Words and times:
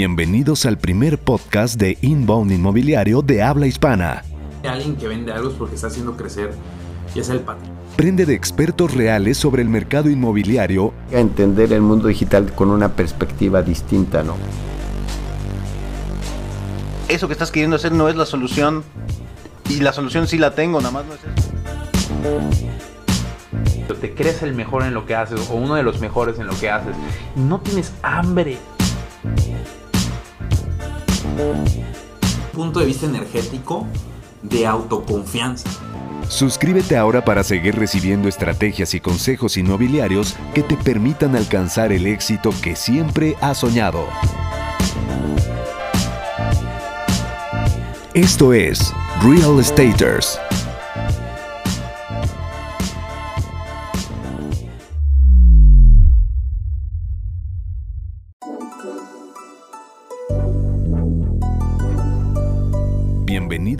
Bienvenidos 0.00 0.64
al 0.64 0.78
primer 0.78 1.18
podcast 1.18 1.78
de 1.78 1.98
Inbound 2.00 2.50
Inmobiliario 2.52 3.20
de 3.20 3.42
habla 3.42 3.66
hispana. 3.66 4.24
Alguien 4.66 4.96
que 4.96 5.06
vende 5.06 5.30
algo 5.30 5.50
es 5.50 5.56
porque 5.56 5.74
está 5.74 5.88
haciendo 5.88 6.16
crecer, 6.16 6.54
ya 7.14 7.22
sea 7.22 7.34
el 7.34 7.42
patrón. 7.42 7.68
Prende 7.96 8.24
de 8.24 8.32
expertos 8.32 8.94
reales 8.94 9.36
sobre 9.36 9.60
el 9.60 9.68
mercado 9.68 10.08
inmobiliario. 10.08 10.94
A 11.12 11.18
entender 11.18 11.74
el 11.74 11.82
mundo 11.82 12.08
digital 12.08 12.50
con 12.54 12.70
una 12.70 12.96
perspectiva 12.96 13.60
distinta, 13.60 14.22
¿no? 14.22 14.36
Eso 17.08 17.26
que 17.26 17.34
estás 17.34 17.50
queriendo 17.50 17.76
hacer 17.76 17.92
no 17.92 18.08
es 18.08 18.16
la 18.16 18.24
solución 18.24 18.82
y 19.68 19.80
la 19.80 19.92
solución 19.92 20.26
sí 20.26 20.38
la 20.38 20.54
tengo, 20.54 20.80
nada 20.80 20.92
más 20.92 21.04
no 21.04 21.12
es 21.12 21.20
eso. 21.20 21.34
Te 24.00 24.14
crees 24.14 24.42
el 24.42 24.54
mejor 24.54 24.82
en 24.84 24.94
lo 24.94 25.04
que 25.04 25.14
haces 25.14 25.50
o 25.50 25.56
uno 25.56 25.74
de 25.74 25.82
los 25.82 26.00
mejores 26.00 26.38
en 26.38 26.46
lo 26.46 26.58
que 26.58 26.70
haces. 26.70 26.96
No 27.36 27.60
tienes 27.60 27.92
hambre 28.02 28.56
punto 32.52 32.80
de 32.80 32.86
vista 32.86 33.06
energético 33.06 33.86
de 34.42 34.66
autoconfianza. 34.66 35.68
Suscríbete 36.28 36.96
ahora 36.96 37.24
para 37.24 37.42
seguir 37.42 37.74
recibiendo 37.76 38.28
estrategias 38.28 38.94
y 38.94 39.00
consejos 39.00 39.56
inmobiliarios 39.56 40.36
que 40.54 40.62
te 40.62 40.76
permitan 40.76 41.34
alcanzar 41.34 41.92
el 41.92 42.06
éxito 42.06 42.50
que 42.62 42.76
siempre 42.76 43.36
has 43.40 43.58
soñado. 43.58 44.06
Esto 48.14 48.52
es 48.52 48.92
Real 49.22 49.58
Estaters. 49.58 50.38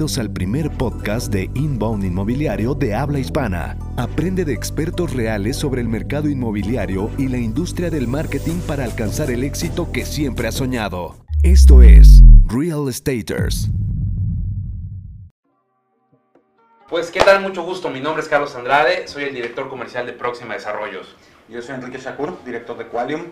Bienvenidos 0.01 0.19
al 0.19 0.33
primer 0.33 0.71
podcast 0.79 1.31
de 1.31 1.51
Inbound 1.53 2.05
Inmobiliario 2.05 2.75
de 2.75 2.95
habla 2.95 3.19
hispana. 3.19 3.77
Aprende 3.99 4.47
de 4.47 4.55
expertos 4.55 5.13
reales 5.13 5.59
sobre 5.59 5.83
el 5.83 5.89
mercado 5.89 6.31
inmobiliario 6.31 7.11
y 7.19 7.29
la 7.29 7.37
industria 7.37 7.91
del 7.91 8.09
marketing 8.09 8.61
para 8.67 8.85
alcanzar 8.85 9.31
el 9.31 9.45
éxito 9.45 9.93
que 9.93 10.07
siempre 10.07 10.49
has 10.49 10.55
soñado. 10.55 11.17
Esto 11.43 11.83
es 11.83 12.23
Real 12.47 12.89
Estaters. 12.89 13.69
Pues, 16.89 17.11
¿qué 17.11 17.21
tal? 17.21 17.43
Mucho 17.43 17.63
gusto. 17.63 17.91
Mi 17.91 18.01
nombre 18.01 18.23
es 18.23 18.29
Carlos 18.31 18.57
Andrade, 18.57 19.07
soy 19.07 19.25
el 19.25 19.35
director 19.35 19.69
comercial 19.69 20.07
de 20.07 20.15
Próxima 20.15 20.55
Desarrollos. 20.55 21.15
Yo 21.51 21.61
soy 21.61 21.75
Enrique 21.75 21.99
Shakur, 21.99 22.43
director 22.47 22.79
de 22.79 22.87
Qualium. 22.87 23.25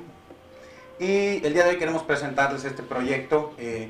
Y 1.01 1.43
el 1.47 1.55
día 1.55 1.65
de 1.65 1.71
hoy 1.71 1.77
queremos 1.79 2.03
presentarles 2.03 2.67
este 2.67 2.83
proyecto. 2.83 3.55
Eh, 3.57 3.89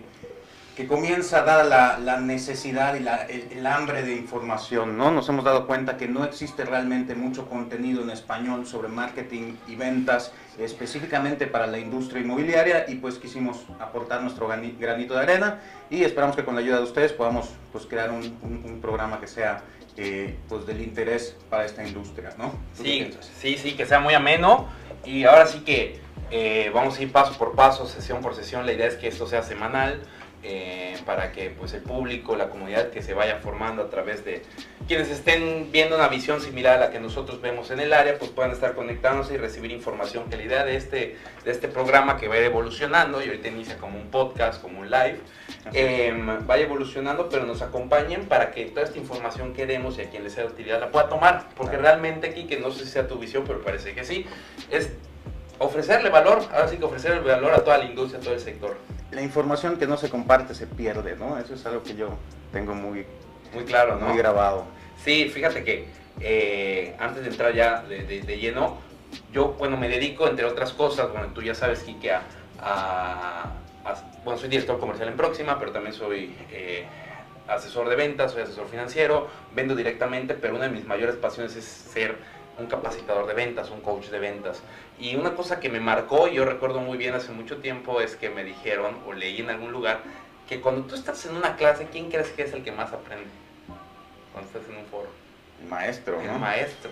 que 0.79 0.87
comienza 0.87 1.43
dada 1.43 1.99
la, 1.99 2.21
necesidad 2.21 2.95
y 2.95 3.05
el, 3.53 3.67
hambre 3.67 4.05
de 4.05 4.15
información, 4.15 4.97
¿no? 4.97 5.11
Nos 5.11 5.29
hemos 5.29 5.45
dado 5.45 5.67
cuenta 5.67 5.97
que 5.97 6.07
no 6.07 6.23
existe 6.23 6.65
realmente 6.65 7.17
mucho 7.17 7.49
contenido 7.49 8.01
en 8.03 8.11
español 8.11 8.65
sobre 8.65 8.87
marketing 8.87 9.57
y 9.67 9.75
ventas 9.75 10.31
específicamente 10.57 11.49
para 11.49 11.67
la 11.67 11.81
industria 11.81 12.23
inmobiliaria 12.23 12.85
y 12.87 12.95
pues 12.95 13.19
quisimos 13.19 13.65
aportar 13.81 14.23
nuestro 14.23 14.47
granito 14.47 15.15
de 15.15 15.21
arena 15.21 15.59
y 15.91 16.05
esperamos 16.05 16.37
que 16.37 16.45
con 16.45 16.55
la 16.55 16.61
ayuda 16.61 16.77
de 16.77 16.85
ustedes 16.85 17.13
podamos 17.13 17.49
pues 17.73 17.85
crear 17.85 18.13
un, 18.13 18.79
programa 18.81 19.19
que 19.19 19.27
sea 19.27 19.65
eh, 19.97 20.37
pues 20.49 20.65
del 20.65 20.81
interés 20.81 21.37
para 21.51 21.65
esta 21.65 21.85
industria, 21.85 22.31
¿no? 22.39 22.53
Sí, 22.75 23.11
sí, 23.41 23.59
sí, 23.59 23.73
que 23.73 23.85
sea 23.85 23.99
muy 23.99 24.15
ameno 24.15 24.69
y 25.05 25.25
ahora 25.25 25.47
sí 25.47 25.59
que 25.59 26.01
eh, 26.31 26.71
vamos 26.73 26.97
a 26.99 27.03
ir 27.03 27.11
paso 27.11 27.37
por 27.37 27.57
paso, 27.57 27.87
sesión 27.89 28.21
por 28.21 28.37
sesión, 28.37 28.65
la 28.65 28.73
idea 28.73 28.87
es 28.87 28.95
que 28.95 29.09
esto 29.09 29.27
sea 29.27 29.43
semanal, 29.43 30.03
eh, 30.43 30.97
para 31.05 31.33
que 31.33 31.51
pues 31.51 31.73
el 31.75 31.83
público, 31.83 32.37
la 32.37 32.49
comunidad 32.49 32.91
que 32.91 33.03
se 33.03 33.15
vaya 33.15 33.37
formando 33.37 33.83
a 33.83 33.91
través 33.91 34.25
de 34.25 34.43
quienes 34.87 35.11
estén 35.11 35.71
viendo 35.73 35.97
una 35.97 36.09
visión 36.09 36.41
similar 36.41 36.77
a 36.77 36.87
la 36.87 36.91
que 36.91 37.01
nosotros 37.01 37.41
vemos 37.41 37.71
en 37.71 37.81
el 37.81 37.93
área, 37.93 38.19
pues 38.19 38.31
puedan 38.31 38.53
estar 38.53 38.75
conectándose 38.75 39.35
y 39.35 39.37
recibir 39.37 39.73
información 39.73 40.31
que 40.31 40.37
la 40.37 40.43
idea 40.45 40.65
de 40.65 40.77
este, 40.77 41.17
de 41.45 41.51
este 41.51 41.69
programa 41.69 42.17
que 42.17 42.29
va 42.29 42.37
a 42.37 42.39
ir 42.39 42.45
evolucionando 42.45 43.23
y 43.23 43.27
ahorita 43.27 43.49
inicia 43.49 43.79
como 43.79 43.99
un 43.99 44.11
podcast, 44.11 44.63
como 44.63 44.81
un 44.81 44.91
live, 44.91 45.19
em, 45.73 46.47
vaya 46.47 46.65
evolucionando, 46.65 47.29
pero 47.29 47.45
nos 47.45 47.61
acompañen 47.61 48.27
para 48.27 48.53
que 48.53 48.67
toda 48.67 48.85
esta 48.85 48.99
información 48.99 49.55
que 49.55 49.67
demos 49.67 49.99
y 49.99 50.03
a 50.03 50.11
quien 50.11 50.25
le 50.25 50.31
sea 50.31 50.45
de 50.45 50.51
utilidad 50.51 50.81
la 50.81 50.91
pueda 50.91 51.09
tomar, 51.09 51.49
porque 51.57 51.77
realmente 51.77 52.29
aquí, 52.29 52.47
que 52.47 52.59
no 52.59 52.71
sé 52.71 52.85
si 52.85 52.93
sea 52.93 53.09
tu 53.09 53.19
visión, 53.19 53.45
pero 53.47 53.61
parece 53.61 53.95
que 53.95 54.05
sí, 54.05 54.25
es 54.71 54.91
ofrecerle 55.59 56.11
valor, 56.11 56.43
ahora 56.53 56.69
sí 56.69 56.77
que 56.77 56.85
ofrecerle 56.85 57.21
valor 57.21 57.53
a 57.53 57.65
toda 57.65 57.79
la 57.79 57.85
industria, 57.85 58.21
a 58.21 58.23
todo 58.23 58.35
el 58.35 58.41
sector 58.41 58.77
la 59.11 59.23
información 59.23 59.79
que 59.79 59.87
no 59.87 59.97
se 59.97 60.11
comparte 60.11 60.55
se 60.55 60.67
pierde, 60.67 61.17
¿no? 61.17 61.39
Eso 61.39 61.55
es 61.55 61.65
algo 61.67 61.83
que 61.83 61.95
yo 61.97 62.11
tengo 62.53 62.75
muy, 62.75 63.07
muy 63.55 63.65
claro, 63.65 63.97
muy 63.97 64.17
grabado. 64.17 64.65
Sí, 65.03 65.31
fíjate 65.33 65.65
que 65.65 65.89
eh, 66.21 66.95
antes 66.99 67.23
de 67.23 67.31
entrar 67.31 67.55
ya 67.55 67.83
de, 67.83 68.39
lleno, 68.39 68.79
yo, 69.33 69.55
bueno, 69.59 69.77
me 69.77 69.89
dedico, 69.89 70.29
entre 70.29 70.45
otras 70.45 70.73
cosas, 70.73 71.11
bueno, 71.11 71.29
tú 71.35 71.43
ya 71.43 71.55
sabes, 71.55 71.81
Kike, 71.81 72.13
a, 72.13 72.23
a, 72.61 73.53
bueno, 74.25 74.39
soy 74.39 74.51
director 74.51 74.79
comercial 74.79 75.09
en 75.09 75.17
Próxima, 75.17 75.59
pero 75.59 75.73
también 75.73 75.95
soy 75.95 76.35
eh, 76.51 76.87
asesor 77.47 77.89
de 77.89 77.97
ventas, 77.97 78.33
soy 78.33 78.43
asesor 78.43 78.69
financiero, 78.69 79.29
vendo 79.55 79.75
directamente, 79.75 80.35
pero 80.35 80.57
una 80.57 80.65
de 80.65 80.71
mis 80.71 80.85
mayores 80.85 81.17
pasiones 81.17 81.57
es 81.57 81.65
ser 81.65 82.17
un 82.59 82.67
capacitador 82.67 83.27
de 83.27 83.35
ventas, 83.35 83.71
un 83.71 83.81
coach 83.81 84.09
de 84.09 84.19
ventas. 84.19 84.63
Y 85.01 85.15
una 85.15 85.35
cosa 85.35 85.61
que 85.61 85.69
me 85.69 85.81
marcó, 85.81 86.29
y 86.29 86.35
yo 86.35 86.45
recuerdo 86.45 86.81
muy 86.81 86.99
bien 86.99 87.15
hace 87.15 87.31
mucho 87.31 87.59
tiempo, 87.59 88.01
es 88.01 88.17
que 88.17 88.31
me 88.31 88.43
dijeron, 88.43 88.97
o 89.07 89.13
leí 89.13 89.41
en 89.41 89.51
algún 89.51 89.71
lugar, 89.71 90.01
que 90.49 90.61
cuando 90.61 90.83
tú 90.83 90.95
estás 90.95 91.25
en 91.27 91.37
una 91.37 91.57
clase, 91.57 91.87
¿quién 91.91 92.11
crees 92.11 92.31
que 92.31 92.43
es 92.43 92.53
el 92.53 92.65
que 92.65 92.73
más 92.73 92.93
aprende? 92.93 93.29
Cuando 94.33 94.51
estás 94.51 94.69
en 94.69 94.81
un 94.81 94.87
foro. 94.87 95.09
El 95.63 95.69
maestro, 95.69 96.21
El 96.21 96.33
maestro. 96.39 96.91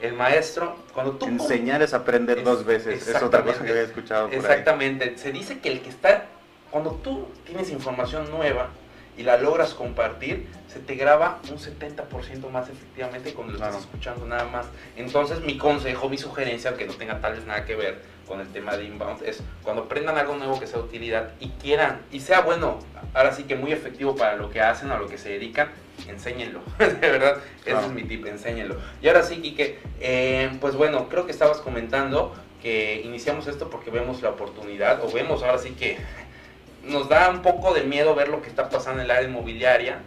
El 0.00 0.12
maestro, 0.14 0.76
cuando 0.92 1.12
tú... 1.12 1.26
Enseñar 1.26 1.82
es 1.82 1.94
aprender 1.94 2.42
dos 2.42 2.64
veces, 2.64 3.06
es 3.06 3.22
otra 3.22 3.42
cosa 3.42 3.64
que 3.64 3.70
había 3.70 3.82
escuchado. 3.82 4.28
Por 4.28 4.34
exactamente, 4.34 5.16
se 5.18 5.32
dice 5.32 5.58
que 5.58 5.72
el 5.72 5.80
que 5.80 5.88
está, 5.90 6.26
cuando 6.70 6.92
tú 6.92 7.28
tienes 7.44 7.70
información 7.70 8.30
nueva, 8.30 8.68
y 9.16 9.22
la 9.22 9.36
logras 9.38 9.74
compartir, 9.74 10.46
se 10.68 10.78
te 10.80 10.94
graba 10.94 11.40
un 11.50 11.58
70% 11.58 12.50
más 12.50 12.68
efectivamente 12.68 13.32
cuando 13.32 13.54
lo 13.54 13.58
estás 13.58 13.80
escuchando 13.80 14.26
nada 14.26 14.44
más. 14.44 14.66
Entonces 14.96 15.40
mi 15.40 15.56
consejo, 15.56 16.08
mi 16.08 16.18
sugerencia, 16.18 16.70
aunque 16.70 16.86
no 16.86 16.94
tenga 16.94 17.20
tal 17.20 17.34
vez 17.34 17.46
nada 17.46 17.64
que 17.64 17.74
ver 17.74 18.02
con 18.26 18.40
el 18.40 18.48
tema 18.48 18.76
de 18.76 18.84
inbound, 18.84 19.22
es 19.22 19.42
cuando 19.62 19.84
aprendan 19.84 20.18
algo 20.18 20.36
nuevo 20.36 20.58
que 20.58 20.66
sea 20.66 20.78
de 20.78 20.84
utilidad 20.84 21.32
y 21.40 21.50
quieran, 21.50 22.02
y 22.10 22.20
sea 22.20 22.40
bueno, 22.40 22.80
ahora 23.14 23.32
sí 23.32 23.44
que 23.44 23.54
muy 23.54 23.72
efectivo 23.72 24.16
para 24.16 24.36
lo 24.36 24.50
que 24.50 24.60
hacen, 24.60 24.90
a 24.90 24.98
lo 24.98 25.06
que 25.06 25.16
se 25.16 25.30
dedican, 25.30 25.70
enséñenlo. 26.08 26.60
de 26.78 26.94
verdad, 26.94 27.38
ese 27.64 27.80
es 27.80 27.92
mi 27.92 28.02
tip, 28.02 28.26
enséñenlo. 28.26 28.76
Y 29.00 29.08
ahora 29.08 29.22
sí, 29.22 29.36
Kike, 29.40 29.78
eh, 30.00 30.50
pues 30.60 30.74
bueno, 30.74 31.08
creo 31.08 31.24
que 31.24 31.32
estabas 31.32 31.58
comentando 31.58 32.34
que 32.60 33.02
iniciamos 33.04 33.46
esto 33.46 33.70
porque 33.70 33.90
vemos 33.90 34.22
la 34.22 34.30
oportunidad, 34.30 35.04
o 35.04 35.10
vemos 35.10 35.42
ahora 35.42 35.58
sí 35.58 35.70
que 35.70 35.98
nos 36.88 37.08
da 37.08 37.30
un 37.30 37.42
poco 37.42 37.74
de 37.74 37.82
miedo 37.82 38.14
ver 38.14 38.28
lo 38.28 38.42
que 38.42 38.48
está 38.48 38.68
pasando 38.68 39.00
en 39.00 39.06
el 39.06 39.10
área 39.10 39.28
inmobiliaria. 39.28 39.98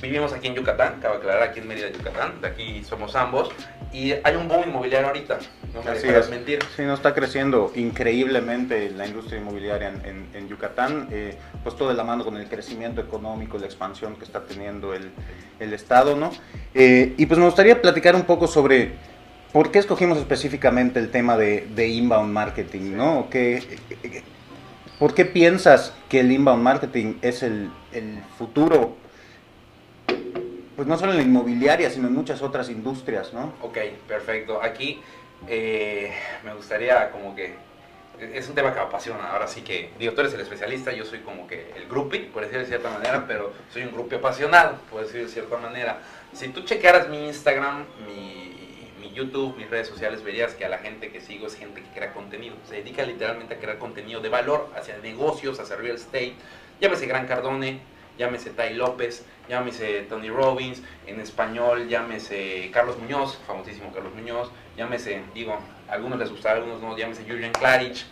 Vivimos 0.00 0.32
aquí 0.32 0.46
en 0.46 0.54
Yucatán, 0.54 1.00
cabe 1.00 1.16
aclarar, 1.16 1.42
aquí 1.42 1.60
en 1.60 1.66
Mérida, 1.66 1.90
Yucatán, 1.90 2.40
de 2.40 2.48
aquí 2.48 2.84
somos 2.84 3.16
ambos, 3.16 3.50
y 3.92 4.12
hay 4.12 4.36
un 4.36 4.46
boom 4.46 4.68
inmobiliario 4.68 5.08
ahorita, 5.08 5.38
no 5.74 5.82
me 5.82 5.96
es. 5.96 6.30
mentir. 6.30 6.60
Sí, 6.76 6.82
no 6.82 6.94
está 6.94 7.14
creciendo 7.14 7.72
increíblemente 7.74 8.90
la 8.90 9.06
industria 9.06 9.40
inmobiliaria 9.40 9.88
en, 9.88 10.48
Yucatán, 10.48 11.08
eh, 11.10 11.36
pues 11.64 11.74
todo 11.74 11.88
de 11.88 11.94
la 11.94 12.04
mano 12.04 12.24
con 12.24 12.36
el 12.36 12.48
crecimiento 12.48 13.00
económico, 13.00 13.58
la 13.58 13.66
expansión 13.66 14.14
que 14.14 14.24
está 14.24 14.44
teniendo 14.44 14.94
el, 14.94 15.10
el 15.58 15.72
Estado, 15.72 16.14
¿no? 16.14 16.30
Eh, 16.74 17.14
y 17.16 17.26
pues 17.26 17.38
me 17.38 17.46
gustaría 17.46 17.80
platicar 17.82 18.14
un 18.14 18.22
poco 18.22 18.46
sobre 18.46 18.92
por 19.52 19.72
qué 19.72 19.80
escogimos 19.80 20.18
específicamente 20.18 21.00
el 21.00 21.10
tema 21.10 21.36
de, 21.36 21.66
de 21.74 21.88
inbound 21.88 22.32
marketing, 22.32 22.96
¿no? 22.96 23.28
¿Qué, 23.30 23.62
¿Por 24.98 25.14
qué 25.14 25.24
piensas 25.24 25.92
que 26.08 26.20
el 26.20 26.32
inbound 26.32 26.62
marketing 26.62 27.18
es 27.22 27.44
el, 27.44 27.70
futuro? 28.36 28.96
Pues 30.74 30.88
no 30.88 30.98
solo 30.98 31.12
en 31.12 31.18
la 31.18 31.24
inmobiliaria, 31.24 31.88
sino 31.90 32.08
en 32.08 32.14
muchas 32.14 32.42
otras 32.42 32.68
industrias, 32.68 33.32
¿no? 33.32 33.52
Ok, 33.62 33.78
perfecto. 34.08 34.60
Aquí 34.60 35.00
eh, 35.46 36.12
me 36.44 36.52
gustaría 36.54 37.10
como 37.10 37.34
que 37.36 37.54
es 38.20 38.48
un 38.48 38.54
tema 38.56 38.72
que 38.72 38.80
me 38.80 38.86
apasiona. 38.86 39.30
Ahora 39.30 39.46
sí 39.46 39.62
que, 39.62 39.90
digo, 39.98 40.14
tú 40.14 40.20
eres 40.20 40.34
el 40.34 40.40
especialista, 40.40 40.92
yo 40.92 41.04
soy 41.04 41.20
como 41.20 41.46
que 41.46 41.72
el 41.76 41.88
groupie, 41.88 42.30
por 42.32 42.42
decirlo 42.42 42.62
de 42.62 42.66
cierta 42.66 42.90
manera, 42.90 43.24
pero 43.26 43.52
soy 43.72 43.82
un 43.82 43.92
grupo 43.92 44.16
apasionado, 44.16 44.78
por 44.90 45.02
decirlo 45.02 45.26
de 45.26 45.32
cierta 45.32 45.56
manera. 45.58 45.98
Si 46.32 46.48
tú 46.48 46.62
checaras 46.62 47.08
mi 47.08 47.28
Instagram, 47.28 47.84
mi 48.06 48.47
YouTube, 49.18 49.56
mis 49.56 49.68
redes 49.68 49.88
sociales, 49.88 50.22
verías 50.22 50.54
que 50.54 50.64
a 50.64 50.68
la 50.68 50.78
gente 50.78 51.10
que 51.10 51.20
sigo 51.20 51.46
es 51.48 51.56
gente 51.56 51.82
que 51.82 51.88
crea 51.90 52.12
contenido. 52.12 52.54
Se 52.68 52.76
dedica 52.76 53.02
literalmente 53.02 53.54
a 53.54 53.58
crear 53.58 53.78
contenido 53.78 54.20
de 54.20 54.28
valor 54.28 54.70
hacia 54.76 54.96
negocios, 54.98 55.58
hacia 55.60 55.76
real 55.76 55.96
estate. 55.96 56.34
Llámese 56.80 57.06
Gran 57.06 57.26
Cardone, 57.26 57.80
llámese 58.16 58.50
Tai 58.50 58.74
López, 58.74 59.24
llámese 59.48 60.02
Tony 60.08 60.30
Robbins, 60.30 60.82
en 61.06 61.20
español 61.20 61.88
llámese 61.88 62.70
Carlos 62.72 62.96
Muñoz, 62.98 63.38
famosísimo 63.46 63.92
Carlos 63.92 64.14
Muñoz, 64.14 64.50
llámese, 64.76 65.22
digo, 65.34 65.58
a 65.88 65.92
algunos 65.92 66.18
les 66.20 66.30
gusta, 66.30 66.50
a 66.50 66.52
algunos 66.54 66.80
no, 66.80 66.96
llámese 66.96 67.24
Julian 67.28 67.52
Klarich. 67.52 68.06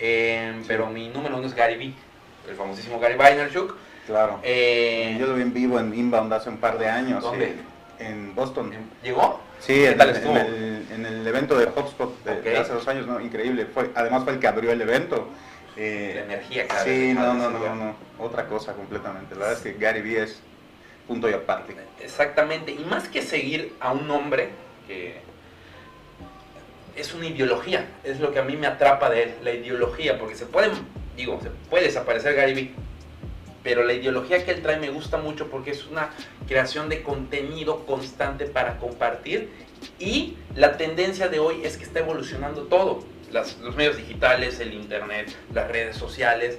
eh, 0.00 0.60
pero 0.66 0.86
mi 0.86 1.08
número 1.08 1.36
uno 1.36 1.46
es 1.46 1.54
Gary 1.54 1.76
Vee, 1.76 1.94
el 2.48 2.56
famosísimo 2.56 2.98
Gary 2.98 3.14
Vaynerchuk. 3.14 3.76
Claro. 4.06 4.40
Eh, 4.42 5.16
Yo 5.20 5.26
lo 5.26 5.34
vi 5.34 5.42
en 5.42 5.52
vivo 5.52 5.78
en 5.78 5.94
Inbound 5.94 6.32
hace 6.32 6.48
un 6.48 6.56
par 6.58 6.78
de 6.78 6.88
años. 6.88 7.22
¿Dónde? 7.22 7.44
eh, 7.46 7.56
En 8.00 8.34
Boston. 8.34 8.72
¿Llegó? 9.02 9.40
Sí, 9.60 9.74
¿Qué 9.74 9.88
en, 9.88 9.98
tal 9.98 10.16
en 10.16 10.36
el, 10.36 10.86
en 10.92 11.06
el 11.06 11.26
evento 11.26 11.58
de 11.58 11.66
HubSpot 11.66 12.24
de, 12.24 12.56
hace 12.56 12.72
dos 12.72 12.86
años, 12.88 13.06
¿no? 13.06 13.20
Increíble. 13.20 13.66
Fue, 13.66 13.90
además 13.94 14.24
fue 14.24 14.34
el 14.34 14.38
que 14.38 14.46
abrió 14.46 14.70
el 14.70 14.80
evento. 14.80 15.28
Eh, 15.76 16.12
La 16.16 16.22
energía 16.22 16.66
cada 16.66 16.84
Sí, 16.84 17.12
no, 17.14 17.34
no, 17.34 17.50
no, 17.50 17.74
no, 17.74 17.96
otra 18.18 18.46
cosa 18.46 18.72
completamente. 18.72 19.34
La 19.34 19.48
verdad 19.48 19.58
es 19.58 19.62
que 19.62 19.78
Gary 19.78 20.00
Vee 20.00 20.22
es 20.22 20.40
punto 21.06 21.28
y 21.28 21.32
aparte. 21.32 21.74
Exactamente, 22.00 22.72
y 22.72 22.84
más 22.84 23.08
que 23.08 23.22
seguir 23.22 23.74
a 23.80 23.92
un 23.92 24.10
hombre 24.10 24.50
que 24.86 25.16
es 26.96 27.14
una 27.14 27.26
ideología, 27.26 27.86
es 28.04 28.20
lo 28.20 28.32
que 28.32 28.40
a 28.40 28.42
mí 28.42 28.56
me 28.56 28.66
atrapa 28.66 29.08
de 29.08 29.22
él, 29.22 29.34
la 29.42 29.52
ideología, 29.52 30.18
porque 30.18 30.34
se 30.34 30.46
puede, 30.46 30.70
digo, 31.16 31.38
se 31.42 31.50
puede 31.70 31.84
desaparecer 31.84 32.34
Gary 32.34 32.54
Vee, 32.54 32.74
pero 33.62 33.84
la 33.84 33.92
ideología 33.92 34.44
que 34.44 34.50
él 34.52 34.62
trae 34.62 34.78
me 34.78 34.90
gusta 34.90 35.16
mucho 35.18 35.48
porque 35.48 35.70
es 35.72 35.86
una 35.86 36.10
creación 36.46 36.88
de 36.88 37.02
contenido 37.02 37.84
constante 37.86 38.46
para 38.46 38.78
compartir 38.78 39.50
y 39.98 40.36
la 40.54 40.76
tendencia 40.76 41.28
de 41.28 41.38
hoy 41.38 41.62
es 41.64 41.76
que 41.76 41.84
está 41.84 42.00
evolucionando 42.00 42.62
todo, 42.62 43.04
Las- 43.32 43.58
los 43.58 43.76
medios 43.76 43.96
digitales, 43.98 44.58
el 44.58 44.72
internet, 44.72 45.30
las 45.52 45.68
redes 45.68 45.96
sociales, 45.96 46.58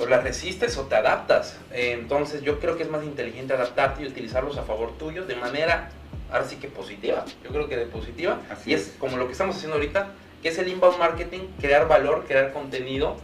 o 0.00 0.06
las 0.06 0.22
resistes 0.24 0.76
o 0.76 0.82
te 0.86 0.96
adaptas. 0.96 1.58
Eh, 1.72 1.92
entonces 1.92 2.42
yo 2.42 2.58
creo 2.60 2.76
que 2.76 2.82
es 2.84 2.90
más 2.90 3.04
inteligente 3.04 3.52
adaptarte 3.54 4.02
y 4.02 4.06
utilizarlos 4.06 4.56
a 4.58 4.62
favor 4.62 4.96
tuyo 4.98 5.24
de 5.26 5.34
manera, 5.36 5.90
ahora 6.30 6.44
sí 6.44 6.56
que 6.56 6.68
positiva. 6.68 7.24
Yo 7.44 7.50
creo 7.50 7.68
que 7.68 7.76
de 7.76 7.86
positiva. 7.86 8.40
Así 8.50 8.70
y 8.70 8.74
es, 8.74 8.88
es. 8.88 8.94
como 8.98 9.16
lo 9.16 9.26
que 9.26 9.32
estamos 9.32 9.56
haciendo 9.56 9.76
ahorita, 9.76 10.12
que 10.42 10.48
es 10.50 10.58
el 10.58 10.68
inbound 10.68 10.98
marketing, 10.98 11.40
crear 11.60 11.86
valor, 11.88 12.24
crear 12.26 12.52
contenido 12.52 13.16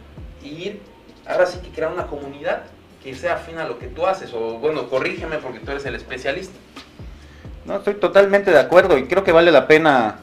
y 0.43 0.47
ir, 0.67 0.79
ahora 1.25 1.45
sí 1.45 1.59
que 1.59 1.69
crear 1.69 1.91
una 1.91 2.07
comunidad 2.07 2.63
que 3.05 3.13
sea 3.13 3.35
afín 3.35 3.59
a 3.59 3.65
lo 3.65 3.77
que 3.77 3.85
tú 3.85 4.07
haces. 4.07 4.33
O 4.33 4.57
bueno, 4.57 4.89
corrígeme 4.89 5.37
porque 5.37 5.59
tú 5.59 5.69
eres 5.71 5.85
el 5.85 5.93
especialista. 5.93 6.55
No, 7.65 7.77
estoy 7.77 7.93
totalmente 7.95 8.49
de 8.49 8.59
acuerdo 8.59 8.97
y 8.97 9.05
creo 9.05 9.23
que 9.23 9.31
vale 9.31 9.51
la 9.51 9.67
pena, 9.67 10.15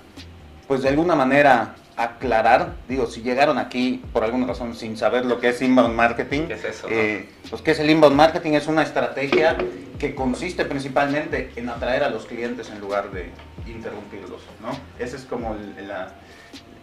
pues 0.66 0.82
de 0.82 0.88
alguna 0.88 1.14
manera 1.14 1.76
aclarar, 1.96 2.72
digo, 2.88 3.06
si 3.06 3.22
llegaron 3.22 3.58
aquí 3.58 4.02
por 4.12 4.24
alguna 4.24 4.46
razón 4.48 4.74
sin 4.74 4.96
saber 4.96 5.26
lo 5.26 5.38
que 5.38 5.50
es 5.50 5.62
inbound 5.62 5.94
marketing, 5.94 6.46
¿Qué 6.48 6.54
es 6.54 6.64
eso? 6.64 6.88
no? 6.88 6.94
eh, 6.96 7.28
pues 7.50 7.62
que 7.62 7.70
es 7.72 7.78
el 7.78 7.90
inbound 7.90 8.16
marketing 8.16 8.52
es 8.52 8.66
una 8.66 8.82
estrategia 8.82 9.56
que 9.98 10.14
consiste 10.14 10.64
principalmente 10.64 11.52
en 11.54 11.68
atraer 11.68 12.02
a 12.02 12.10
los 12.10 12.24
clientes 12.26 12.70
en 12.70 12.80
lugar 12.80 13.12
de 13.12 13.30
interrumpirlos, 13.68 14.40
¿no? 14.60 14.70
Esa 14.98 15.16
es 15.16 15.22
como 15.24 15.54
la, 15.86 16.08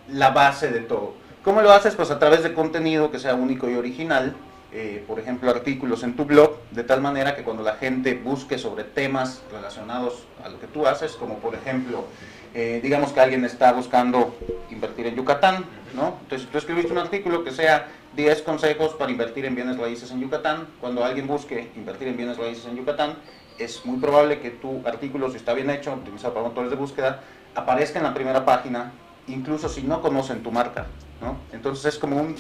la 0.08 0.30
base 0.30 0.70
de 0.70 0.80
todo. 0.82 1.16
¿Cómo 1.44 1.62
lo 1.62 1.72
haces? 1.72 1.96
Pues 1.96 2.12
a 2.12 2.20
través 2.20 2.44
de 2.44 2.54
contenido 2.54 3.12
que 3.12 3.20
sea 3.20 3.34
único 3.34 3.70
y 3.70 3.76
original, 3.76 4.36
eh, 4.72 5.04
por 5.08 5.20
ejemplo, 5.20 5.50
artículos 5.50 6.04
en 6.04 6.16
tu 6.16 6.26
blog, 6.26 6.60
de 6.70 6.84
tal 6.84 7.02
manera 7.02 7.36
que 7.36 7.44
cuando 7.44 7.64
la 7.64 7.76
gente 7.76 8.14
busque 8.14 8.60
sobre 8.60 8.84
temas 8.84 9.42
relacionados 9.52 10.26
a 10.44 10.50
lo 10.50 10.60
que 10.60 10.68
tú 10.68 10.86
haces, 10.86 11.14
como 11.14 11.40
por 11.40 11.56
ejemplo, 11.56 12.06
eh, 12.54 12.80
digamos 12.84 13.12
que 13.12 13.20
alguien 13.20 13.46
está 13.46 13.72
buscando 13.74 14.36
invertir 14.70 15.08
en 15.08 15.16
Yucatán, 15.16 15.66
¿no? 15.96 16.18
Entonces 16.22 16.48
tú 16.52 16.60
escribiste 16.60 16.92
un 16.92 17.00
artículo 17.00 17.44
que 17.44 17.52
sea 17.52 17.88
10 18.16 18.44
consejos 18.44 18.94
para 18.94 19.12
invertir 19.12 19.46
en 19.46 19.56
bienes 19.56 19.78
raíces 19.78 20.12
en 20.12 20.22
Yucatán. 20.22 20.68
Cuando 20.80 21.04
alguien 21.04 21.26
busque 21.26 21.72
invertir 21.76 22.08
en 22.08 22.18
bienes 22.18 22.38
raíces 22.38 22.66
en 22.66 22.76
Yucatán, 22.76 23.16
es 23.58 23.86
muy 23.86 24.00
probable 24.00 24.40
que 24.40 24.52
tu 24.52 24.82
artículo, 24.86 25.32
si 25.32 25.38
está 25.38 25.54
bien 25.54 25.70
hecho, 25.70 25.94
optimizado 25.94 26.34
para 26.34 26.48
motores 26.48 26.70
de 26.70 26.76
búsqueda, 26.76 27.22
aparezca 27.56 28.00
en 28.00 28.06
la 28.06 28.14
primera 28.14 28.46
página, 28.46 28.92
incluso 29.28 29.68
si 29.68 29.82
no 29.82 30.02
conocen 30.02 30.44
tu 30.44 30.52
marca, 30.52 30.86
¿no? 31.22 31.38
Entonces 31.52 31.94
es 31.94 32.00
como 32.00 32.18
un 32.18 32.36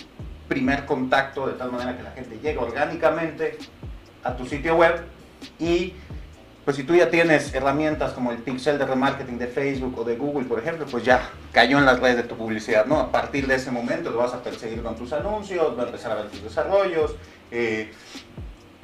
primer 0.50 0.86
contacto 0.86 1.48
de 1.48 1.54
tal 1.54 1.72
manera 1.72 1.96
que 1.96 2.04
la 2.04 2.12
gente 2.12 2.40
llega 2.40 2.62
orgánicamente 2.62 3.58
a 4.24 4.36
tu 4.36 4.46
sitio 4.46 4.76
web 4.76 5.02
y 5.60 5.94
pues 6.66 6.76
si 6.76 6.84
tú 6.84 6.94
ya 6.94 7.10
tienes 7.10 7.54
herramientas 7.54 8.12
como 8.12 8.32
el 8.32 8.40
pixel 8.40 8.78
de 8.78 8.86
remarketing 8.86 9.40
de 9.40 9.48
Facebook 9.48 9.98
o 9.98 10.04
de 10.04 10.18
Google, 10.18 10.46
por 10.46 10.60
ejemplo, 10.60 10.86
pues 10.86 11.04
ya 11.04 11.30
cayó 11.52 11.80
en 11.80 11.86
las 11.86 12.00
redes 12.00 12.18
de 12.18 12.24
tu 12.24 12.36
publicidad, 12.36 12.86
¿no? 12.86 13.00
A 13.00 13.12
partir 13.12 13.48
de 13.48 13.56
ese 13.56 13.72
momento 13.72 14.12
lo 14.12 14.18
vas 14.18 14.34
a 14.34 14.44
perseguir 14.44 14.84
con 14.84 14.96
tus 14.96 15.14
anuncios, 15.14 15.78
va 15.78 15.84
a 15.84 15.86
empezar 15.86 16.12
a 16.12 16.16
ver 16.16 16.28
tus 16.28 16.44
desarrollos, 16.44 17.16
eh, 17.50 17.92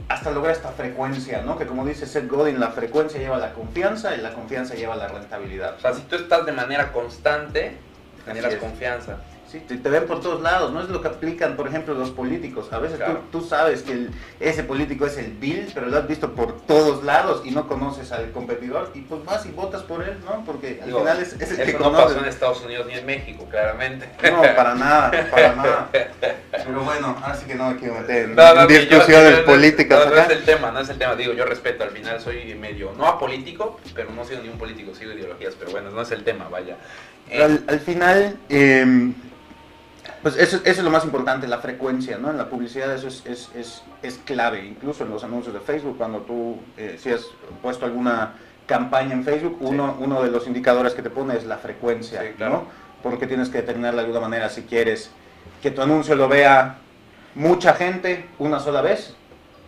hasta 0.07 0.31
lograr 0.31 0.55
esta 0.55 0.69
frecuencia, 0.69 1.41
¿no? 1.41 1.57
Que 1.57 1.65
como 1.67 1.85
dice 1.85 2.05
Seth 2.05 2.27
Godin, 2.27 2.59
la 2.59 2.69
frecuencia 2.69 3.19
lleva 3.19 3.37
la 3.37 3.53
confianza 3.53 4.15
y 4.15 4.21
la 4.21 4.33
confianza 4.33 4.75
lleva 4.75 4.95
la 4.95 5.07
rentabilidad. 5.07 5.75
O 5.75 5.79
sea, 5.79 5.93
si 5.93 6.01
tú 6.03 6.15
estás 6.15 6.45
de 6.45 6.53
manera 6.53 6.91
constante, 6.91 7.77
generas 8.25 8.55
confianza. 8.55 9.17
Sí, 9.51 9.59
te, 9.59 9.77
te 9.77 9.89
ven 9.89 10.05
por 10.05 10.21
todos 10.21 10.41
lados, 10.41 10.71
no 10.73 10.81
es 10.81 10.89
lo 10.89 11.01
que 11.01 11.07
aplican, 11.07 11.55
por 11.55 11.67
ejemplo, 11.67 11.93
los 11.93 12.09
políticos. 12.09 12.73
A 12.73 12.79
veces 12.79 12.97
Claro. 12.97 13.21
tú, 13.31 13.39
tú 13.39 13.47
sabes 13.47 13.83
que 13.83 13.91
el- 13.93 14.09
ese 14.39 14.63
político 14.63 15.05
es 15.05 15.17
el 15.17 15.31
Bill, 15.33 15.69
pero 15.73 15.85
lo 15.87 15.97
has 15.97 16.07
visto 16.07 16.31
por 16.33 16.61
todos 16.61 17.03
lados 17.03 17.41
y 17.45 17.51
no 17.51 17.67
conoces 17.67 18.11
al 18.11 18.31
competidor 18.31 18.91
y 18.95 19.01
pues 19.01 19.23
vas 19.23 19.45
y 19.45 19.51
votas 19.51 19.83
por 19.83 20.03
él, 20.03 20.17
¿no? 20.25 20.43
Porque 20.45 20.79
al 20.81 20.87
Digo, 20.87 20.99
final 20.99 21.19
es, 21.21 21.33
es 21.39 21.51
el 21.51 21.57
que 21.57 21.63
Eso 21.63 21.77
no 21.79 21.85
conoce. 21.85 22.03
pasó 22.05 22.19
en 22.19 22.25
Estados 22.25 22.61
Unidos 22.65 22.87
ni 22.87 22.93
en 22.95 23.05
México, 23.05 23.45
claramente. 23.49 24.09
No, 24.31 24.41
para 24.41 24.73
nada, 24.75 25.11
para 25.31 25.55
nada. 25.55 25.89
Pero 26.65 26.81
bueno, 26.83 27.15
así 27.23 27.45
que 27.45 27.55
no 27.55 27.69
me 27.69 27.77
quiero 27.77 27.93
meter 27.95 28.25
en, 28.29 28.35
No, 28.35 28.53
no, 28.55 28.61
yo- 28.61 28.67
discusiones 28.67 29.31
no, 29.31 29.37
no, 29.39 29.45
políticas 29.45 30.05
No, 30.07 30.15
no 30.15 30.21
es 30.21 30.29
el 30.31 30.43
tema, 30.43 30.71
no 30.71 30.79
es 30.79 30.89
el 30.89 30.97
tema. 30.97 31.15
Digo, 31.15 31.33
yo 31.33 31.45
respeto, 31.45 31.83
al 31.83 31.91
final 31.91 32.19
soy 32.19 32.55
medio, 32.55 32.93
no 32.97 33.05
apolítico, 33.05 33.79
pero 33.93 34.09
no 34.11 34.25
sigo 34.25 34.41
ni 34.41 34.49
un 34.49 34.57
político, 34.57 34.95
sigo 34.95 35.11
ideologías, 35.11 35.53
pero 35.57 35.69
bueno, 35.71 35.91
no 35.91 36.01
es 36.01 36.11
el 36.11 36.23
tema, 36.23 36.47
vaya. 36.49 36.77
Eh, 37.29 37.43
Al, 37.43 37.63
al 37.67 37.79
final, 37.79 38.37
eh, 38.49 39.11
pues 40.25 40.37
eso, 40.37 40.57
eso 40.57 40.79
es 40.79 40.83
lo 40.83 40.89
más 40.89 41.05
importante, 41.05 41.47
la 41.47 41.59
frecuencia, 41.59 42.17
¿no? 42.17 42.31
En 42.31 42.37
la 42.39 42.49
publicidad 42.49 42.91
eso 42.91 43.07
es, 43.07 43.23
es, 43.27 43.51
es, 43.53 43.83
es 44.01 44.19
clave, 44.25 44.65
incluso 44.65 45.03
en 45.03 45.11
los 45.11 45.23
anuncios 45.23 45.53
de 45.53 45.59
Facebook, 45.59 45.99
cuando 45.99 46.21
tú, 46.21 46.57
eh, 46.77 46.97
si 46.99 47.11
has 47.11 47.27
puesto 47.61 47.85
alguna 47.85 48.33
campaña 48.65 49.13
en 49.13 49.23
Facebook, 49.23 49.57
uno, 49.59 49.95
uno 49.99 50.23
de 50.23 50.31
los 50.31 50.47
indicadores 50.47 50.95
que 50.95 51.03
te 51.03 51.11
pone 51.11 51.37
es 51.37 51.45
la 51.45 51.57
frecuencia, 51.57 52.23
Sí, 52.23 52.29
claro. 52.37 52.53
¿no? 52.53 52.63
Porque 53.03 53.27
tienes 53.27 53.49
que 53.49 53.59
determinarla 53.59 54.01
de 54.01 54.07
alguna 54.07 54.27
manera 54.27 54.49
si 54.49 54.63
quieres 54.63 55.11
que 55.61 55.69
tu 55.69 55.83
anuncio 55.83 56.15
lo 56.15 56.27
vea 56.27 56.77
mucha 57.35 57.75
gente 57.75 58.25
una 58.39 58.59
sola 58.59 58.81
vez 58.81 59.15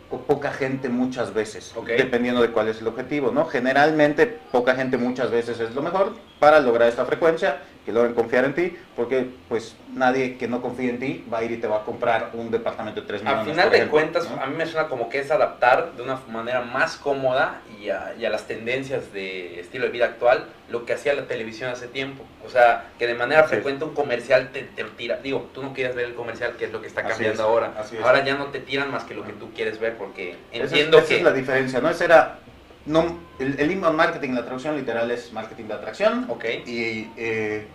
o 0.09 0.18
poca 0.21 0.51
gente 0.51 0.89
muchas 0.89 1.36
veces, 1.36 1.71
dependiendo 1.86 2.42
de 2.42 2.50
cuál 2.50 2.69
es 2.69 2.81
el 2.81 2.88
objetivo, 2.88 3.30
¿no? 3.30 3.45
Generalmente 3.45 4.25
poca 4.51 4.74
gente 4.74 4.98
muchas 4.98 5.30
veces 5.30 5.59
es 5.59 5.75
lo 5.75 5.83
mejor 5.83 6.15
para 6.39 6.59
lograr 6.59 6.89
esta 6.89 7.06
frecuencia, 7.06 7.62
que 7.88 7.94
logren 7.94 8.13
confiar 8.13 8.44
en 8.44 8.54
ti, 8.54 8.75
porque 8.98 9.28
pues 9.48 9.74
nadie 9.94 10.36
que 10.38 10.50
no 10.50 10.62
confíe 10.62 10.89
en 10.89 11.00
ti 11.00 11.24
va 11.31 11.38
a 11.38 11.44
ir 11.45 11.51
y 11.51 11.56
te 11.57 11.68
va 11.68 11.78
a 11.78 11.84
comprar 11.86 12.31
un 12.34 12.51
departamento 12.51 13.00
de 13.00 13.07
3 13.07 13.22
millones. 13.24 13.45
Al 13.48 13.50
final 13.54 13.69
de 13.69 13.78
ejemplo, 13.78 13.92
cuentas, 13.98 14.30
¿no? 14.30 14.42
a 14.44 14.45
mí 14.45 14.57
me 14.57 14.66
suena 14.66 14.89
como 14.89 15.07
que 15.07 15.19
es 15.19 15.31
adaptar 15.31 15.94
de 15.94 16.04
una 16.04 16.19
manera 16.30 16.59
más 16.64 16.97
cómoda 16.97 17.61
y 17.81 17.90
a, 17.90 18.14
y 18.19 18.26
a 18.26 18.30
las 18.30 18.44
tendencias 18.45 19.14
de 19.14 19.61
estilo 19.61 19.85
de 19.85 19.92
vida 19.92 20.04
actual 20.04 20.47
lo 20.69 20.83
que 20.85 20.92
hacía 20.92 21.14
la 21.14 21.28
televisión 21.28 21.69
hace 21.71 21.88
tiempo. 21.88 22.26
O 22.45 22.50
sea, 22.50 22.90
que 23.00 23.07
de 23.07 23.16
manera 23.16 23.44
Así 23.44 23.45
es. 23.45 23.61
frecuente 23.61 23.85
un 23.85 23.94
comercial 23.94 24.50
te, 24.52 24.64
te 24.64 24.83
tira. 24.83 25.19
Digo, 25.23 25.50
tú 25.54 25.64
no 25.64 25.71
quieres 25.71 25.95
ver 25.95 26.07
el 26.07 26.14
comercial, 26.14 26.57
que 26.59 26.66
es 26.66 26.73
lo 26.73 26.81
que 26.81 26.88
está 26.88 27.04
cambiando 27.04 27.35
es, 27.35 27.40
ahora. 27.40 27.71
Ahora 28.04 28.26
ya 28.26 28.35
no 28.35 28.47
te 28.47 28.59
tiran 28.59 28.92
más 28.92 29.06
que 29.06 29.14
lo 29.14 29.23
que 29.23 29.31
tú 29.31 29.50
quieres 29.54 29.80
ver 29.80 29.95
porque 29.95 30.35
Esa 30.52 30.66
es- 30.66 30.71
entiendo 30.73 30.97
esa 30.97 31.07
que... 31.07 31.16
es 31.19 31.23
la 31.23 31.31
diferencia, 31.31 31.80
¿no? 31.80 31.90
Ese 31.90 32.04
era, 32.04 32.40
no, 32.85 33.18
el, 33.40 33.59
el 33.59 33.71
inbound 33.71 33.95
marketing, 33.97 34.31
la 34.31 34.44
traducción 34.44 34.76
literal 34.78 35.11
es 35.11 35.31
marketing 35.33 35.66
de 35.66 35.73
atracción, 35.73 36.26
Ok. 36.30 36.45
y 36.66 37.09
eh, 37.18 37.68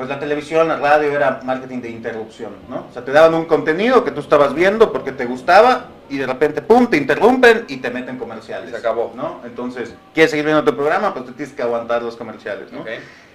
pues 0.00 0.08
la 0.08 0.18
televisión, 0.18 0.66
la 0.66 0.78
radio 0.78 1.12
era 1.12 1.42
marketing 1.44 1.82
de 1.82 1.90
interrupción, 1.90 2.52
¿no? 2.70 2.86
O 2.88 2.90
sea, 2.90 3.04
te 3.04 3.12
daban 3.12 3.34
un 3.34 3.44
contenido 3.44 4.02
que 4.02 4.10
tú 4.10 4.20
estabas 4.20 4.54
viendo 4.54 4.90
porque 4.92 5.12
te 5.12 5.26
gustaba 5.26 5.88
y 6.08 6.16
de 6.16 6.26
repente, 6.26 6.62
pum, 6.62 6.86
te 6.86 6.96
interrumpen 6.96 7.66
y 7.68 7.76
te 7.76 7.90
meten 7.90 8.16
comerciales. 8.16 8.70
Se 8.70 8.78
acabó. 8.78 9.12
¿no? 9.14 9.42
Entonces, 9.44 9.92
¿quieres 10.14 10.30
seguir 10.30 10.46
viendo 10.46 10.64
tu 10.64 10.74
programa? 10.74 11.12
Pues 11.12 11.26
te 11.26 11.32
tienes 11.32 11.54
que 11.54 11.60
aguantar 11.60 12.02
los 12.02 12.16
comerciales, 12.16 12.72
¿no? 12.72 12.82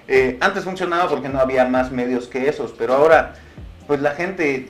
Eh, 0.08 0.40
antes 0.42 0.64
funcionaba 0.64 1.08
porque 1.08 1.30
no 1.30 1.40
había 1.40 1.66
más 1.66 1.92
medios 1.92 2.26
que 2.26 2.50
esos, 2.50 2.72
pero 2.72 2.96
ahora, 2.96 3.36
pues 3.86 4.02
la 4.02 4.16
gente 4.16 4.68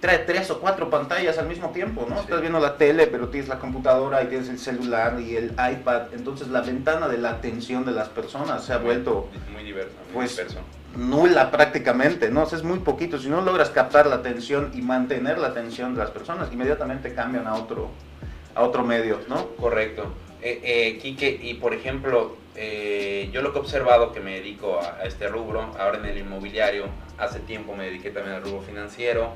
trae 0.00 0.18
tres 0.18 0.50
o 0.50 0.58
cuatro 0.58 0.90
pantallas 0.90 1.38
al 1.38 1.46
mismo 1.46 1.70
tiempo, 1.70 2.06
¿no? 2.08 2.16
Sí. 2.16 2.22
Estás 2.22 2.40
viendo 2.40 2.58
la 2.58 2.76
tele, 2.76 3.06
pero 3.06 3.28
tienes 3.28 3.48
la 3.48 3.60
computadora 3.60 4.20
y 4.24 4.26
tienes 4.26 4.48
el 4.48 4.58
celular 4.58 5.20
y 5.20 5.36
el 5.36 5.52
iPad, 5.52 6.12
entonces 6.12 6.48
la 6.48 6.62
ventana 6.62 7.06
de 7.06 7.18
la 7.18 7.30
atención 7.30 7.84
de 7.84 7.92
las 7.92 8.08
personas 8.08 8.64
se 8.64 8.72
ha 8.72 8.78
vuelto 8.78 9.28
Muy 9.52 9.62
diverso. 9.62 9.94
Muy 10.06 10.14
Pues, 10.14 10.30
disperso. 10.30 10.58
Nula 10.96 11.50
prácticamente, 11.50 12.30
¿no? 12.30 12.42
O 12.42 12.46
es 12.54 12.62
muy 12.62 12.80
poquito. 12.80 13.18
Si 13.18 13.28
no 13.28 13.40
logras 13.40 13.70
captar 13.70 14.06
la 14.06 14.16
atención 14.16 14.70
y 14.74 14.82
mantener 14.82 15.38
la 15.38 15.48
atención 15.48 15.94
de 15.94 16.00
las 16.00 16.10
personas, 16.10 16.52
inmediatamente 16.52 17.14
cambian 17.14 17.46
a 17.46 17.54
otro, 17.54 17.90
a 18.54 18.62
otro 18.62 18.84
medio, 18.84 19.20
¿no? 19.28 19.48
Correcto. 19.56 20.12
Eh, 20.42 20.98
eh, 21.02 21.38
y 21.42 21.54
por 21.54 21.74
ejemplo, 21.74 22.36
eh, 22.56 23.30
yo 23.32 23.42
lo 23.42 23.52
que 23.52 23.58
he 23.58 23.62
observado 23.62 24.12
que 24.12 24.20
me 24.20 24.34
dedico 24.34 24.80
a, 24.80 25.04
este 25.04 25.28
rubro, 25.28 25.74
ahora 25.78 25.98
en 25.98 26.06
el 26.06 26.18
inmobiliario, 26.18 26.86
hace 27.18 27.40
tiempo 27.40 27.74
me 27.74 27.84
dediqué 27.84 28.10
también 28.10 28.36
al 28.36 28.42
rubro 28.42 28.62
financiero, 28.62 29.32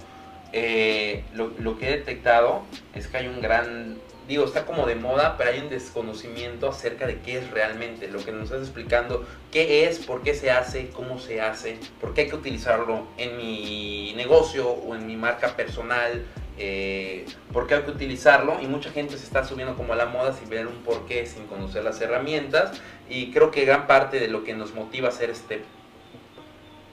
eh, 0.52 1.24
lo 1.34 1.78
que 1.78 1.88
he 1.88 1.96
detectado 1.96 2.62
es 2.94 3.08
que 3.08 3.16
hay 3.16 3.26
un 3.26 3.40
gran 3.40 3.96
digo, 4.28 4.44
está 4.44 4.64
como 4.64 4.86
de 4.86 4.94
moda, 4.94 5.36
pero 5.36 5.50
hay 5.50 5.60
un 5.60 5.68
desconocimiento 5.68 6.68
acerca 6.68 7.06
de 7.06 7.20
qué 7.20 7.38
es 7.38 7.50
realmente, 7.50 8.08
lo 8.08 8.24
que 8.24 8.32
nos 8.32 8.44
estás 8.44 8.62
explicando, 8.62 9.24
qué 9.52 9.86
es, 9.86 9.98
por 9.98 10.22
qué 10.22 10.34
se 10.34 10.50
hace, 10.50 10.88
cómo 10.90 11.18
se 11.18 11.40
hace, 11.40 11.78
por 12.00 12.14
qué 12.14 12.22
hay 12.22 12.28
que 12.28 12.36
utilizarlo 12.36 13.06
en 13.18 13.36
mi 13.36 14.14
negocio 14.16 14.68
o 14.68 14.94
en 14.94 15.06
mi 15.06 15.16
marca 15.16 15.56
personal, 15.56 16.24
eh, 16.56 17.26
por 17.52 17.66
qué 17.66 17.74
hay 17.74 17.82
que 17.82 17.90
utilizarlo 17.90 18.60
y 18.62 18.66
mucha 18.66 18.90
gente 18.90 19.18
se 19.18 19.24
está 19.24 19.44
subiendo 19.44 19.76
como 19.76 19.92
a 19.92 19.96
la 19.96 20.06
moda 20.06 20.32
sin 20.32 20.48
ver 20.48 20.66
un 20.66 20.82
porqué, 20.84 21.26
sin 21.26 21.46
conocer 21.46 21.82
las 21.82 22.00
herramientas 22.00 22.80
y 23.08 23.32
creo 23.32 23.50
que 23.50 23.64
gran 23.64 23.86
parte 23.86 24.20
de 24.20 24.28
lo 24.28 24.44
que 24.44 24.54
nos 24.54 24.72
motiva 24.72 25.08
a 25.08 25.10
hacer 25.10 25.30
este 25.30 25.62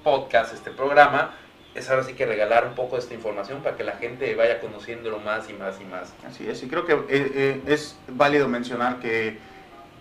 podcast, 0.03 0.53
este 0.53 0.71
programa, 0.71 1.35
es 1.73 1.89
ahora 1.89 2.03
sí 2.03 2.13
que 2.13 2.25
regalar 2.25 2.67
un 2.67 2.75
poco 2.75 2.95
de 2.95 3.01
esta 3.01 3.13
información 3.13 3.61
para 3.61 3.77
que 3.77 3.83
la 3.83 3.93
gente 3.93 4.35
vaya 4.35 4.59
conociéndolo 4.59 5.19
más 5.19 5.49
y 5.49 5.53
más 5.53 5.79
y 5.79 5.85
más. 5.85 6.13
Así 6.27 6.47
es, 6.47 6.61
y 6.63 6.67
creo 6.67 6.85
que 6.85 6.93
eh, 6.93 6.99
eh, 7.09 7.61
es 7.67 7.97
válido 8.09 8.47
mencionar 8.47 8.99
que 8.99 9.37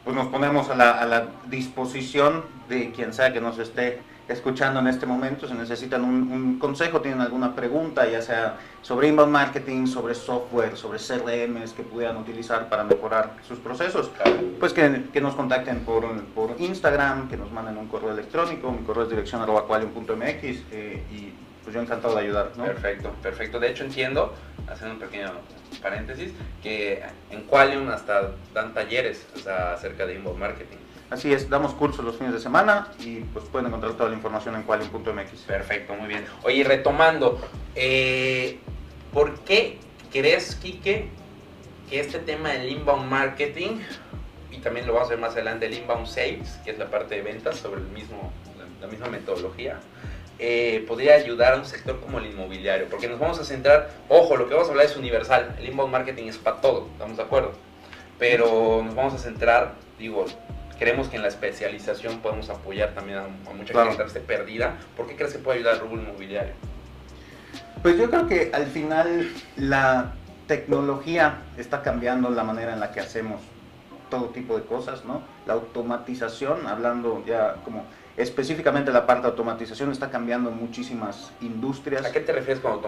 pues, 0.04 0.16
nos 0.16 0.28
ponemos 0.28 0.68
a 0.70 0.74
la, 0.74 0.90
a 0.90 1.06
la, 1.06 1.28
disposición 1.46 2.44
de 2.68 2.90
quien 2.92 3.12
sea 3.12 3.32
que 3.32 3.40
nos 3.40 3.58
esté 3.58 4.00
escuchando 4.28 4.78
en 4.78 4.86
este 4.86 5.06
momento, 5.06 5.48
si 5.48 5.54
necesitan 5.54 6.04
un, 6.04 6.30
un, 6.30 6.58
consejo, 6.60 7.00
tienen 7.00 7.20
alguna 7.20 7.56
pregunta, 7.56 8.08
ya 8.08 8.22
sea 8.22 8.58
sobre 8.80 9.08
inbound 9.08 9.32
marketing, 9.32 9.86
sobre 9.86 10.14
software, 10.14 10.76
sobre 10.76 11.00
CRMs 11.00 11.72
que 11.72 11.82
pudieran 11.82 12.16
utilizar 12.16 12.68
para 12.68 12.84
mejorar 12.84 13.34
sus 13.46 13.58
procesos, 13.58 14.08
claro. 14.08 14.38
pues 14.60 14.72
que, 14.72 15.06
que, 15.12 15.20
nos 15.20 15.34
contacten 15.34 15.80
por, 15.80 16.04
por 16.26 16.54
Instagram, 16.60 17.28
que 17.28 17.36
nos 17.36 17.50
manden 17.50 17.76
un 17.76 17.88
correo 17.88 18.12
electrónico, 18.12 18.70
mi 18.70 18.84
correo 18.84 19.02
es 19.02 19.10
dirección 19.10 19.42
arroba 19.42 19.66
eh, 19.72 21.02
y 21.10 21.32
pues 21.62 21.74
yo 21.74 21.82
encantado 21.82 22.14
de 22.14 22.22
ayudar. 22.22 22.52
¿no? 22.56 22.64
Perfecto, 22.64 23.10
perfecto. 23.22 23.60
De 23.60 23.70
hecho 23.70 23.84
entiendo, 23.84 24.34
haciendo 24.68 24.94
un 24.94 25.00
pequeño 25.00 25.32
paréntesis, 25.82 26.32
que 26.62 27.02
en 27.30 27.42
Qualium 27.42 27.88
hasta 27.88 28.32
dan 28.54 28.74
talleres 28.74 29.26
o 29.34 29.38
sea, 29.38 29.74
acerca 29.74 30.06
de 30.06 30.14
inbound 30.14 30.38
marketing. 30.38 30.76
Así 31.10 31.32
es, 31.32 31.50
damos 31.50 31.74
cursos 31.74 32.04
los 32.04 32.16
fines 32.16 32.32
de 32.32 32.38
semana 32.38 32.88
y 33.00 33.16
pues 33.20 33.44
pueden 33.46 33.66
encontrar 33.66 33.94
toda 33.94 34.10
la 34.10 34.14
información 34.14 34.54
en 34.54 34.62
qualium.mx. 34.62 35.40
Perfecto, 35.40 35.94
muy 35.94 36.06
bien. 36.06 36.24
Oye, 36.44 36.62
retomando, 36.62 37.40
eh, 37.74 38.60
¿por 39.12 39.40
qué 39.40 39.80
crees, 40.12 40.54
Quique, 40.54 41.08
que 41.88 41.98
este 41.98 42.20
tema 42.20 42.50
del 42.50 42.70
inbound 42.70 43.10
marketing, 43.10 43.80
y 44.52 44.58
también 44.58 44.86
lo 44.86 44.92
vamos 44.92 45.08
a 45.08 45.10
ver 45.10 45.18
más 45.18 45.32
adelante, 45.32 45.66
el 45.66 45.74
inbound 45.74 46.06
sales, 46.06 46.60
que 46.64 46.70
es 46.70 46.78
la 46.78 46.88
parte 46.88 47.16
de 47.16 47.22
ventas 47.22 47.56
sobre 47.56 47.80
el 47.80 47.88
mismo, 47.88 48.32
la, 48.56 48.86
la 48.86 48.86
misma 48.86 49.08
metodología, 49.08 49.80
eh, 50.42 50.84
podría 50.88 51.16
ayudar 51.16 51.52
a 51.52 51.56
un 51.56 51.66
sector 51.66 52.00
como 52.00 52.18
el 52.18 52.26
inmobiliario, 52.26 52.88
porque 52.88 53.08
nos 53.08 53.18
vamos 53.18 53.38
a 53.38 53.44
centrar, 53.44 53.90
ojo, 54.08 54.36
lo 54.38 54.48
que 54.48 54.54
vamos 54.54 54.68
a 54.68 54.70
hablar 54.70 54.86
es 54.86 54.96
universal, 54.96 55.54
el 55.58 55.68
inbound 55.68 55.92
marketing 55.92 56.28
es 56.28 56.38
para 56.38 56.62
todo, 56.62 56.88
estamos 56.92 57.18
de 57.18 57.22
acuerdo, 57.22 57.52
pero 58.18 58.82
nos 58.82 58.94
vamos 58.94 59.12
a 59.12 59.18
centrar, 59.18 59.74
digo, 59.98 60.24
creemos 60.78 61.08
que 61.08 61.16
en 61.16 61.22
la 61.22 61.28
especialización 61.28 62.20
podemos 62.20 62.48
apoyar 62.48 62.94
también 62.94 63.18
a, 63.18 63.24
a 63.24 63.52
mucha 63.52 63.74
claro. 63.74 63.90
gente 63.90 64.02
que 64.02 64.08
esté 64.08 64.20
perdida, 64.20 64.78
¿por 64.96 65.06
qué 65.06 65.14
crees 65.14 65.34
que 65.34 65.40
puede 65.40 65.58
ayudar 65.58 65.74
al 65.74 65.80
rubro 65.80 66.00
inmobiliario? 66.00 66.54
Pues 67.82 67.98
yo 67.98 68.08
creo 68.08 68.26
que 68.26 68.50
al 68.54 68.66
final 68.66 69.30
la 69.56 70.12
tecnología 70.46 71.42
está 71.58 71.82
cambiando 71.82 72.30
la 72.30 72.44
manera 72.44 72.72
en 72.72 72.80
la 72.80 72.92
que 72.92 73.00
hacemos 73.00 73.42
todo 74.10 74.30
tipo 74.30 74.56
de 74.56 74.64
cosas, 74.64 75.04
¿no? 75.04 75.22
La 75.46 75.52
automatización, 75.52 76.66
hablando 76.66 77.22
ya 77.26 77.56
como 77.64 77.84
específicamente 78.20 78.92
la 78.92 79.06
parte 79.06 79.22
de 79.22 79.28
automatización 79.28 79.90
está 79.90 80.10
cambiando 80.10 80.50
en 80.50 80.56
muchísimas 80.56 81.32
industrias. 81.40 82.04
¿A 82.04 82.12
qué 82.12 82.20
te 82.20 82.32
refieres 82.32 82.62
con 82.62 82.80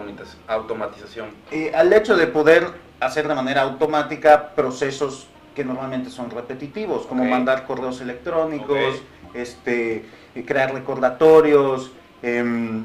automatización? 0.47 1.29
Eh, 1.51 1.71
al 1.73 1.91
hecho 1.91 2.15
de 2.15 2.27
poder 2.27 2.67
hacer 2.99 3.27
de 3.27 3.35
manera 3.35 3.61
automática 3.61 4.49
procesos 4.55 5.27
que 5.55 5.63
normalmente 5.63 6.09
son 6.09 6.29
repetitivos, 6.29 7.05
como 7.05 7.23
okay. 7.23 7.31
mandar 7.31 7.65
correos 7.65 8.01
electrónicos, 8.01 9.01
okay. 9.29 9.41
este, 9.41 10.05
crear 10.45 10.73
recordatorios. 10.73 11.91
Eh, 12.21 12.81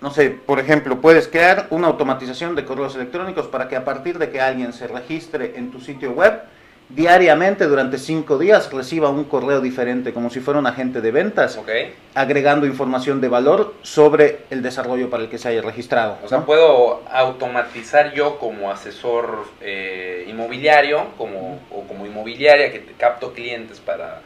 no 0.00 0.10
sé, 0.12 0.30
por 0.30 0.60
ejemplo, 0.60 1.00
puedes 1.00 1.26
crear 1.26 1.66
una 1.70 1.88
automatización 1.88 2.54
de 2.54 2.64
correos 2.64 2.94
electrónicos 2.94 3.48
para 3.48 3.68
que 3.68 3.74
a 3.74 3.84
partir 3.84 4.18
de 4.18 4.30
que 4.30 4.40
alguien 4.40 4.72
se 4.72 4.86
registre 4.86 5.54
en 5.56 5.70
tu 5.72 5.80
sitio 5.80 6.12
web, 6.12 6.40
diariamente 6.88 7.66
durante 7.66 7.98
cinco 7.98 8.38
días 8.38 8.72
reciba 8.72 9.10
un 9.10 9.24
correo 9.24 9.60
diferente, 9.60 10.12
como 10.12 10.30
si 10.30 10.40
fuera 10.40 10.58
un 10.58 10.66
agente 10.66 11.00
de 11.00 11.10
ventas, 11.10 11.56
okay. 11.56 11.94
agregando 12.14 12.66
información 12.66 13.20
de 13.20 13.28
valor 13.28 13.74
sobre 13.82 14.40
el 14.50 14.62
desarrollo 14.62 15.10
para 15.10 15.24
el 15.24 15.28
que 15.28 15.38
se 15.38 15.48
haya 15.48 15.62
registrado. 15.62 16.18
O 16.24 16.28
sea, 16.28 16.44
puedo 16.44 17.02
automatizar 17.10 18.14
yo 18.14 18.38
como 18.38 18.70
asesor 18.70 19.44
eh, 19.60 20.26
inmobiliario 20.28 21.06
como, 21.16 21.60
o 21.70 21.82
como 21.82 22.06
inmobiliaria 22.06 22.72
que 22.72 22.84
capto 22.96 23.32
clientes 23.32 23.80
para 23.80 24.20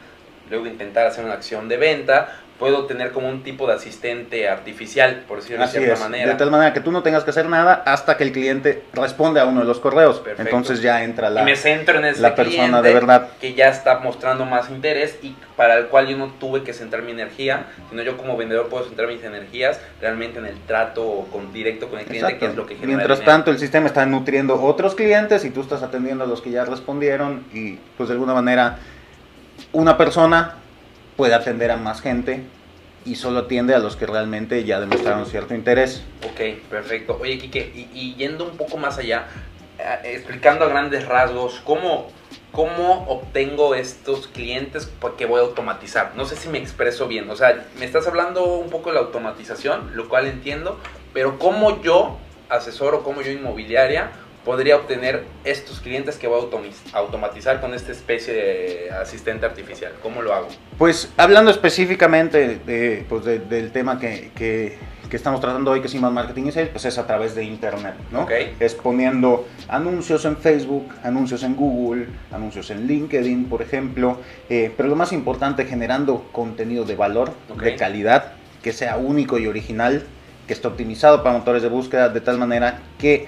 luego 0.49 0.67
intentar 0.67 1.07
hacer 1.07 1.23
una 1.23 1.33
acción 1.33 1.67
de 1.69 1.77
venta, 1.77 2.29
puedo 2.59 2.85
tener 2.85 3.11
como 3.11 3.27
un 3.27 3.43
tipo 3.43 3.67
de 3.67 3.73
asistente 3.73 4.47
artificial, 4.47 5.23
por 5.27 5.41
decirlo 5.41 5.63
Así 5.63 5.79
de 5.79 5.85
cierta 5.85 5.95
es, 5.95 5.99
manera. 5.99 6.31
De 6.31 6.37
tal 6.37 6.51
manera 6.51 6.73
que 6.73 6.79
tú 6.79 6.91
no 6.91 7.03
tengas 7.03 7.23
que 7.23 7.31
hacer 7.31 7.49
nada 7.49 7.83
hasta 7.85 8.15
que 8.15 8.23
el 8.23 8.31
cliente 8.31 8.83
responde 8.93 9.39
a 9.39 9.45
uno 9.45 9.61
de 9.61 9.65
los 9.65 9.79
correos. 9.79 10.19
Perfecto. 10.19 10.43
Entonces 10.43 10.81
ya 10.81 11.03
entra 11.03 11.29
la, 11.29 11.41
y 11.41 11.45
me 11.45 11.55
centro 11.55 11.97
en 11.97 12.05
ese 12.05 12.21
la 12.21 12.35
persona 12.35 12.81
de 12.81 12.93
verdad. 12.93 13.29
que 13.41 13.53
ya 13.53 13.67
está 13.67 13.99
mostrando 13.99 14.45
más 14.45 14.69
interés 14.69 15.17
y 15.21 15.35
para 15.57 15.77
el 15.77 15.87
cual 15.87 16.07
yo 16.07 16.15
no 16.15 16.27
tuve 16.39 16.63
que 16.63 16.73
centrar 16.73 17.03
mi 17.03 17.11
energía, 17.11 17.65
sino 17.89 18.01
yo 18.01 18.17
como 18.17 18.37
vendedor 18.37 18.69
puedo 18.69 18.85
centrar 18.85 19.07
mis 19.07 19.23
energías 19.23 19.81
realmente 19.99 20.39
en 20.39 20.45
el 20.45 20.57
trato 20.61 21.27
con, 21.31 21.51
directo 21.51 21.89
con 21.89 21.99
el 21.99 22.05
cliente, 22.05 22.27
Exacto. 22.27 22.45
que 22.45 22.51
es 22.51 22.55
lo 22.55 22.65
que 22.65 22.75
genera 22.75 22.97
Mientras 22.97 23.25
tanto, 23.25 23.51
el 23.51 23.59
sistema 23.59 23.87
está 23.87 24.05
nutriendo 24.05 24.61
otros 24.61 24.95
clientes 24.95 25.43
y 25.43 25.49
tú 25.49 25.61
estás 25.61 25.83
atendiendo 25.83 26.23
a 26.23 26.27
los 26.27 26.41
que 26.41 26.51
ya 26.51 26.65
respondieron 26.65 27.45
y 27.53 27.73
pues 27.97 28.09
de 28.09 28.13
alguna 28.13 28.33
manera 28.33 28.77
una 29.73 29.97
persona 29.97 30.55
puede 31.17 31.33
atender 31.33 31.71
a 31.71 31.77
más 31.77 32.01
gente 32.01 32.43
y 33.05 33.15
solo 33.15 33.39
atiende 33.39 33.75
a 33.75 33.79
los 33.79 33.95
que 33.95 34.05
realmente 34.05 34.63
ya 34.63 34.79
demostraron 34.79 35.25
cierto 35.25 35.53
interés. 35.53 36.03
Ok, 36.23 36.61
perfecto. 36.69 37.19
Oye, 37.21 37.37
Quique, 37.37 37.71
y, 37.75 37.89
y 37.93 38.15
yendo 38.15 38.45
un 38.45 38.55
poco 38.55 38.77
más 38.77 38.97
allá, 38.97 39.27
eh, 39.77 40.13
explicando 40.15 40.65
a 40.65 40.69
grandes 40.69 41.05
rasgos, 41.05 41.61
¿cómo, 41.65 42.07
¿cómo 42.51 43.05
obtengo 43.09 43.75
estos 43.75 44.27
clientes 44.27 44.89
que 45.17 45.25
voy 45.25 45.41
a 45.41 45.43
automatizar? 45.43 46.13
No 46.15 46.25
sé 46.25 46.35
si 46.35 46.47
me 46.47 46.59
expreso 46.59 47.07
bien. 47.07 47.29
O 47.29 47.35
sea, 47.35 47.65
me 47.77 47.85
estás 47.85 48.07
hablando 48.07 48.45
un 48.45 48.69
poco 48.69 48.89
de 48.89 48.95
la 48.95 49.01
automatización, 49.01 49.95
lo 49.95 50.07
cual 50.07 50.27
entiendo, 50.27 50.79
pero 51.13 51.39
¿cómo 51.39 51.81
yo, 51.81 52.17
asesor 52.49 52.95
o 52.95 53.03
cómo 53.03 53.21
yo 53.21 53.31
inmobiliaria, 53.31 54.11
podría 54.43 54.75
obtener 54.75 55.23
estos 55.43 55.79
clientes 55.79 56.17
que 56.17 56.27
voy 56.27 56.39
a 56.39 56.97
automatizar 56.97 57.61
con 57.61 57.73
esta 57.73 57.91
especie 57.91 58.33
de 58.33 58.91
asistente 58.91 59.45
artificial? 59.45 59.93
¿Cómo 60.01 60.21
lo 60.21 60.33
hago? 60.33 60.47
Pues 60.77 61.11
hablando 61.17 61.51
específicamente 61.51 62.59
de, 62.59 63.05
pues 63.07 63.23
de, 63.25 63.39
del 63.39 63.71
tema 63.71 63.99
que, 63.99 64.31
que, 64.35 64.77
que, 65.09 65.15
estamos 65.15 65.39
tratando 65.39 65.71
hoy, 65.71 65.81
que 65.81 65.87
es 65.87 65.95
Inbound 65.95 66.15
Marketing 66.15 66.51
Sales, 66.51 66.69
pues 66.69 66.85
es 66.85 66.97
a 66.97 67.07
través 67.07 67.35
de 67.35 67.43
Internet, 67.43 67.95
¿no? 68.11 68.23
Okay. 68.23 68.55
Es 68.59 68.75
poniendo 68.75 69.47
anuncios 69.67 70.25
en 70.25 70.35
Facebook, 70.37 70.91
anuncios 71.03 71.43
en 71.43 71.55
Google, 71.55 72.07
anuncios 72.31 72.69
en 72.71 72.87
LinkedIn, 72.87 73.45
por 73.45 73.61
ejemplo, 73.61 74.17
eh, 74.49 74.71
pero 74.75 74.89
lo 74.89 74.95
más 74.95 75.13
importante, 75.13 75.65
generando 75.65 76.27
contenido 76.31 76.83
de 76.83 76.95
valor, 76.95 77.31
okay. 77.49 77.71
de 77.71 77.75
calidad, 77.77 78.33
que 78.61 78.73
sea 78.73 78.97
único 78.97 79.37
y 79.37 79.47
original, 79.47 80.03
que 80.47 80.53
esté 80.53 80.67
optimizado 80.67 81.23
para 81.23 81.37
motores 81.37 81.61
de 81.61 81.69
búsqueda, 81.69 82.09
de 82.09 82.19
tal 82.19 82.37
manera 82.37 82.79
que 82.97 83.27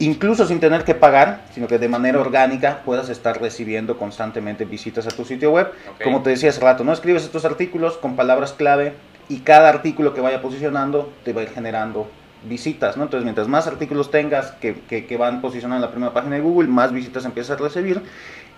incluso 0.00 0.46
sin 0.46 0.60
tener 0.60 0.84
que 0.84 0.94
pagar, 0.94 1.42
sino 1.54 1.68
que 1.68 1.78
de 1.78 1.88
manera 1.88 2.18
orgánica 2.18 2.80
puedas 2.84 3.08
estar 3.10 3.40
recibiendo 3.40 3.96
constantemente 3.98 4.64
visitas 4.64 5.06
a 5.06 5.10
tu 5.10 5.24
sitio 5.24 5.52
web. 5.52 5.68
Okay. 5.94 6.04
Como 6.04 6.22
te 6.22 6.30
decía 6.30 6.48
hace 6.50 6.60
rato, 6.60 6.82
no 6.84 6.92
escribes 6.92 7.22
estos 7.22 7.44
artículos 7.44 7.96
con 7.98 8.16
palabras 8.16 8.52
clave 8.52 8.94
y 9.28 9.40
cada 9.40 9.68
artículo 9.68 10.12
que 10.14 10.20
vaya 10.20 10.42
posicionando 10.42 11.12
te 11.22 11.32
va 11.32 11.42
a 11.42 11.44
ir 11.44 11.50
generando 11.50 12.10
visitas, 12.48 12.96
¿no? 12.96 13.04
Entonces, 13.04 13.24
mientras 13.24 13.46
más 13.46 13.66
artículos 13.66 14.10
tengas 14.10 14.52
que, 14.52 14.74
que, 14.88 15.04
que 15.04 15.16
van 15.18 15.42
posicionando 15.42 15.76
en 15.76 15.82
la 15.82 15.90
primera 15.90 16.14
página 16.14 16.36
de 16.36 16.42
Google, 16.42 16.68
más 16.68 16.92
visitas 16.92 17.26
empiezas 17.26 17.60
a 17.60 17.62
recibir 17.62 18.02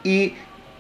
y 0.05 0.35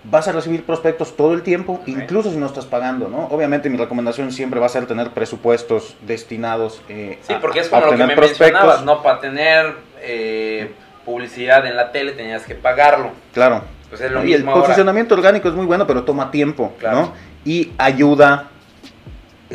vas 0.05 0.27
a 0.29 0.33
recibir 0.33 0.65
prospectos 0.65 1.17
todo 1.17 1.33
el 1.33 1.43
tiempo, 1.43 1.75
okay. 1.75 1.95
incluso 1.95 2.31
si 2.31 2.37
no 2.37 2.47
estás 2.47 2.67
pagando, 2.67 3.09
¿no? 3.09 3.27
Obviamente 3.27 3.71
mi 3.71 3.77
recomendación 3.77 4.33
siempre 4.33 4.59
va 4.59 4.67
a 4.67 4.69
ser 4.69 4.87
tener 4.87 5.11
presupuestos 5.11 5.97
destinados 6.03 6.83
eh, 6.89 7.19
sí, 7.23 7.35
porque 7.41 7.61
es 7.61 7.69
como 7.69 7.87
lo 7.87 7.97
que 7.97 8.07
me 8.07 8.17
mencionabas, 8.17 8.85
¿no? 8.85 9.03
Para 9.03 9.21
tener 9.21 9.75
eh, 10.01 10.73
publicidad 11.05 11.67
en 11.67 11.77
la 11.77 11.93
tele 11.93 12.13
tenías 12.13 12.45
que 12.45 12.55
pagarlo. 12.55 13.11
Claro. 13.33 13.63
Pues 13.89 14.01
es 14.01 14.11
lo 14.11 14.23
y 14.25 14.33
mismo 14.33 14.55
el 14.55 14.61
posicionamiento 14.61 15.15
ahora. 15.15 15.29
orgánico 15.29 15.49
es 15.49 15.55
muy 15.55 15.67
bueno, 15.67 15.87
pero 15.87 16.03
toma 16.03 16.31
tiempo, 16.31 16.73
claro. 16.79 16.97
¿no? 16.97 17.13
Y 17.45 17.73
ayuda 17.77 18.49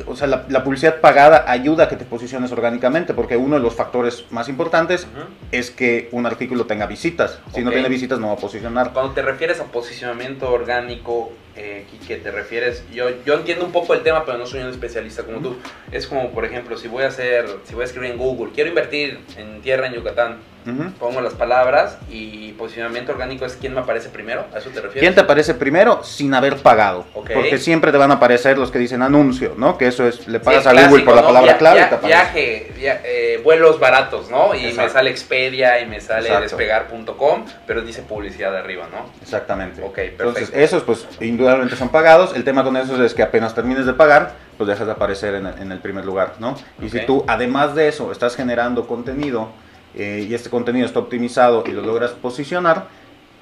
o 0.05 0.15
sea, 0.15 0.27
la, 0.27 0.45
la, 0.49 0.63
publicidad 0.63 0.99
pagada 0.99 1.45
ayuda 1.47 1.85
a 1.85 1.89
que 1.89 1.95
te 1.95 2.05
posiciones 2.05 2.51
orgánicamente, 2.51 3.13
porque 3.13 3.37
uno 3.37 3.55
de 3.55 3.61
los 3.61 3.75
factores 3.75 4.25
más 4.29 4.49
importantes 4.49 5.05
uh 5.05 5.19
-huh. 5.19 5.25
es 5.51 5.71
que 5.71 6.09
un 6.11 6.25
artículo 6.25 6.65
tenga 6.65 6.85
visitas. 6.85 7.39
Si 7.45 7.51
okay. 7.51 7.63
no 7.63 7.71
tiene 7.71 7.89
visitas, 7.89 8.19
no 8.19 8.27
va 8.27 8.33
a 8.33 8.37
posicionar. 8.37 8.93
Cuando 8.93 9.13
te 9.13 9.21
refieres 9.21 9.59
a 9.59 9.65
posicionamiento 9.65 10.51
orgánico, 10.51 11.31
eh, 11.57 11.85
Quique, 11.91 12.17
te 12.17 12.31
refieres, 12.31 12.83
yo, 12.93 13.09
yo 13.25 13.33
entiendo 13.35 13.65
un 13.65 13.71
poco 13.71 13.93
el 13.93 14.01
tema, 14.03 14.23
pero 14.25 14.37
no 14.37 14.45
soy 14.45 14.61
un 14.61 14.69
especialista 14.69 15.23
como 15.23 15.39
tú. 15.39 15.57
Es 15.91 16.07
como, 16.07 16.29
por 16.31 16.45
ejemplo, 16.45 16.77
si 16.77 16.87
voy 16.87 17.03
a 17.03 17.07
hacer, 17.07 17.45
si 17.65 17.73
voy 17.73 17.83
a 17.83 17.85
escribir 17.85 18.11
en 18.11 18.17
Google, 18.17 18.51
quiero 18.53 18.69
invertir 18.69 19.19
en 19.37 19.61
tierra 19.61 19.87
en 19.87 19.93
Yucatán, 19.93 20.37
Ujú. 20.65 20.91
pongo 20.99 21.21
las 21.21 21.33
palabras 21.33 21.97
y 22.09 22.51
posicionamiento 22.53 23.13
orgánico 23.13 23.45
es 23.45 23.55
quién 23.55 23.73
me 23.73 23.79
aparece 23.79 24.09
primero, 24.09 24.45
¿a 24.53 24.57
eso 24.57 24.69
te 24.69 24.81
refieres? 24.81 24.99
¿Quién 24.99 25.15
te 25.15 25.21
aparece 25.21 25.53
primero 25.53 26.03
sin 26.03 26.33
haber 26.33 26.57
pagado? 26.57 27.05
Ok. 27.13 27.29
Porque 27.33 27.57
siempre 27.57 27.93
te 27.93 27.97
van 27.97 28.11
a 28.11 28.15
aparecer 28.15 28.57
los 28.57 28.69
que 28.69 28.77
dicen 28.77 29.01
anuncio, 29.01 29.53
¿no? 29.57 29.77
Que 29.77 29.87
eso 29.87 30.05
es, 30.05 30.27
le 30.27 30.39
Sí, 30.39 30.43
pagas 30.43 30.65
el 30.65 30.77
a 30.77 30.87
Google 30.87 31.03
clásico, 31.03 31.05
por 31.05 31.15
la 31.15 31.21
¿no? 31.21 31.27
palabra 31.27 31.51
Via- 31.53 31.57
clave 31.57 31.77
y 31.77 31.79
via- 31.79 31.89
te 31.89 31.95
aparece. 31.95 32.17
Viaje, 32.17 32.71
via- 32.75 33.01
eh, 33.05 33.39
vuelos 33.45 33.79
baratos, 33.79 34.29
¿no? 34.29 34.53
Y 34.55 34.63
me 34.63 34.69
Exacto. 34.71 34.91
sale 34.93 35.09
Expedia 35.09 35.79
y 35.79 35.85
me 35.85 36.01
sale 36.01 36.29
despegar.com, 36.41 37.45
pero 37.65 37.81
dice 37.81 38.01
publicidad 38.01 38.53
arriba, 38.55 38.89
¿no? 38.91 39.09
Exactamente. 39.21 39.81
Ok, 39.81 39.97
Entonces, 39.99 40.49
perfecto. 40.49 40.59
esos 40.59 40.83
pues 40.83 41.07
indudablemente 41.21 41.46
son 41.77 41.89
pagados. 41.89 42.35
El 42.35 42.43
tema 42.43 42.63
con 42.63 42.77
esos 42.77 42.99
es 42.99 43.13
que 43.13 43.23
apenas 43.23 43.55
termines 43.55 43.85
de 43.85 43.93
pagar, 43.93 44.33
pues 44.57 44.67
dejas 44.67 44.85
de 44.85 44.93
aparecer 44.93 45.35
en 45.35 45.45
el, 45.45 45.57
en 45.59 45.71
el 45.71 45.79
primer 45.79 46.05
lugar, 46.05 46.35
¿no? 46.39 46.55
Y 46.81 46.89
si 46.89 47.05
tú, 47.05 47.23
además 47.27 47.75
de 47.75 47.87
eso, 47.87 48.11
estás 48.11 48.35
generando 48.35 48.87
contenido 48.87 49.49
eh, 49.95 50.25
y 50.27 50.33
este 50.33 50.49
contenido 50.49 50.85
está 50.85 50.99
optimizado 50.99 51.63
y 51.65 51.71
lo 51.71 51.81
logras 51.81 52.11
posicionar, 52.11 52.87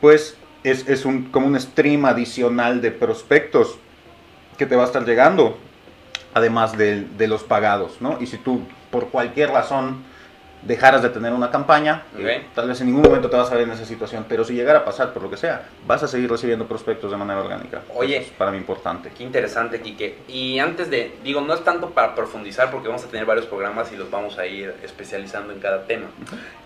pues 0.02 0.38
es, 0.64 0.88
es 0.88 1.06
un, 1.06 1.32
como 1.32 1.48
un 1.48 1.60
stream 1.60 2.06
adicional 2.06 2.82
de 2.82 2.92
prospectos 2.92 3.78
que 4.58 4.66
te 4.66 4.76
va 4.76 4.84
a 4.84 4.86
estar 4.86 5.06
llegando, 5.06 5.58
además 6.34 6.78
de, 6.78 7.06
de 7.18 7.28
los 7.28 7.44
pagados, 7.44 8.02
¿no? 8.02 8.18
Y 8.22 8.28
si 8.28 8.38
tú, 8.38 8.62
por 8.90 9.10
cualquier 9.10 9.52
razón, 9.52 10.04
dejaras 10.66 11.02
de 11.02 11.10
tener 11.10 11.32
una 11.32 11.52
campaña, 11.52 12.04
eh, 12.18 12.46
tal 12.54 12.68
vez 12.68 12.82
en 12.82 12.88
ningún 12.88 13.04
momento 13.04 13.30
te 13.30 13.38
vas 13.38 13.52
a 13.52 13.56
ver 13.56 13.64
en 13.64 13.72
esa 13.72 13.86
situación, 13.86 14.26
pero 14.28 14.44
si 14.44 14.54
llegara 14.54 14.80
a 14.80 14.86
pasar 14.86 15.14
por 15.14 15.22
lo 15.24 15.30
que 15.30 15.38
sea, 15.38 15.70
vas 15.86 16.04
a 16.04 16.08
seguir 16.08 16.30
recibiendo 16.30 16.68
prospectos 16.68 17.12
de 17.12 17.18
manera 17.18 17.40
orgánica. 17.40 17.82
Oye. 17.94 18.18
Eso 18.18 18.32
es 18.32 18.38
para 18.38 18.52
mí 18.52 18.58
importante. 18.58 19.12
Qué 19.16 19.24
interesante, 19.24 19.80
Quique. 19.82 20.18
Y 20.28 20.60
antes 20.60 20.90
de, 20.90 21.14
digo, 21.24 21.42
no 21.42 21.54
es 21.54 21.64
tanto 21.64 21.92
para 21.92 22.16
profundizar 22.16 22.72
porque 22.72 22.88
vamos 22.88 23.04
a 23.04 23.08
tener 23.08 23.26
varios 23.26 23.46
programas 23.46 23.92
y 23.92 23.96
los 23.96 24.10
vamos 24.10 24.38
a 24.38 24.46
ir 24.48 24.74
especializando 24.84 25.54
en 25.54 25.60
cada 25.60 25.84
tema. 25.86 26.08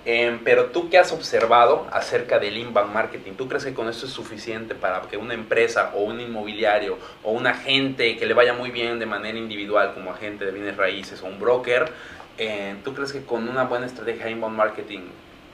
Em, 0.05 0.39
pero 0.43 0.67
tú 0.67 0.89
qué 0.89 0.97
has 0.97 1.11
observado 1.11 1.85
acerca 1.91 2.39
del 2.39 2.57
inbound 2.57 2.93
marketing, 2.93 3.33
¿tú 3.33 3.47
crees 3.49 3.65
que 3.65 3.73
con 3.73 3.89
esto 3.89 4.05
es 4.05 4.11
suficiente 4.11 4.75
para 4.75 5.01
que 5.01 5.17
una 5.17 5.33
empresa 5.33 5.91
o 5.93 6.03
un 6.03 6.21
inmobiliario 6.21 6.97
o 7.23 7.31
un 7.31 7.47
agente 7.47 8.17
que 8.17 8.25
le 8.25 8.33
vaya 8.33 8.53
muy 8.53 8.71
bien 8.71 8.97
de 8.97 9.05
manera 9.05 9.37
individual 9.37 9.93
como 9.93 10.11
agente 10.11 10.45
de 10.45 10.51
bienes 10.51 10.77
raíces 10.77 11.21
o 11.21 11.27
un 11.27 11.39
broker, 11.39 11.91
eh, 12.39 12.75
¿tú 12.83 12.93
crees 12.95 13.13
que 13.13 13.23
con 13.23 13.47
una 13.47 13.65
buena 13.65 13.85
estrategia 13.85 14.25
de 14.25 14.31
inbound 14.31 14.57
marketing 14.57 15.01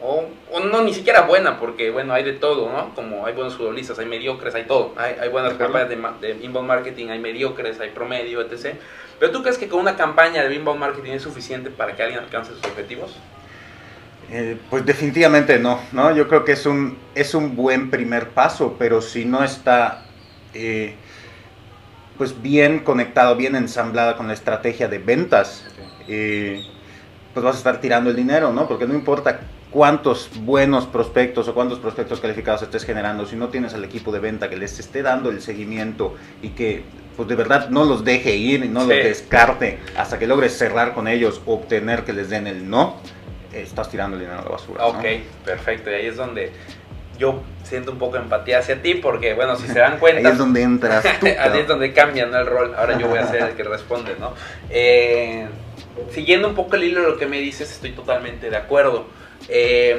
o, 0.02 0.26
o 0.52 0.60
no 0.60 0.82
ni 0.84 0.94
siquiera 0.94 1.22
buena, 1.22 1.58
porque 1.60 1.90
bueno, 1.90 2.14
hay 2.14 2.24
de 2.24 2.34
todo, 2.34 2.72
¿no? 2.72 2.94
Como 2.96 3.26
hay 3.26 3.34
buenos 3.34 3.56
futbolistas, 3.56 3.98
hay 3.98 4.06
mediocres, 4.06 4.54
hay 4.54 4.66
todo. 4.66 4.94
Hay, 4.98 5.16
hay 5.20 5.30
buenas 5.30 5.54
campañas 5.54 5.90
de 5.90 6.38
inbound 6.42 6.68
marketing, 6.68 7.10
hay 7.10 7.20
mediocres, 7.20 7.80
hay 7.80 7.90
promedio, 7.90 8.42
etc. 8.42 8.76
Pero 9.20 9.32
tú 9.32 9.42
crees 9.42 9.58
que 9.58 9.68
con 9.68 9.80
una 9.80 9.96
campaña 9.96 10.44
de 10.44 10.54
inbound 10.54 10.80
marketing 10.80 11.12
es 11.12 11.24
suficiente 11.24 11.70
para 11.70 11.96
que 11.96 12.04
alguien 12.04 12.20
alcance 12.20 12.52
sus 12.52 12.64
objetivos? 12.66 13.16
Eh, 14.32 14.58
pues 14.70 14.86
definitivamente 14.86 15.60
no, 15.60 15.80
¿no? 15.92 16.14
Yo 16.16 16.28
creo 16.28 16.44
que 16.44 16.54
es 16.54 16.66
un, 16.66 16.98
es 17.14 17.34
un 17.34 17.56
buen 17.56 17.90
primer 17.90 18.30
paso, 18.30 18.76
pero 18.78 19.02
si 19.02 19.24
no 19.24 19.44
está 19.44 20.06
eh, 20.54 20.96
pues 22.18 22.42
bien 22.42 22.80
conectado, 22.80 23.36
bien 23.36 23.56
ensamblada 23.56 24.18
con 24.18 24.28
la 24.28 24.34
estrategia 24.34 24.88
de 24.88 24.98
ventas, 24.98 25.66
eh, 26.08 26.66
pues 27.36 27.44
vas 27.44 27.56
a 27.56 27.58
estar 27.58 27.82
tirando 27.82 28.10
el 28.10 28.16
dinero, 28.16 28.54
¿no? 28.54 28.66
Porque 28.66 28.88
no 28.88 28.94
importa 28.94 29.42
cuántos 29.70 30.30
buenos 30.40 30.86
prospectos 30.86 31.50
o 31.50 31.54
cuántos 31.54 31.80
prospectos 31.80 32.22
calificados 32.22 32.62
estés 32.62 32.86
generando, 32.86 33.26
si 33.26 33.36
no 33.36 33.50
tienes 33.50 33.74
al 33.74 33.84
equipo 33.84 34.14
de 34.14 34.20
venta 34.20 34.50
que 34.50 34.56
les 34.56 34.80
esté 34.80 35.04
dando 35.04 35.30
el 35.30 35.42
seguimiento 35.42 36.16
y 36.42 36.50
que 36.50 36.84
pues 37.18 37.28
de 37.28 37.36
verdad 37.36 37.70
no 37.70 37.84
los 37.84 38.06
deje 38.06 38.38
ir 38.38 38.64
y 38.64 38.70
no 38.70 38.84
Sí. 38.84 38.88
los 38.88 38.98
descarte 39.04 39.80
hasta 39.98 40.18
que 40.18 40.28
logres 40.28 40.58
cerrar 40.58 40.94
con 40.94 41.10
ellos, 41.10 41.42
obtener 41.46 42.06
que 42.06 42.14
les 42.14 42.30
den 42.30 42.48
el 42.48 42.70
no, 42.70 42.96
estás 43.54 43.90
tirando 43.90 44.16
el 44.16 44.22
dinero 44.24 44.40
a 44.40 44.44
la 44.44 44.50
basura. 44.52 44.82
¿no? 44.82 44.88
Ok, 44.92 45.04
perfecto. 45.44 45.92
Y 45.92 45.94
ahí 45.94 46.06
es 46.06 46.16
donde 46.16 46.54
yo 47.18 47.42
siento 47.64 47.92
un 47.92 47.98
poco 47.98 48.14
de 48.16 48.24
empatía 48.24 48.60
hacia 48.60 48.82
ti, 48.82 48.96
porque 48.96 49.34
bueno, 49.34 49.58
si 49.58 49.68
se 49.68 49.80
dan 49.80 49.98
cuenta... 50.00 50.28
Ahí 50.28 50.34
es 50.34 50.38
donde 50.38 50.62
entras 50.62 51.04
tú. 51.20 51.26
Ahí 51.40 51.60
es 51.60 51.68
donde 51.68 51.92
cambia 51.92 52.26
¿no? 52.28 52.38
el 52.38 52.46
rol. 52.46 52.74
Ahora 52.78 52.98
yo 52.98 53.10
voy 53.10 53.20
a 53.20 53.28
ser 53.28 53.44
el 53.44 53.56
que 53.56 53.64
responde, 53.64 54.16
¿no? 54.20 54.34
Eh, 54.70 55.48
siguiendo 56.12 56.48
un 56.48 56.56
poco 56.56 56.76
el 56.76 56.84
hilo 56.84 57.02
de 57.02 57.08
lo 57.08 57.18
que 57.18 57.26
me 57.26 57.40
dices, 57.40 57.72
estoy 57.72 57.92
totalmente 57.92 58.50
de 58.50 58.58
acuerdo. 58.58 59.06
Eh, 59.48 59.98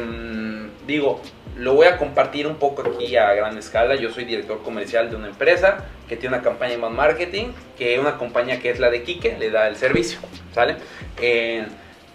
digo, 0.87 1.21
lo 1.57 1.75
voy 1.75 1.87
a 1.87 1.97
compartir 1.97 2.47
un 2.47 2.57
poco 2.57 2.83
aquí 2.83 3.17
a 3.17 3.33
gran 3.35 3.57
escala. 3.57 3.95
Yo 3.95 4.11
soy 4.11 4.25
director 4.25 4.63
comercial 4.63 5.11
de 5.11 5.17
una 5.17 5.29
empresa 5.29 5.87
que 6.09 6.17
tiene 6.17 6.37
una 6.37 6.45
campaña 6.45 6.75
inbound 6.75 6.97
marketing, 6.97 7.47
que 7.77 7.99
una 7.99 8.19
compañía 8.19 8.61
que 8.61 8.71
es 8.71 8.79
la 8.79 8.91
de 8.91 9.03
Quique 9.03 9.37
le 9.39 9.51
da 9.51 9.69
el 9.69 9.77
servicio, 9.77 10.19
¿sale? 10.53 10.77
Eh, 11.21 11.67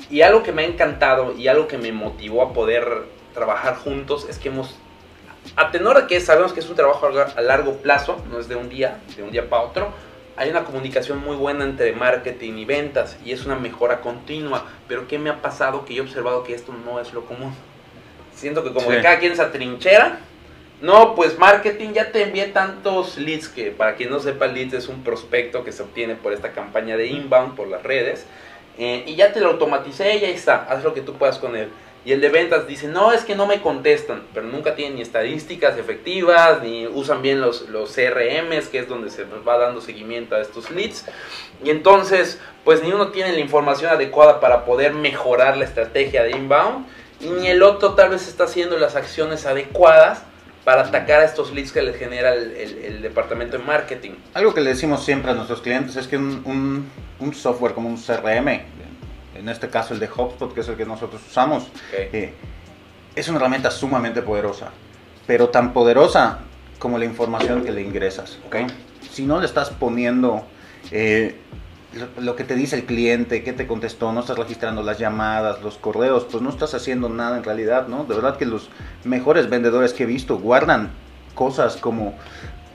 y 0.10 0.22
algo 0.22 0.44
que 0.44 0.52
me 0.52 0.64
ha 0.64 0.66
encantado 0.66 1.36
y 1.38 1.48
algo 1.48 1.68
que 1.68 1.78
me 1.78 1.92
motivó 1.92 2.42
a 2.44 2.54
poder 2.54 2.86
trabajar 3.34 3.76
juntos 3.76 4.28
es 4.30 4.38
que 4.38 4.50
hemos 4.50 4.76
a 5.56 5.72
tenor 5.72 6.00
de 6.00 6.08
que 6.08 6.20
sabemos 6.22 6.54
que 6.54 6.60
es 6.60 6.70
un 6.70 6.76
trabajo 6.76 7.08
a 7.08 7.42
largo 7.42 7.78
plazo, 7.78 8.24
no 8.30 8.40
es 8.40 8.48
de 8.48 8.56
un 8.56 8.70
día, 8.70 9.00
de 9.16 9.24
un 9.24 9.32
día 9.32 9.50
para 9.50 9.64
otro, 9.64 9.92
hay 10.42 10.50
una 10.50 10.64
comunicación 10.64 11.20
muy 11.20 11.36
buena 11.36 11.64
entre 11.64 11.94
marketing 11.94 12.54
y 12.58 12.66
ventas 12.66 13.16
y 13.24 13.32
es 13.32 13.46
una 13.46 13.56
mejora 13.56 14.02
continua. 14.02 14.66
Pero 14.88 15.08
¿qué 15.08 15.20
me 15.20 15.30
ha 15.30 15.40
pasado? 15.42 15.86
Que 15.86 15.94
yo 15.94 16.02
he 16.04 16.06
observado 16.08 16.44
que 16.44 16.56
esto 16.56 16.74
no 16.84 17.00
es 17.00 17.14
lo 17.14 17.26
común. 17.26 17.54
Siento 18.34 18.64
que 18.64 18.74
como 18.74 18.90
Sí. 18.90 18.96
que 18.96 19.02
cada 19.04 19.20
quien 19.20 19.36
se 19.36 19.42
atrinchera. 19.44 20.20
No, 20.82 21.14
pues 21.14 21.38
marketing 21.38 21.90
ya 21.94 22.12
te 22.12 22.24
envié 22.24 22.48
tantos 22.48 23.20
leads 23.20 23.48
que 23.50 23.70
para 23.70 23.96
quien 23.96 24.10
no 24.10 24.20
sepa, 24.20 24.48
leads 24.48 24.74
es 24.74 24.88
un 24.88 25.04
prospecto 25.04 25.64
que 25.64 25.72
se 25.72 25.84
obtiene 25.84 26.16
por 26.16 26.34
esta 26.34 26.54
campaña 26.54 26.98
de 26.98 27.06
inbound, 27.06 27.56
por 27.56 27.68
las 27.68 27.84
redes. 27.84 28.26
eh, 28.80 29.04
y 29.06 29.16
ya 29.16 29.32
te 29.32 29.42
lo 29.42 29.50
automaticé 29.50 30.16
y 30.18 30.26
ahí 30.26 30.32
está, 30.34 30.64
haz 30.68 30.84
lo 30.84 30.94
que 30.96 31.02
tú 31.02 31.14
puedas 31.14 31.38
con 31.38 31.56
él. 31.56 31.70
Y 32.04 32.14
el 32.14 32.22
de 32.22 32.30
ventas 32.30 32.68
dice, 32.68 32.88
no, 32.88 33.12
es 33.12 33.24
que 33.24 33.36
no 33.36 33.46
me 33.46 33.62
contestan, 33.62 34.24
pero 34.34 34.48
nunca 34.48 34.74
tienen 34.76 34.96
ni 34.96 35.02
estadísticas 35.04 35.78
efectivas, 35.78 36.64
ni 36.64 36.88
usan 36.88 37.22
bien 37.22 37.40
los, 37.42 37.70
los 37.70 37.92
CRMs, 37.94 38.70
que 38.70 38.80
es 38.80 38.90
donde 38.90 39.12
se 39.12 39.24
va 39.26 39.58
dando 39.60 39.82
seguimiento 39.82 40.34
a 40.36 40.42
estos 40.42 40.72
leads. 40.72 41.06
Y 41.64 41.70
entonces, 41.70 42.40
pues 42.64 42.82
ni 42.84 42.92
uno 42.92 43.10
tiene 43.10 43.34
la 43.34 43.40
información 43.40 43.92
adecuada 43.92 44.40
para 44.40 44.66
poder 44.66 44.94
mejorar 44.94 45.58
la 45.58 45.66
estrategia 45.66 46.24
de 46.24 46.32
inbound, 46.32 46.88
y 47.20 47.28
ni 47.30 47.48
el 47.50 47.62
otro 47.62 47.94
tal 47.94 48.10
vez 48.10 48.28
está 48.28 48.46
haciendo 48.46 48.80
las 48.80 48.96
acciones 48.96 49.46
adecuadas 49.46 50.24
para 50.66 50.82
atacar 50.82 51.22
a 51.22 51.26
estos 51.26 51.52
leads 51.54 51.72
que 51.72 51.84
le 51.84 51.94
genera 51.94 52.34
el, 52.34 52.52
el- 52.56 52.78
el 52.86 53.02
departamento 53.04 53.58
de 53.60 53.64
marketing. 53.64 54.12
Algo 54.34 54.56
que 54.56 54.62
le 54.62 54.72
decimos 54.72 55.04
siempre 55.06 55.30
a 55.32 55.34
nuestros 55.36 55.62
clientes 55.62 55.96
es 55.96 56.08
que 56.08 56.18
un, 56.18 56.42
un- 56.46 56.90
un 57.20 57.34
software 57.36 57.74
como 57.74 57.90
un 57.90 57.98
CRM, 57.98 58.62
en 59.36 59.50
este 59.50 59.70
caso 59.70 59.94
el 59.94 60.00
de 60.00 60.08
HubSpot, 60.08 60.54
que 60.54 60.62
es 60.62 60.68
el 60.68 60.76
que 60.76 60.86
nosotros 60.86 61.22
usamos, 61.28 61.68
eh, 61.94 62.34
es 63.16 63.28
una 63.28 63.38
herramienta 63.38 63.72
sumamente 63.72 64.22
poderosa, 64.22 64.70
pero 65.28 65.50
tan 65.50 65.74
poderosa 65.74 66.40
como 66.80 66.98
la 66.98 67.06
información 67.06 67.64
que 67.64 67.72
le 67.72 67.82
ingresas. 67.82 68.38
Si 69.12 69.26
no 69.26 69.40
le 69.40 69.46
estás 69.46 69.70
poniendo 69.70 70.44
eh, 70.92 71.36
lo, 71.94 72.22
lo 72.22 72.36
que 72.36 72.44
te 72.44 72.56
dice 72.56 72.76
el 72.76 72.86
cliente, 72.86 73.44
qué 73.44 73.54
te 73.54 73.68
contestó, 73.68 74.12
no 74.12 74.22
estás 74.22 74.38
registrando 74.38 74.82
las 74.82 74.98
llamadas, 74.98 75.62
los 75.62 75.78
correos, 75.78 76.26
pues 76.30 76.42
no 76.42 76.50
estás 76.50 76.74
haciendo 76.74 77.10
nada 77.10 77.38
en 77.38 77.44
realidad, 77.44 77.88
¿no? 77.88 78.06
De 78.06 78.16
verdad 78.16 78.38
que 78.38 78.46
los 78.46 78.70
mejores 79.04 79.50
vendedores 79.50 79.94
que 79.94 80.04
he 80.04 80.06
visto 80.08 80.38
guardan 80.40 80.92
cosas 81.36 81.78
como 81.78 82.16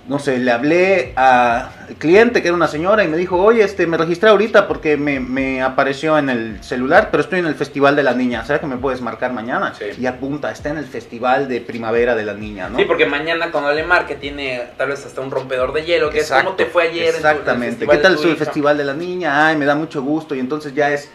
no 0.08 0.18
sé, 0.18 0.38
le 0.38 0.52
hablé 0.52 1.12
al 1.16 1.68
cliente 1.98 2.40
que 2.40 2.48
era 2.48 2.56
una 2.56 2.68
señora 2.68 3.02
y 3.04 3.08
me 3.08 3.16
dijo, 3.16 3.36
oye, 3.42 3.64
este, 3.64 3.86
me 3.86 3.96
registré 3.96 4.28
ahorita 4.30 4.68
porque 4.68 4.96
me, 4.96 5.18
me 5.20 5.62
apareció 5.62 6.16
en 6.18 6.30
el 6.30 6.62
celular, 6.62 7.08
pero 7.10 7.22
estoy 7.22 7.40
en 7.40 7.46
el 7.46 7.54
Festival 7.56 7.96
de 7.96 8.02
la 8.02 8.12
Niña, 8.14 8.44
¿sabes 8.44 8.60
que 8.60 8.66
me 8.66 8.76
puedes 8.76 9.00
marcar 9.00 9.32
mañana? 9.32 9.74
Sí. 9.78 9.86
Y 10.00 10.06
apunta, 10.06 10.50
está 10.50 10.68
en 10.70 10.78
el 10.78 10.84
Festival 10.86 11.48
de 11.48 11.60
Primavera 11.60 12.14
de 12.14 12.24
la 12.24 12.34
Niña, 12.34 12.68
¿no? 12.68 12.78
Sí, 12.78 12.84
porque 12.84 13.06
mañana 13.06 13.50
cuando 13.50 13.72
le 13.72 13.82
marque 13.84 14.14
tiene 14.14 14.62
tal 14.76 14.88
vez 14.90 15.04
hasta 15.04 15.20
un 15.20 15.30
rompedor 15.30 15.72
de 15.72 15.84
hielo, 15.84 16.10
que 16.10 16.18
es 16.18 16.24
Exacto, 16.24 16.44
como 16.46 16.56
te 16.56 16.66
fue 16.66 16.84
ayer. 16.84 17.06
en 17.06 17.10
tu- 17.12 17.18
en 17.18 17.24
el 17.26 17.30
Exactamente. 17.32 17.86
¿Qué 17.86 17.96
tal 17.98 18.18
su 18.18 18.28
hija? 18.28 18.36
Festival 18.36 18.76
de 18.78 18.84
la 18.84 18.94
Niña? 18.94 19.46
Ay, 19.48 19.56
me 19.56 19.64
da 19.64 19.74
mucho 19.74 20.02
gusto 20.02 20.34
y 20.34 20.40
entonces 20.40 20.74
ya 20.74 20.90
es... 20.92 21.10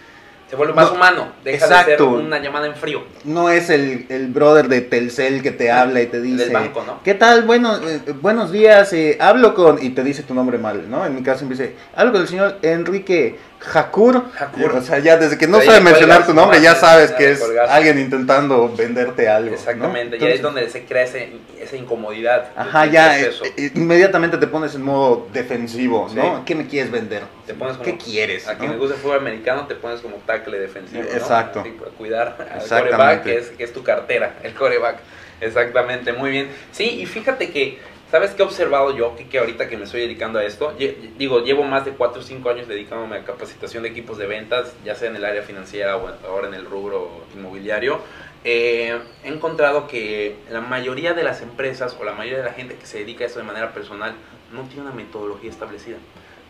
Se 0.52 0.58
vuelve 0.58 0.74
más 0.74 0.90
No, 0.90 0.96
humano, 0.96 1.32
deja 1.46 1.66
de 1.66 1.74
ser 1.74 1.82
exacto. 1.84 2.10
una 2.10 2.38
llamada 2.40 2.68
en 2.68 2.76
frío. 2.76 3.04
No 3.24 3.50
es 3.50 3.70
el, 3.70 4.06
el 4.10 4.28
brother 4.28 4.68
de 4.68 4.82
Telcel 4.82 5.42
que 5.42 5.52
te 5.52 5.72
habla 5.72 6.02
y 6.02 6.08
te 6.08 6.20
dice... 6.20 6.44
Del 6.44 6.52
banco, 6.54 6.84
¿no? 6.86 7.02
¿Qué 7.04 7.14
tal? 7.14 7.44
Bueno, 7.44 7.78
eh, 7.78 8.02
buenos 8.20 8.52
días, 8.52 8.92
eh, 8.92 9.16
hablo 9.22 9.54
con... 9.56 9.82
Y 9.82 9.92
te 9.92 10.04
dice 10.04 10.24
tu 10.24 10.34
nombre 10.34 10.58
mal, 10.58 10.92
¿no? 10.92 11.06
En 11.06 11.16
mi 11.16 11.24
caso 11.24 11.38
siempre 11.40 11.58
dice, 11.58 11.78
hablo 11.96 12.12
con 12.12 12.22
el 12.24 12.28
señor 12.28 12.58
Enrique 12.64 13.38
Jacur. 13.64 14.32
Jacur. 14.34 14.72
O 14.76 14.82
sea, 14.82 15.00
ya 15.00 15.18
desde 15.18 15.38
que 15.38 15.48
no 15.48 15.62
sabe 15.62 15.80
mencionar 15.82 16.26
tu 16.26 16.34
nombre, 16.34 16.58
no, 16.58 16.64
ya 16.64 16.76
sabes 16.76 17.12
que 17.12 17.32
es 17.32 17.44
alguien 17.70 18.00
intentando 18.00 18.74
venderte 18.76 19.30
algo. 19.30 19.52
¿no? 19.52 19.56
Exactamente, 19.56 20.18
y 20.20 20.24
ahí 20.24 20.34
es 20.34 20.42
donde 20.42 20.68
se 20.70 20.84
crea 20.86 21.04
ese- 21.04 21.30
esa 21.60 21.76
incomodidad. 21.76 22.50
Ajá, 22.56 22.88
ya, 22.88 23.20
eh, 23.20 23.32
eh, 23.58 23.72
inmediatamente 23.76 24.38
te 24.38 24.48
pones 24.48 24.74
en 24.76 24.82
modo 24.82 25.28
defensivo, 25.32 26.10
¿no? 26.14 26.44
¿Qué 26.44 26.56
me 26.56 26.66
quieres 26.68 26.92
vender? 26.92 27.22
Te 27.46 27.54
pones 27.54 27.78
como- 27.78 27.86
¿Qué 27.86 27.98
quieres? 27.98 28.48
A 28.48 28.56
quien 28.56 28.68
no? 28.68 28.74
le 28.74 28.80
gusta 28.80 28.96
el 28.96 29.02
fútbol 29.02 29.18
americano 29.20 29.68
te 29.68 29.76
pones 29.76 30.02
como 30.02 30.18
tackle 30.26 30.58
defensivo, 30.60 31.04
¿no? 31.04 31.10
Exacto. 31.10 31.60
Así, 31.62 31.70
para 31.72 31.92
cuidar 31.92 32.48
al 32.54 32.68
coreback, 32.68 33.24
que 33.24 33.38
es, 33.38 33.48
que 33.50 33.64
es 33.64 33.74
tu 33.74 33.84
cartera, 33.84 34.34
el 34.44 34.54
coreback. 34.54 34.98
Exactamente, 35.40 36.14
muy 36.14 36.30
bien. 36.32 36.50
Sí, 36.72 36.84
y 37.02 37.06
fíjate 37.06 37.50
que 37.52 37.80
¿Sabes 38.12 38.32
qué 38.32 38.42
he 38.42 38.46
observado 38.46 38.94
yo? 38.94 39.16
Que, 39.16 39.30
que 39.30 39.40
ahorita 39.40 39.70
que 39.70 39.78
me 39.78 39.86
estoy 39.86 40.02
dedicando 40.02 40.38
a 40.38 40.44
esto, 40.44 40.74
digo, 41.18 41.40
llevo 41.46 41.64
más 41.64 41.86
de 41.86 41.92
4 41.92 42.20
o 42.20 42.24
5 42.24 42.50
años 42.50 42.68
dedicándome 42.68 43.16
a 43.16 43.24
capacitación 43.24 43.84
de 43.84 43.90
equipos 43.90 44.18
de 44.18 44.28
ventas, 44.28 44.76
ya 44.84 44.96
sea 44.96 45.10
en 45.10 45.16
el 45.16 45.24
área 45.24 45.44
financiera 45.44 45.96
o 45.96 46.10
ahora 46.28 46.50
en 46.50 46.54
el 46.56 46.66
rubro 46.66 47.24
inmobiliario. 47.34 48.02
Eh, 48.44 49.00
he 49.24 49.28
encontrado 49.30 49.88
que 49.88 50.36
la 50.50 50.60
mayoría 50.60 51.14
de 51.14 51.24
las 51.24 51.42
empresas 51.42 51.96
o 51.98 52.04
la 52.04 52.12
mayoría 52.12 52.40
de 52.40 52.44
la 52.44 52.54
gente 52.54 52.76
que 52.76 52.86
se 52.86 52.98
dedica 52.98 53.24
a 53.24 53.28
esto 53.28 53.40
de 53.40 53.46
manera 53.46 53.74
personal 53.74 54.14
no 54.52 54.64
tiene 54.64 54.82
una 54.82 54.92
metodología 54.92 55.50
establecida. 55.50 55.96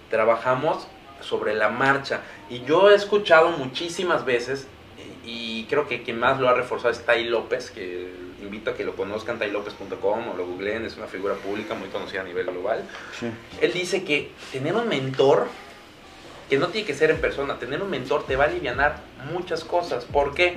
Trabajamos 0.09 0.87
sobre 1.19 1.53
la 1.53 1.69
marcha 1.69 2.21
y 2.49 2.63
yo 2.63 2.89
he 2.89 2.95
escuchado 2.95 3.51
muchísimas 3.51 4.25
veces 4.25 4.67
y 5.23 5.65
creo 5.65 5.87
que 5.87 6.01
quien 6.01 6.19
más 6.19 6.39
lo 6.39 6.49
ha 6.49 6.55
reforzado 6.55 6.89
es 6.89 7.05
Tai 7.05 7.23
López, 7.25 7.69
que 7.69 8.09
invito 8.45 8.71
a 8.71 8.73
que 8.75 8.83
lo 8.83 8.95
conozcan, 8.95 9.37
tailopez.com 9.39 10.29
o 10.29 10.33
lo 10.35 10.45
googleen, 10.45 10.85
es 10.85 10.97
una 10.97 11.07
figura 11.07 11.35
pública 11.35 11.73
muy 11.75 11.89
conocida 11.89 12.21
a 12.21 12.23
nivel 12.23 12.45
global. 12.47 12.83
Sí. 13.19 13.27
Él 13.61 13.73
dice 13.73 14.03
que 14.03 14.31
tener 14.51 14.73
un 14.75 14.87
mentor, 14.87 15.47
que 16.49 16.57
no 16.57 16.67
tiene 16.67 16.85
que 16.87 16.93
ser 16.93 17.11
en 17.11 17.21
persona, 17.21 17.57
tener 17.59 17.81
un 17.81 17.89
mentor 17.89 18.25
te 18.25 18.35
va 18.35 18.45
a 18.45 18.47
aliviar 18.47 18.97
muchas 19.31 19.63
cosas. 19.63 20.05
¿Por 20.05 20.33
qué? 20.33 20.55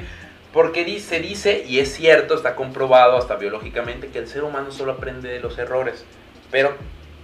Porque 0.52 0.84
dice, 0.84 1.20
dice, 1.20 1.64
y 1.66 1.78
es 1.80 1.92
cierto, 1.94 2.34
está 2.34 2.54
comprobado 2.54 3.16
hasta 3.16 3.36
biológicamente, 3.36 4.08
que 4.08 4.18
el 4.18 4.28
ser 4.28 4.44
humano 4.44 4.70
solo 4.72 4.92
aprende 4.92 5.28
de 5.28 5.40
los 5.40 5.58
errores. 5.58 6.04
Pero 6.50 6.74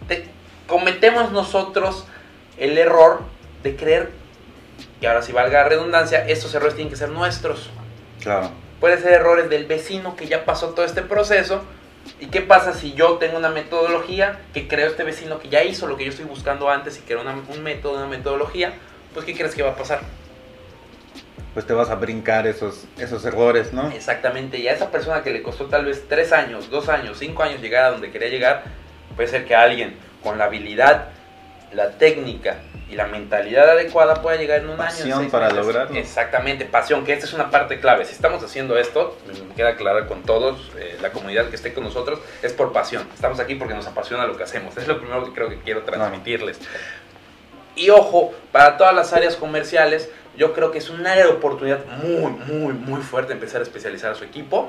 te- 0.08 0.24
cometemos 0.66 1.30
nosotros 1.32 2.06
el 2.58 2.76
error 2.78 3.22
de 3.62 3.76
creer 3.76 4.10
que 5.00 5.06
ahora 5.08 5.22
si 5.22 5.32
valga 5.32 5.62
la 5.62 5.68
redundancia, 5.68 6.26
estos 6.26 6.54
errores 6.54 6.74
tienen 6.74 6.90
que 6.90 6.96
ser 6.96 7.08
nuestros. 7.10 7.70
Claro. 8.20 8.50
Puede 8.80 8.98
ser 8.98 9.12
errores 9.12 9.48
del 9.50 9.66
vecino 9.66 10.16
que 10.16 10.26
ya 10.26 10.44
pasó 10.44 10.70
todo 10.70 10.84
este 10.86 11.02
proceso. 11.02 11.62
¿Y 12.18 12.26
qué 12.26 12.40
pasa 12.40 12.72
si 12.72 12.94
yo 12.94 13.18
tengo 13.18 13.36
una 13.36 13.50
metodología 13.50 14.40
que 14.54 14.66
creo 14.66 14.86
este 14.88 15.04
vecino 15.04 15.38
que 15.38 15.50
ya 15.50 15.62
hizo 15.62 15.86
lo 15.86 15.96
que 15.98 16.04
yo 16.04 16.10
estoy 16.10 16.24
buscando 16.24 16.70
antes 16.70 16.98
y 16.98 17.02
que 17.02 17.12
era 17.12 17.22
una- 17.22 17.34
un 17.34 17.62
método, 17.62 17.96
una 17.98 18.06
metodología? 18.06 18.72
Pues 19.12 19.26
¿qué 19.26 19.34
crees 19.36 19.54
que 19.54 19.62
va 19.62 19.70
a 19.70 19.76
pasar? 19.76 20.00
Pues 21.52 21.66
te 21.66 21.72
vas 21.74 21.90
a 21.90 21.96
brincar 21.96 22.46
esos, 22.46 22.84
esos 22.96 23.24
errores, 23.24 23.72
¿no? 23.72 23.90
Exactamente, 23.90 24.58
y 24.58 24.68
a 24.68 24.72
esa 24.72 24.90
persona 24.90 25.22
que 25.22 25.30
le 25.30 25.42
costó 25.42 25.66
tal 25.66 25.84
vez 25.84 26.04
3 26.08 26.32
años, 26.32 26.70
2 26.70 26.88
años, 26.88 27.18
5 27.18 27.42
años 27.42 27.60
llegar 27.60 27.84
a 27.84 27.90
donde 27.90 28.10
quería 28.10 28.28
llegar, 28.28 28.62
puede 29.16 29.28
ser 29.28 29.44
que 29.44 29.54
alguien 29.54 29.96
con 30.22 30.38
la 30.38 30.44
habilidad, 30.44 31.08
la 31.72 31.90
técnica 31.98 32.56
y 32.90 32.96
la 32.96 33.06
mentalidad 33.06 33.70
adecuada 33.70 34.20
pueda 34.20 34.36
llegar 34.36 34.58
en 34.60 34.68
un 34.68 34.80
año. 34.80 34.82
en 34.82 34.86
Pasión 34.88 35.30
para 35.30 35.46
meses. 35.48 35.64
lograrlo. 35.64 35.96
Exactamente, 35.96 36.64
pasión, 36.64 37.04
que 37.04 37.12
esta 37.12 37.26
es 37.26 37.32
una 37.32 37.50
parte 37.50 37.78
clave. 37.78 38.04
Si 38.04 38.12
estamos 38.12 38.42
haciendo 38.42 38.76
esto, 38.76 39.16
me 39.48 39.54
queda 39.54 39.76
claro 39.76 40.06
con 40.08 40.22
todos, 40.24 40.72
eh, 40.76 40.98
la 41.00 41.10
comunidad 41.12 41.48
que 41.48 41.56
esté 41.56 41.72
con 41.72 41.84
nosotros, 41.84 42.18
es 42.42 42.52
por 42.52 42.72
pasión. 42.72 43.06
Estamos 43.14 43.38
aquí 43.38 43.54
porque 43.54 43.74
nos 43.74 43.86
apasiona 43.86 44.26
lo 44.26 44.36
que 44.36 44.42
hacemos. 44.42 44.76
Es 44.76 44.88
lo 44.88 44.98
primero 44.98 45.24
que 45.24 45.32
creo 45.32 45.48
que 45.48 45.58
quiero 45.60 45.82
transmitirles. 45.82 46.58
Y 47.76 47.90
ojo, 47.90 48.34
para 48.50 48.76
todas 48.76 48.94
las 48.94 49.12
áreas 49.12 49.36
comerciales, 49.36 50.10
yo 50.36 50.52
creo 50.52 50.72
que 50.72 50.78
es 50.78 50.90
un 50.90 51.06
área 51.06 51.24
de 51.24 51.30
oportunidad 51.30 51.84
muy, 52.02 52.32
muy, 52.32 52.72
muy 52.72 53.00
fuerte 53.02 53.32
empezar 53.32 53.60
a 53.60 53.62
especializar 53.64 54.10
a 54.10 54.14
su 54.16 54.24
equipo, 54.24 54.68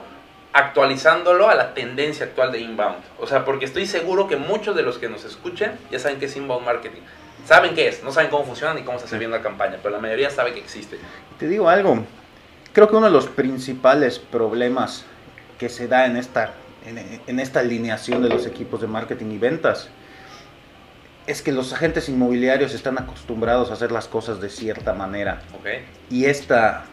actualizándolo 0.54 1.50
a 1.50 1.56
la 1.56 1.74
tendencia 1.74 2.28
actual 2.28 2.52
de 2.52 2.60
inbound. 2.60 3.04
O 3.20 3.26
sea, 3.26 3.46
porque 3.46 3.66
estoy 3.66 3.88
seguro 3.88 4.28
que 4.28 4.36
muchos 4.36 4.76
de 4.76 4.84
los 4.84 5.00
que 5.00 5.10
nos 5.10 5.26
escuchen 5.26 5.72
ya 5.90 5.98
saben 5.98 6.20
qué 6.20 6.26
es 6.26 6.36
inbound 6.36 6.66
marketing. 6.66 7.02
Saben 7.46 7.74
qué 7.76 7.88
es, 7.88 8.04
no 8.04 8.12
saben 8.12 8.30
cómo 8.30 8.46
funciona 8.46 8.74
ni 8.74 8.84
cómo 8.84 9.00
se 9.00 9.06
hace 9.06 9.18
bien 9.18 9.32
la 9.32 9.42
campaña, 9.42 9.78
pero 9.82 9.96
la 9.96 10.02
mayoría 10.02 10.30
sabe 10.30 10.54
que 10.54 10.60
existe. 10.60 10.98
Te 11.40 11.48
digo 11.48 11.68
algo, 11.70 12.04
creo 12.74 12.88
que 12.90 12.96
uno 12.96 13.08
de 13.08 13.12
los 13.12 13.28
principales 13.28 14.20
problemas 14.20 15.06
que 15.58 15.70
se 15.70 15.88
da 15.88 16.06
en 16.06 16.18
esta, 16.18 16.54
en, 16.86 17.22
en 17.26 17.40
esta 17.40 17.60
alineación 17.60 18.22
de 18.22 18.30
los 18.30 18.46
equipos 18.46 18.82
de 18.82 18.88
marketing 18.88 19.32
y 19.32 19.38
ventas 19.38 19.90
es 21.28 21.42
que 21.42 21.52
los 21.52 21.72
agentes 21.74 22.10
inmobiliarios 22.10 22.74
están 22.74 22.98
acostumbrados 22.98 23.70
a 23.70 23.74
hacer 23.74 23.92
las 23.92 24.08
cosas 24.08 24.42
de 24.42 24.50
cierta 24.50 24.94
manera 24.94 25.42
¿Ok? 25.54 25.68
y 26.10 26.26
esta, 26.26 26.86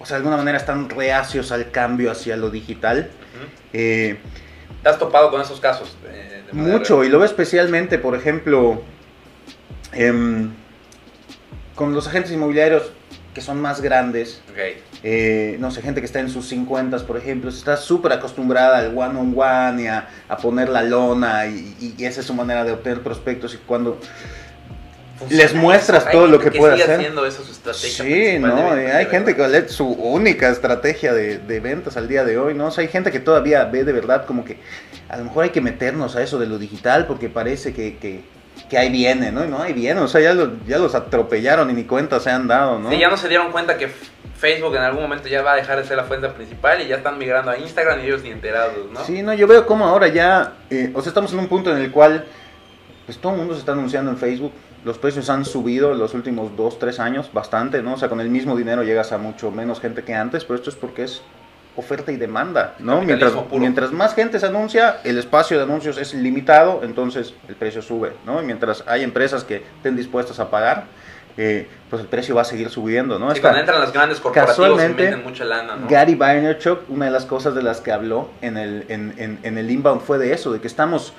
o 0.00 0.06
sea, 0.06 0.16
de 0.16 0.18
alguna 0.18 0.36
manera 0.36 0.58
están 0.58 0.90
reacios 0.90 1.52
al 1.52 1.70
cambio 1.70 2.10
hacia 2.10 2.36
lo 2.36 2.50
digital. 2.50 3.10
Eh, 3.72 4.18
¿Te 4.82 4.88
has 4.88 4.98
topado 4.98 5.30
con 5.30 5.40
esos 5.40 5.60
casos? 5.60 5.96
eh, 6.08 6.42
mucho, 6.52 7.04
y 7.04 7.08
lo 7.08 7.18
veo 7.18 7.26
especialmente, 7.26 7.98
por 7.98 8.16
ejemplo, 8.16 8.82
em, 9.98 10.50
con 11.74 11.92
los 11.94 12.06
agentes 12.08 12.32
inmobiliarios 12.32 12.92
que 13.34 13.40
son 13.40 13.60
más 13.60 13.80
grandes, 13.80 14.42
eh, 15.04 15.56
no 15.60 15.70
sé, 15.70 15.80
gente 15.82 16.00
que 16.00 16.06
está 16.06 16.18
en 16.18 16.28
sus 16.28 16.48
50, 16.48 16.98
por 17.06 17.16
ejemplo, 17.16 17.50
está 17.50 17.76
súper 17.76 18.12
acostumbrada 18.12 18.78
al 18.78 18.96
one-on-one 18.96 19.82
y 19.82 19.86
a, 19.86 20.08
a 20.28 20.36
poner 20.38 20.68
la 20.68 20.82
lona 20.82 21.46
y, 21.46 21.94
y 21.98 22.04
esa 22.04 22.20
es 22.20 22.26
su 22.26 22.34
manera 22.34 22.64
de 22.64 22.72
obtener 22.72 23.00
prospectos 23.00 23.54
y 23.54 23.58
cuando... 23.58 24.00
Les 25.30 25.52
muestras 25.52 26.06
Hay 26.06 26.12
todo 26.12 26.28
lo 26.28 26.38
que 26.38 26.52
puede 26.52 26.72
sigue 26.74 26.84
hacer. 26.84 26.96
haciendo 26.96 27.26
eso 27.26 27.44
su 27.44 27.50
estrategia 27.50 28.04
Sí, 28.04 28.38
no, 28.38 28.74
de 28.74 28.84
venta, 28.84 28.96
hay 28.98 29.04
de 29.04 29.10
gente 29.10 29.32
verdad. 29.34 29.50
que 29.60 29.66
es 29.66 29.72
su 29.72 29.86
única 29.88 30.48
estrategia 30.48 31.12
de, 31.12 31.38
de 31.38 31.60
ventas 31.60 31.96
al 31.96 32.06
día 32.06 32.24
de 32.24 32.38
hoy, 32.38 32.54
¿no? 32.54 32.66
O 32.68 32.70
sea, 32.70 32.82
hay 32.82 32.88
gente 32.88 33.10
que 33.10 33.18
todavía 33.18 33.64
ve 33.64 33.82
de 33.84 33.92
verdad 33.92 34.26
como 34.26 34.44
que 34.44 34.58
a 35.08 35.16
lo 35.16 35.24
mejor 35.24 35.44
hay 35.44 35.50
que 35.50 35.60
meternos 35.60 36.14
a 36.14 36.22
eso 36.22 36.38
de 36.38 36.46
lo 36.46 36.56
digital 36.58 37.06
porque 37.06 37.28
parece 37.28 37.72
que, 37.72 37.96
que, 37.98 38.22
que 38.68 38.76
ahí 38.78 38.90
viene, 38.90 39.32
¿no? 39.32 39.44
Y 39.44 39.48
no, 39.48 39.62
ahí 39.62 39.72
viene, 39.72 40.00
o 40.00 40.08
sea, 40.08 40.20
ya, 40.20 40.34
lo- 40.34 40.52
ya 40.66 40.78
los 40.78 40.94
atropellaron 40.94 41.70
y 41.70 41.72
ni 41.72 41.84
cuenta 41.84 42.20
se 42.20 42.30
han 42.30 42.46
dado, 42.48 42.78
¿no? 42.78 42.90
Sí, 42.90 42.98
ya 42.98 43.08
no 43.08 43.16
se 43.16 43.28
dieron 43.28 43.50
cuenta 43.50 43.78
que 43.78 43.88
Facebook 44.36 44.74
en 44.76 44.82
algún 44.82 45.02
momento 45.02 45.26
ya 45.28 45.42
va 45.42 45.52
a 45.52 45.56
dejar 45.56 45.78
de 45.78 45.84
ser 45.84 45.96
la 45.96 46.04
fuente 46.04 46.28
principal 46.28 46.80
y 46.82 46.86
ya 46.86 46.96
están 46.96 47.18
migrando 47.18 47.50
a 47.50 47.58
Instagram 47.58 48.00
y 48.00 48.06
ellos 48.06 48.22
ni 48.22 48.30
enterados, 48.30 48.74
¿no? 48.92 49.02
Sí, 49.04 49.22
no, 49.22 49.32
yo 49.34 49.46
veo 49.46 49.66
como 49.66 49.86
ahora 49.86 50.08
ya, 50.08 50.52
eh, 50.70 50.92
o 50.94 51.00
sea, 51.02 51.10
estamos 51.10 51.32
en 51.32 51.38
un 51.40 51.48
punto 51.48 51.70
en 51.74 51.78
el 51.82 51.90
cual, 51.90 52.24
pues 53.06 53.18
todo 53.18 53.32
el 53.32 53.38
mundo 53.38 53.54
se 53.54 53.60
está 53.60 53.72
anunciando 53.72 54.10
en 54.10 54.18
Facebook. 54.18 54.52
Los 54.84 54.96
precios 54.98 55.28
han 55.28 55.44
subido 55.44 55.92
los 55.94 56.14
últimos 56.14 56.54
2, 56.56 56.78
3 56.78 57.00
años 57.00 57.30
bastante, 57.32 57.82
¿no? 57.82 57.94
O 57.94 57.96
sea, 57.96 58.08
con 58.08 58.20
el 58.20 58.28
mismo 58.28 58.54
dinero 58.56 58.84
llegas 58.84 59.10
a 59.12 59.18
mucho 59.18 59.50
menos 59.50 59.80
gente 59.80 60.04
que 60.04 60.14
antes, 60.14 60.44
pero 60.44 60.56
esto 60.56 60.70
es 60.70 60.76
porque 60.76 61.02
es 61.04 61.20
oferta 61.78 62.10
y 62.10 62.16
demanda, 62.16 62.74
¿no? 62.80 63.00
Mientras, 63.02 63.92
más 63.92 64.14
gente 64.14 64.40
se 64.40 64.46
anuncia, 64.46 64.98
el 65.04 65.16
espacio 65.16 65.56
de 65.58 65.62
anuncios 65.62 65.96
es 65.96 66.12
limitado, 66.12 66.80
entonces 66.82 67.34
el 67.48 67.54
precio 67.54 67.82
sube, 67.82 68.12
¿no? 68.26 68.42
Y 68.42 68.44
mientras 68.44 68.82
hay 68.88 69.04
empresas 69.04 69.44
que 69.44 69.62
estén 69.76 69.94
dispuestas 69.96 70.40
a 70.40 70.50
pagar, 70.50 70.84
eh, 71.36 71.68
pues 71.88 72.02
el 72.02 72.08
precio 72.08 72.34
va 72.34 72.42
a 72.42 72.44
seguir 72.44 72.68
subiendo, 72.68 73.16
¿no? 73.20 73.26
Sí, 73.30 73.36
Esta- 73.36 73.42
cuando 73.50 73.60
entran 73.60 73.80
las 73.80 73.92
grandes 73.92 74.20
casualmente, 74.20 75.04
meten 75.04 75.22
mucha 75.22 75.44
lana, 75.44 75.76
¿no? 75.76 75.86
Gary 75.88 76.16
Vaynerchuk, 76.16 76.90
una 76.90 77.04
de 77.04 77.10
las 77.12 77.24
cosas 77.26 77.54
de 77.54 77.62
las 77.62 77.80
que 77.80 77.92
habló 77.92 78.28
en 78.42 78.56
el, 78.56 78.84
en, 78.88 79.14
en- 79.18 79.38
en 79.44 79.56
el 79.56 79.70
inbound 79.70 80.00
fue 80.02 80.18
de 80.18 80.32
eso, 80.32 80.52
de 80.52 80.60
que 80.60 80.66
estamos 80.66 81.12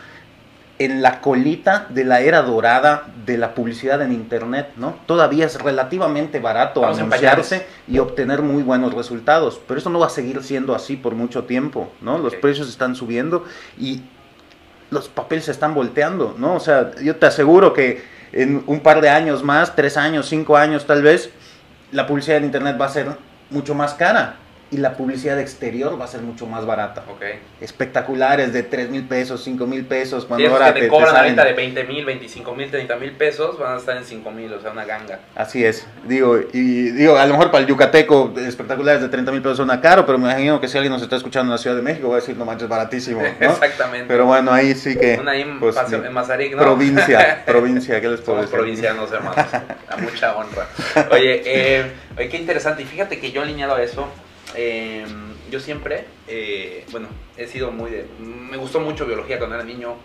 en 0.80 1.02
la 1.02 1.20
colita 1.20 1.88
de 1.89 2.06
la 2.06 2.22
era 2.22 2.42
dorada 2.42 3.08
de 3.26 3.38
la 3.38 3.54
publicidad 3.54 4.02
en 4.02 4.13
internet, 4.13 4.72
¿no? 4.78 4.96
Todavía 5.06 5.46
es 5.46 5.62
relativamente 5.62 6.39
barato 6.39 6.82
en 6.82 7.00
anunciarse 7.00 7.68
y 7.86 8.00
obtener 8.00 8.42
muy 8.42 8.63
buenos 8.63 8.94
resultados, 8.94 9.60
pero 9.68 9.80
eso 9.80 9.89
no 9.89 10.00
va 10.00 10.08
a 10.08 10.10
seguir 10.10 10.42
siendo 10.42 10.74
así 10.74 10.96
por 10.96 11.15
mucho 11.15 11.44
tiempo, 11.44 11.92
¿no? 12.00 12.18
Los 12.18 12.34
precios 12.36 12.70
están 12.70 12.96
subiendo 12.96 13.44
y 13.78 14.04
los 14.89 15.10
papeles 15.10 15.46
se 15.46 15.52
están 15.52 15.76
volteando, 15.76 16.34
¿no? 16.38 16.56
O 16.56 16.60
sea, 16.62 16.92
yo 17.04 17.18
te 17.18 17.26
aseguro 17.26 17.74
que 17.74 18.02
en 18.32 18.63
un 18.65 18.80
par 18.80 19.02
de 19.02 19.10
años 19.10 19.44
más, 19.44 19.76
tres 19.76 19.98
años, 19.98 20.28
cinco 20.28 20.56
años 20.56 20.86
tal 20.86 21.02
vez, 21.02 21.30
la 21.92 22.08
publicidad 22.08 22.38
en 22.38 22.46
internet 22.46 22.78
va 22.80 22.86
a 22.86 22.89
ser 22.89 23.08
mucho 23.50 23.76
más 23.76 23.96
cara 23.96 24.38
y 24.71 24.77
la 24.77 24.93
publicidad 24.93 25.39
exterior 25.39 25.99
va 25.99 26.05
a 26.05 26.08
ser 26.08 26.21
mucho 26.21 26.45
más 26.45 26.65
barata. 26.65 27.03
Ok. 27.10 27.23
Espectaculares 27.60 28.53
de 28.53 28.63
3 28.63 28.89
mil 28.89 29.08
pesos, 29.08 29.43
5 29.43 29.65
mil 29.65 29.86
pesos, 29.86 30.25
cuando 30.25 30.47
ahora 30.49 30.67
que 30.73 30.82
te, 30.82 30.86
te, 30.86 30.88
cobran 30.88 31.15
ahorita 31.15 31.43
de 31.43 31.53
20 31.53 31.84
mil, 31.86 32.05
25 32.05 32.55
mil, 32.55 32.69
30 32.69 32.95
mil 32.97 33.12
pesos, 33.13 33.58
van 33.58 33.75
a 33.75 33.77
estar 33.77 33.97
en 33.97 34.05
5 34.05 34.32
mil, 34.32 34.53
o 34.53 34.62
sea, 34.62 34.71
una 34.71 34.86
ganga. 34.86 35.19
Así 35.36 35.65
es, 35.65 35.88
digo, 36.05 36.39
y 36.53 36.91
digo, 36.91 37.17
a 37.17 37.25
lo 37.25 37.34
mejor 37.34 37.51
para 37.51 37.63
el 37.63 37.67
yucateco 37.67 38.34
espectaculares 38.38 39.01
de 39.01 39.10
30 39.10 39.32
mil 39.32 39.41
pesos 39.41 39.58
suena 39.58 39.82
caro, 39.82 40.05
pero 40.05 40.17
me 40.17 40.29
imagino 40.29 40.62
que 40.62 40.67
si 40.67 40.77
alguien 40.77 40.93
nos 40.93 41.01
está 41.01 41.15
escuchando 41.15 41.51
en 41.51 41.51
la 41.51 41.58
Ciudad 41.58 41.75
de 41.75 41.82
México 41.82 42.10
va 42.10 42.17
a 42.17 42.19
decir, 42.19 42.38
no 42.38 42.45
manches, 42.45 42.69
baratísimo, 42.69 43.21
¿no? 43.21 43.27
Exactamente. 43.51 44.05
Pero 44.08 44.25
bueno, 44.25 44.51
ahí 44.51 44.75
sí 44.75 44.95
que... 44.97 45.17
Una 45.19 45.32
ahí 45.32 45.45
pues, 45.60 45.75
en 45.91 46.13
Mazarik, 46.13 46.55
¿no? 46.55 46.62
Provincia, 46.62 47.43
provincia, 47.45 47.99
¿qué 47.99 48.08
les 48.08 48.21
puedo 48.21 48.38
Somos 48.38 48.41
decir? 48.41 48.60
provincianos, 48.60 49.12
hermanos. 49.12 49.45
A 49.89 49.97
mucha 49.97 50.36
honra. 50.36 50.67
Oye, 51.12 51.41
eh, 51.45 51.91
oye, 52.17 52.29
qué 52.29 52.38
interesante. 52.38 52.84
Y 52.84 52.86
fíjate 52.86 53.19
que 53.19 53.32
yo 53.32 53.41
alineado 53.41 53.75
a 53.75 53.82
eso, 53.82 54.08
eh, 54.56 55.06
yo 55.52 55.60
siempre, 55.60 56.06
eh, 56.28 56.86
bueno, 56.92 57.08
he 57.38 57.48
sido 57.48 57.72
muy 57.72 57.92
de... 57.92 58.06
Me 58.20 58.58
gustó 58.58 58.80
mucho 58.80 59.06
biología 59.06 59.38
cuando 59.38 59.56
era 59.56 59.66
niño. 59.66 59.96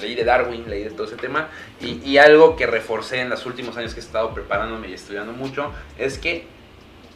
Leí 0.00 0.14
de 0.14 0.24
Darwin, 0.24 0.68
leí 0.68 0.84
de 0.84 0.90
todo 0.90 1.06
ese 1.06 1.16
tema. 1.16 1.48
Y, 1.80 2.00
y 2.04 2.18
algo 2.18 2.56
que 2.56 2.66
reforcé 2.66 3.20
en 3.20 3.30
los 3.30 3.46
últimos 3.46 3.76
años 3.76 3.94
que 3.94 4.00
he 4.00 4.02
estado 4.02 4.32
preparándome 4.32 4.88
y 4.88 4.94
estudiando 4.94 5.32
mucho 5.32 5.72
es 5.98 6.18
que 6.18 6.46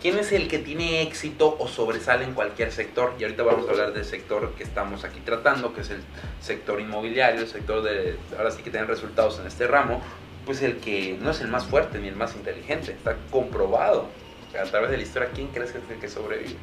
¿Quién 0.01 0.19
es 0.19 0.33
el 0.33 0.49
que 0.49 0.59
tiene 0.59 1.03
éxito 1.03 1.57
o 1.59 1.69
sobresale 1.69 2.25
en 2.25 2.33
cualquier 2.33 2.73
sector? 2.73 3.13
Y 3.19 3.25
ahorita 3.25 3.43
vamos 3.43 3.69
a 3.69 3.73
hablar 3.73 3.93
del 3.93 4.07
sector 4.07 4.55
que 4.55 4.63
estamos 4.63 5.05
aquí 5.05 5.21
tratando, 5.21 5.75
que 5.75 5.83
es 5.83 5.91
el 5.91 6.01
sector 6.41 6.81
inmobiliario, 6.81 7.43
el 7.43 7.49
sector 7.49 7.83
de, 7.83 8.17
ahora 8.39 8.51
sí 8.51 8.63
que 8.63 8.71
tienen 8.71 8.89
resultados 8.89 9.39
en 9.41 9.47
este 9.47 9.67
ramo, 9.67 10.01
pues 10.47 10.63
el 10.63 10.79
que 10.79 11.19
no 11.21 11.33
es 11.33 11.43
el 11.43 11.49
más 11.49 11.67
fuerte 11.67 11.99
ni 11.99 12.09
el 12.09 12.17
más 12.17 12.35
inteligente, 12.35 12.93
está 12.93 13.19
comprobado 13.31 14.09
a 14.59 14.65
través 14.65 14.91
de 14.91 14.97
la 14.97 15.03
historia. 15.03 15.29
¿Quién 15.35 15.49
crees 15.49 15.73
que 15.73 15.79
es 15.79 15.85
el 15.91 15.99
que 15.99 16.09
sobrevive? 16.09 16.57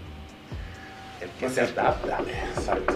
El 1.21 1.29
que 1.39 1.49
se 1.49 1.61
adapta, 1.61 2.19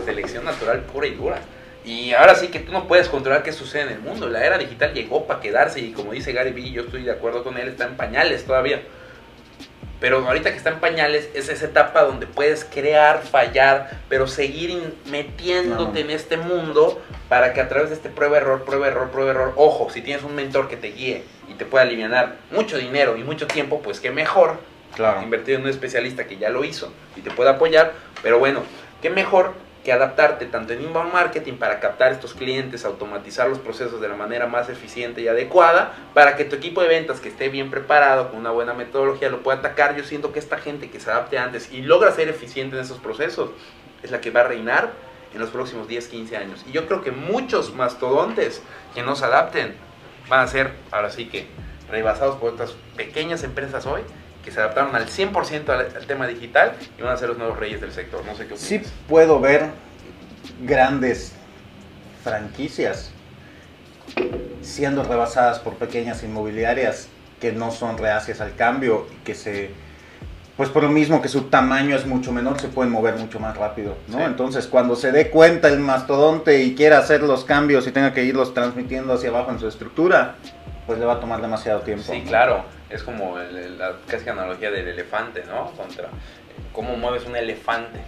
selección 0.06 0.46
natural 0.46 0.82
pura 0.82 1.08
y 1.08 1.16
dura. 1.16 1.42
Y 1.84 2.14
ahora 2.14 2.36
sí 2.36 2.50
que 2.50 2.60
tú 2.60 2.72
no 2.72 2.88
puedes 2.88 3.10
controlar 3.10 3.42
qué 3.42 3.52
sucede 3.52 3.84
en 3.84 3.90
el 3.90 4.00
mundo. 4.00 4.30
La 4.30 4.46
era 4.46 4.58
digital 4.58 4.94
llegó 4.94 5.26
para 5.26 5.40
quedarse 5.40 5.80
y 5.80 5.92
como 5.92 6.12
dice 6.12 6.32
Gary 6.32 6.52
Vee, 6.52 6.72
yo 6.72 6.84
estoy 6.84 7.04
de 7.04 7.12
acuerdo 7.12 7.44
con 7.44 7.58
él, 7.58 7.70
está 7.70 7.86
en 7.86 7.98
pañales 7.98 8.46
todavía. 8.46 8.82
Pero 10.00 10.26
ahorita 10.28 10.52
que 10.52 10.58
está 10.58 10.72
en 10.72 10.80
pañales 10.80 11.30
es 11.34 11.50
esa 11.50 11.66
etapa 11.66 12.04
donde 12.04 12.26
puedes 12.28 12.66
crear, 12.66 13.22
fallar, 13.22 14.00
pero 14.10 14.28
seguir 14.28 14.96
metiéndote 15.10 16.02
en 16.02 16.10
este 16.10 16.38
mundo 16.38 17.02
para 17.30 17.54
que 17.54 17.62
a 17.62 17.70
través 17.70 17.90
de 17.90 17.96
este 17.96 18.10
prueba 18.10 18.38
error, 18.38 18.64
prueba 18.64 18.88
error, 18.88 19.12
prueba 19.12 19.32
error, 19.32 19.54
ojo, 19.56 19.90
si 19.92 20.02
tienes 20.02 20.24
un 20.24 20.36
mentor 20.36 20.70
que 20.70 20.78
te 20.78 20.88
guíe 20.88 21.24
y 21.48 21.54
te 21.54 21.66
pueda 21.66 21.84
aliviar 21.84 22.36
mucho 22.52 22.78
dinero 22.78 23.16
y 23.16 23.24
mucho 23.24 23.46
tiempo, 23.46 23.82
pues 23.82 24.00
qué 24.00 24.10
mejor 24.10 24.58
Claro. 24.96 25.22
invertir 25.22 25.56
en 25.56 25.62
un 25.62 25.70
especialista 25.70 26.28
que 26.28 26.38
ya 26.38 26.50
lo 26.50 26.64
hizo 26.64 26.92
y 27.16 27.22
te 27.22 27.32
pueda 27.32 27.52
apoyar, 27.52 27.94
pero 28.22 28.40
bueno, 28.40 28.62
qué 29.02 29.10
mejor 29.10 29.54
que 29.84 29.92
adaptarte 29.92 30.46
tanto 30.46 30.74
en 30.74 30.82
inbound 30.82 31.12
marketing 31.12 31.54
para 31.54 31.80
captar 31.80 32.12
estos 32.12 32.34
clientes, 32.34 32.86
automatizar 32.86 33.50
los 33.50 33.60
procesos 33.60 34.00
de 34.00 34.08
la 34.08 34.16
manera 34.16 34.46
más 34.48 34.70
eficiente 34.70 35.22
y 35.22 35.28
adecuada, 35.28 35.94
para 36.14 36.36
que 36.36 36.46
tu 36.46 36.56
equipo 36.56 36.82
de 36.82 36.88
ventas 36.88 37.20
que 37.20 37.30
esté 37.30 37.50
bien 37.50 37.72
preparado, 37.72 38.30
con 38.30 38.40
una 38.40 38.52
buena 38.52 38.74
metodología, 38.74 39.30
lo 39.30 39.42
pueda 39.42 39.58
atacar. 39.60 39.96
Yo 39.96 40.04
siento 40.04 40.32
que 40.34 40.40
esta 40.40 40.58
gente 40.58 40.92
que 40.92 41.00
se 41.00 41.10
adapte 41.10 41.40
antes 41.40 41.72
y 41.72 41.82
logra 41.82 42.12
ser 42.12 42.30
eficiente 42.30 42.76
en 42.76 42.84
esos 42.84 43.00
procesos, 43.00 43.50
es 44.04 44.12
la 44.12 44.22
que 44.22 44.32
va 44.32 44.42
a 44.42 44.44
reinar 44.44 44.92
en 45.34 45.40
los 45.40 45.50
próximos 45.50 45.88
10, 45.88 46.08
15 46.08 46.38
años. 46.38 46.64
Y 46.68 46.72
yo 46.72 46.86
creo 46.88 47.02
que 47.02 47.12
muchos 47.12 47.74
mastodontes 47.74 48.62
que 48.94 49.02
no 49.02 49.16
se 49.16 49.26
adapten 49.26 49.76
van 50.30 50.42
a 50.42 50.48
ser, 50.48 50.72
ahora 50.92 51.10
sí 51.10 51.26
que, 51.26 51.48
rebasados 51.90 52.38
por 52.38 52.54
otras 52.54 52.76
pequeñas 52.96 53.44
empresas 53.44 53.86
hoy 53.86 54.02
que 54.44 54.52
se 54.52 54.60
adaptaron 54.60 54.96
al 54.96 55.08
100% 55.08 55.70
al, 55.70 55.80
al 55.96 56.06
tema 56.08 56.28
digital 56.28 56.74
y 56.98 57.02
van 57.02 57.14
a 57.14 57.18
ser 57.18 57.30
los 57.30 57.38
nuevos 57.38 57.58
reyes 57.58 57.82
del 57.82 57.92
sector. 57.92 58.26
No 58.26 58.36
sé 58.36 58.48
qué 58.48 58.54
opinas. 58.54 58.62
Sí 58.62 58.82
puedo 59.08 59.40
ver 59.40 59.70
grandes 60.64 61.34
franquicias 62.24 63.12
siendo 64.62 65.04
rebasadas 65.04 65.60
por 65.60 65.76
pequeñas 65.76 66.24
inmobiliarias 66.24 67.08
que 67.40 67.52
no 67.52 67.72
son 67.72 67.98
reacias 67.98 68.42
al 68.42 68.56
cambio 68.56 69.08
y 69.12 69.24
que 69.24 69.36
se 69.36 69.72
pues 70.58 70.70
por 70.70 70.84
lo 70.84 70.90
mismo 70.90 71.22
que 71.22 71.28
su 71.28 71.44
tamaño 71.44 71.96
es 71.96 72.06
mucho 72.06 72.32
menor 72.32 72.60
se 72.60 72.68
pueden 72.68 72.92
mover 72.92 73.16
mucho 73.16 73.40
más 73.40 73.58
rápido, 73.58 73.96
¿no? 74.10 74.18
Sí. 74.18 74.24
Entonces 74.24 74.68
cuando 74.68 74.96
se 74.96 75.12
dé 75.12 75.30
cuenta 75.30 75.70
el 75.70 75.80
mastodonte 75.80 76.62
y 76.62 76.76
quiera 76.76 77.00
hacer 77.00 77.24
los 77.24 77.46
cambios 77.46 77.88
y 77.88 77.92
tenga 77.92 78.14
que 78.14 78.24
irlos 78.24 78.54
transmitiendo 78.54 79.14
hacia 79.14 79.30
abajo 79.30 79.50
en 79.52 79.60
su 79.60 79.68
estructura, 79.68 80.36
pues 80.86 81.00
le 81.00 81.06
va 81.06 81.14
a 81.14 81.20
tomar 81.20 81.42
demasiado 81.42 81.80
tiempo. 81.82 82.12
Sí, 82.12 82.22
claro. 82.22 82.64
Es 82.92 83.04
como 83.04 83.40
el- 83.40 83.56
el- 83.58 83.78
la 83.78 83.94
casi 84.08 84.28
analogía 84.30 84.70
del 84.72 84.88
elefante, 84.88 85.44
¿no? 85.48 85.72
Contra 85.72 86.10
cómo 86.74 86.96
mueves 86.98 87.26
un 87.26 87.36
elefante. 87.36 88.00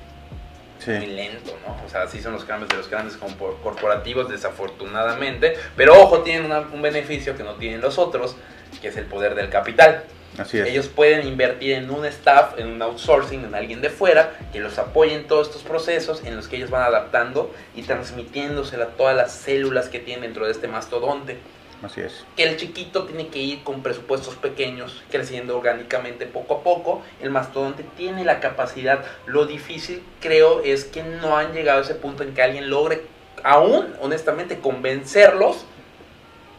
Muy 0.85 0.99
Sí. 0.99 1.05
lento, 1.05 1.57
¿no? 1.65 1.77
O 1.85 1.89
sea, 1.89 2.01
así 2.01 2.21
son 2.21 2.33
los 2.33 2.43
cambios 2.43 2.69
de 2.69 2.75
los 2.75 2.89
grandes 2.89 3.17
corporativos, 3.17 4.27
desafortunadamente. 4.29 5.55
Pero 5.77 5.97
ojo, 6.01 6.19
tienen 6.23 6.45
una- 6.45 6.59
un 6.59 6.81
beneficio 6.81 7.37
que 7.37 7.43
no 7.43 7.53
tienen 7.55 7.79
los 7.79 7.97
otros, 7.97 8.35
que 8.81 8.89
es 8.89 8.97
el 8.97 9.05
poder 9.05 9.35
del 9.35 9.49
capital. 9.49 10.03
Así 10.37 10.57
es. 10.59 10.67
Ellos 10.67 10.87
pueden 10.87 11.25
invertir 11.27 11.73
en 11.73 11.89
un 11.91 12.05
staff, 12.05 12.57
en 12.59 12.67
un 12.67 12.81
outsourcing, 12.81 13.45
en 13.45 13.55
alguien 13.55 13.81
de 13.81 13.89
fuera, 13.91 14.33
que 14.51 14.59
los 14.59 14.77
apoye 14.79 15.13
en 15.13 15.27
todos 15.27 15.47
estos 15.47 15.61
procesos 15.63 16.23
en 16.25 16.35
los 16.35 16.47
que 16.47 16.55
ellos 16.57 16.69
van 16.71 16.81
adaptando 16.83 17.53
y 17.75 17.83
transmitiéndosela 17.83 18.85
a 18.85 18.87
todas 18.89 19.15
las 19.15 19.31
células 19.31 19.89
que 19.89 19.99
tienen 19.99 20.23
dentro 20.23 20.45
de 20.45 20.51
este 20.51 20.67
mastodonte. 20.67 21.37
Así 21.83 22.01
es. 22.01 22.25
Que 22.37 22.43
el 22.43 22.57
chiquito 22.57 23.03
tiene 23.03 23.27
que 23.27 23.39
ir 23.39 23.63
con 23.63 23.83
presupuestos 23.83 24.35
pequeños, 24.35 25.03
creciendo 25.11 25.57
orgánicamente 25.57 26.25
poco 26.25 26.55
a 26.55 26.63
poco. 26.63 27.01
El 27.21 27.29
mastodonte 27.29 27.83
tiene 27.97 28.23
la 28.23 28.39
capacidad. 28.39 29.03
Lo 29.25 29.45
difícil, 29.45 30.01
creo, 30.21 30.61
es 30.63 30.85
que 30.85 31.03
no 31.03 31.35
han 31.37 31.51
llegado 31.53 31.79
a 31.79 31.81
ese 31.83 31.95
punto 31.95 32.23
en 32.23 32.33
que 32.33 32.41
alguien 32.41 32.69
logre, 32.69 33.01
aún, 33.43 33.93
honestamente, 33.99 34.59
convencerlos 34.59 35.65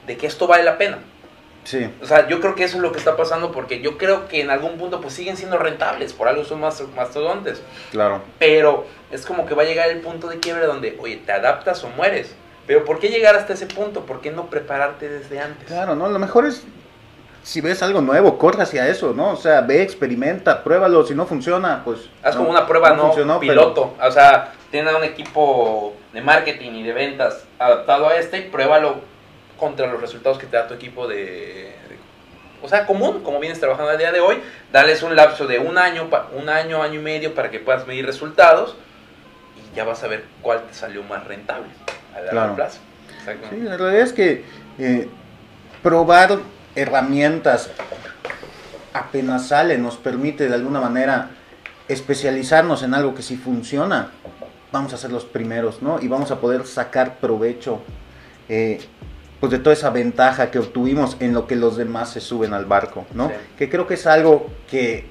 de 0.07 0.17
que 0.19 0.27
esto 0.27 0.47
vale 0.47 0.65
la 0.65 0.77
pena. 0.77 0.99
Sí. 1.65 1.89
O 2.03 2.07
sea, 2.07 2.29
yo 2.29 2.41
creo 2.43 2.55
que 2.55 2.65
eso 2.65 2.77
es 2.77 2.83
lo 2.83 2.93
que 2.93 2.99
está 2.99 3.17
pasando 3.17 3.51
porque 3.51 3.81
yo 3.81 3.97
creo 3.97 4.29
que 4.29 4.43
en 4.43 4.51
algún 4.51 4.77
punto 4.77 5.01
pues 5.01 5.15
siguen 5.15 5.39
siendo 5.39 5.57
rentables, 5.57 6.13
por 6.13 6.29
algo 6.29 6.45
son 6.45 6.61
más 6.61 6.83
mastodontes, 6.95 7.63
Claro. 7.91 8.21
pero 8.39 8.87
es 9.11 9.25
como 9.25 9.47
que 9.47 9.55
va 9.55 9.63
a 9.63 9.65
llegar 9.65 9.89
el 9.89 10.01
punto 10.01 10.29
de 10.29 10.41
quiebre 10.41 10.67
donde, 10.67 10.99
oye, 11.01 11.17
te 11.25 11.33
adaptas 11.33 11.83
o 11.83 11.89
mueres. 11.89 12.35
Pero 12.67 12.85
¿por 12.85 12.99
qué 12.99 13.09
llegar 13.09 13.37
hasta 13.37 13.53
ese 13.53 13.67
punto? 13.67 14.07
¿Por 14.07 14.21
qué 14.21 14.31
no 14.31 14.47
prepararte 14.47 15.09
desde 15.09 15.39
antes? 15.41 15.67
Claro, 15.67 15.95
¿no? 15.95 16.09
Lo 16.09 16.19
mejor 16.19 16.47
es, 16.47 16.65
si 17.43 17.61
ves 17.61 17.83
algo 17.83 18.01
nuevo, 18.01 18.39
corre 18.39 18.63
hacia 18.63 18.89
eso, 18.89 19.13
¿no? 19.13 19.33
O 19.33 19.37
sea, 19.37 19.61
ve, 19.61 19.83
experimenta, 19.83 20.65
pruébalo, 20.65 21.07
si 21.07 21.15
no 21.15 21.27
funciona, 21.27 21.83
pues... 21.85 22.09
Haz 22.23 22.35
no, 22.35 22.41
como 22.41 22.51
una 22.51 22.67
prueba 22.67 22.91
no, 22.95 23.13
pero- 23.15 23.39
piloto. 23.41 23.95
O 24.01 24.11
sea, 24.11 24.53
tiene 24.71 24.95
un 24.95 25.05
equipo 25.05 25.95
de 26.15 26.23
marketing 26.23 26.71
y 26.73 26.83
de 26.83 26.93
ventas 26.95 27.45
adaptado 27.59 28.09
a 28.09 28.17
este 28.17 28.39
y 28.39 28.43
pruébalo 28.49 28.97
contra 29.59 29.87
los 29.87 30.01
resultados 30.01 30.39
que 30.39 30.47
te 30.47 30.57
da 30.57 30.67
tu 30.67 30.73
equipo 30.75 31.07
de, 31.07 31.17
de- 31.17 31.75
o 32.63 32.69
sea, 32.69 32.87
común, 32.87 33.23
como 33.23 33.41
vienes 33.41 33.61
trabajando 33.61 33.91
al 33.93 33.99
día 33.99 34.11
de 34.11 34.21
hoy. 34.21 34.41
Dales 34.73 35.03
un 35.03 35.15
lapso 35.15 35.47
de 35.47 35.59
un 35.59 35.77
año, 35.77 36.09
un 36.33 36.49
año, 36.49 36.83
año 36.83 36.99
y 36.99 37.03
medio 37.03 37.35
para 37.35 37.51
que 37.51 37.61
puedas 37.61 37.87
medir 37.87 38.07
resultados 38.07 38.75
y 39.55 39.77
ya 39.77 39.85
vas 39.85 40.03
a 40.03 40.09
ver 40.09 40.25
cuál 40.41 40.63
te 40.63 40.73
salió 40.73 41.03
más 41.03 41.25
rentable 41.25 41.69
a 42.15 42.19
largo 42.21 42.31
Claro. 42.33 42.55
plazo. 42.57 42.79
Exacto. 43.19 43.49
Sí, 43.51 43.57
la 43.61 43.77
realidad 43.77 44.03
es 44.03 44.13
que 44.13 44.45
eh, 44.79 45.09
probar 45.83 46.39
herramientas 46.75 47.71
apenas 48.93 49.49
sale 49.49 49.79
nos 49.79 49.97
permite 49.97 50.49
de 50.49 50.55
alguna 50.55 50.81
manera 50.81 51.31
especializarnos 51.89 52.83
en 52.83 52.95
algo 52.95 53.15
que 53.15 53.23
si 53.23 53.37
funciona, 53.37 54.11
vamos 54.73 54.93
a 54.95 54.97
ser 54.97 55.13
los 55.13 55.25
primeros, 55.25 55.83
¿no? 55.83 56.01
Y 56.01 56.09
vamos 56.09 56.31
a 56.31 56.41
poder 56.41 56.67
sacar 56.67 57.17
provecho 57.19 57.81
eh, 58.49 58.81
pues 59.41 59.53
de 59.53 59.59
toda 59.59 59.75
esa 59.75 59.91
ventaja 59.91 60.51
que 60.51 60.59
obtuvimos 60.59 61.17
en 61.21 61.35
lo 61.35 61.47
que 61.47 61.57
los 61.57 61.77
demás 61.77 62.11
se 62.11 62.21
suben 62.21 62.55
al 62.55 62.65
barco, 62.65 63.05
¿no? 63.15 63.29
Sí. 63.29 63.35
Que 63.59 63.69
creo 63.69 63.87
que 63.87 63.95
es 63.95 64.07
algo 64.07 64.49
que 64.71 65.07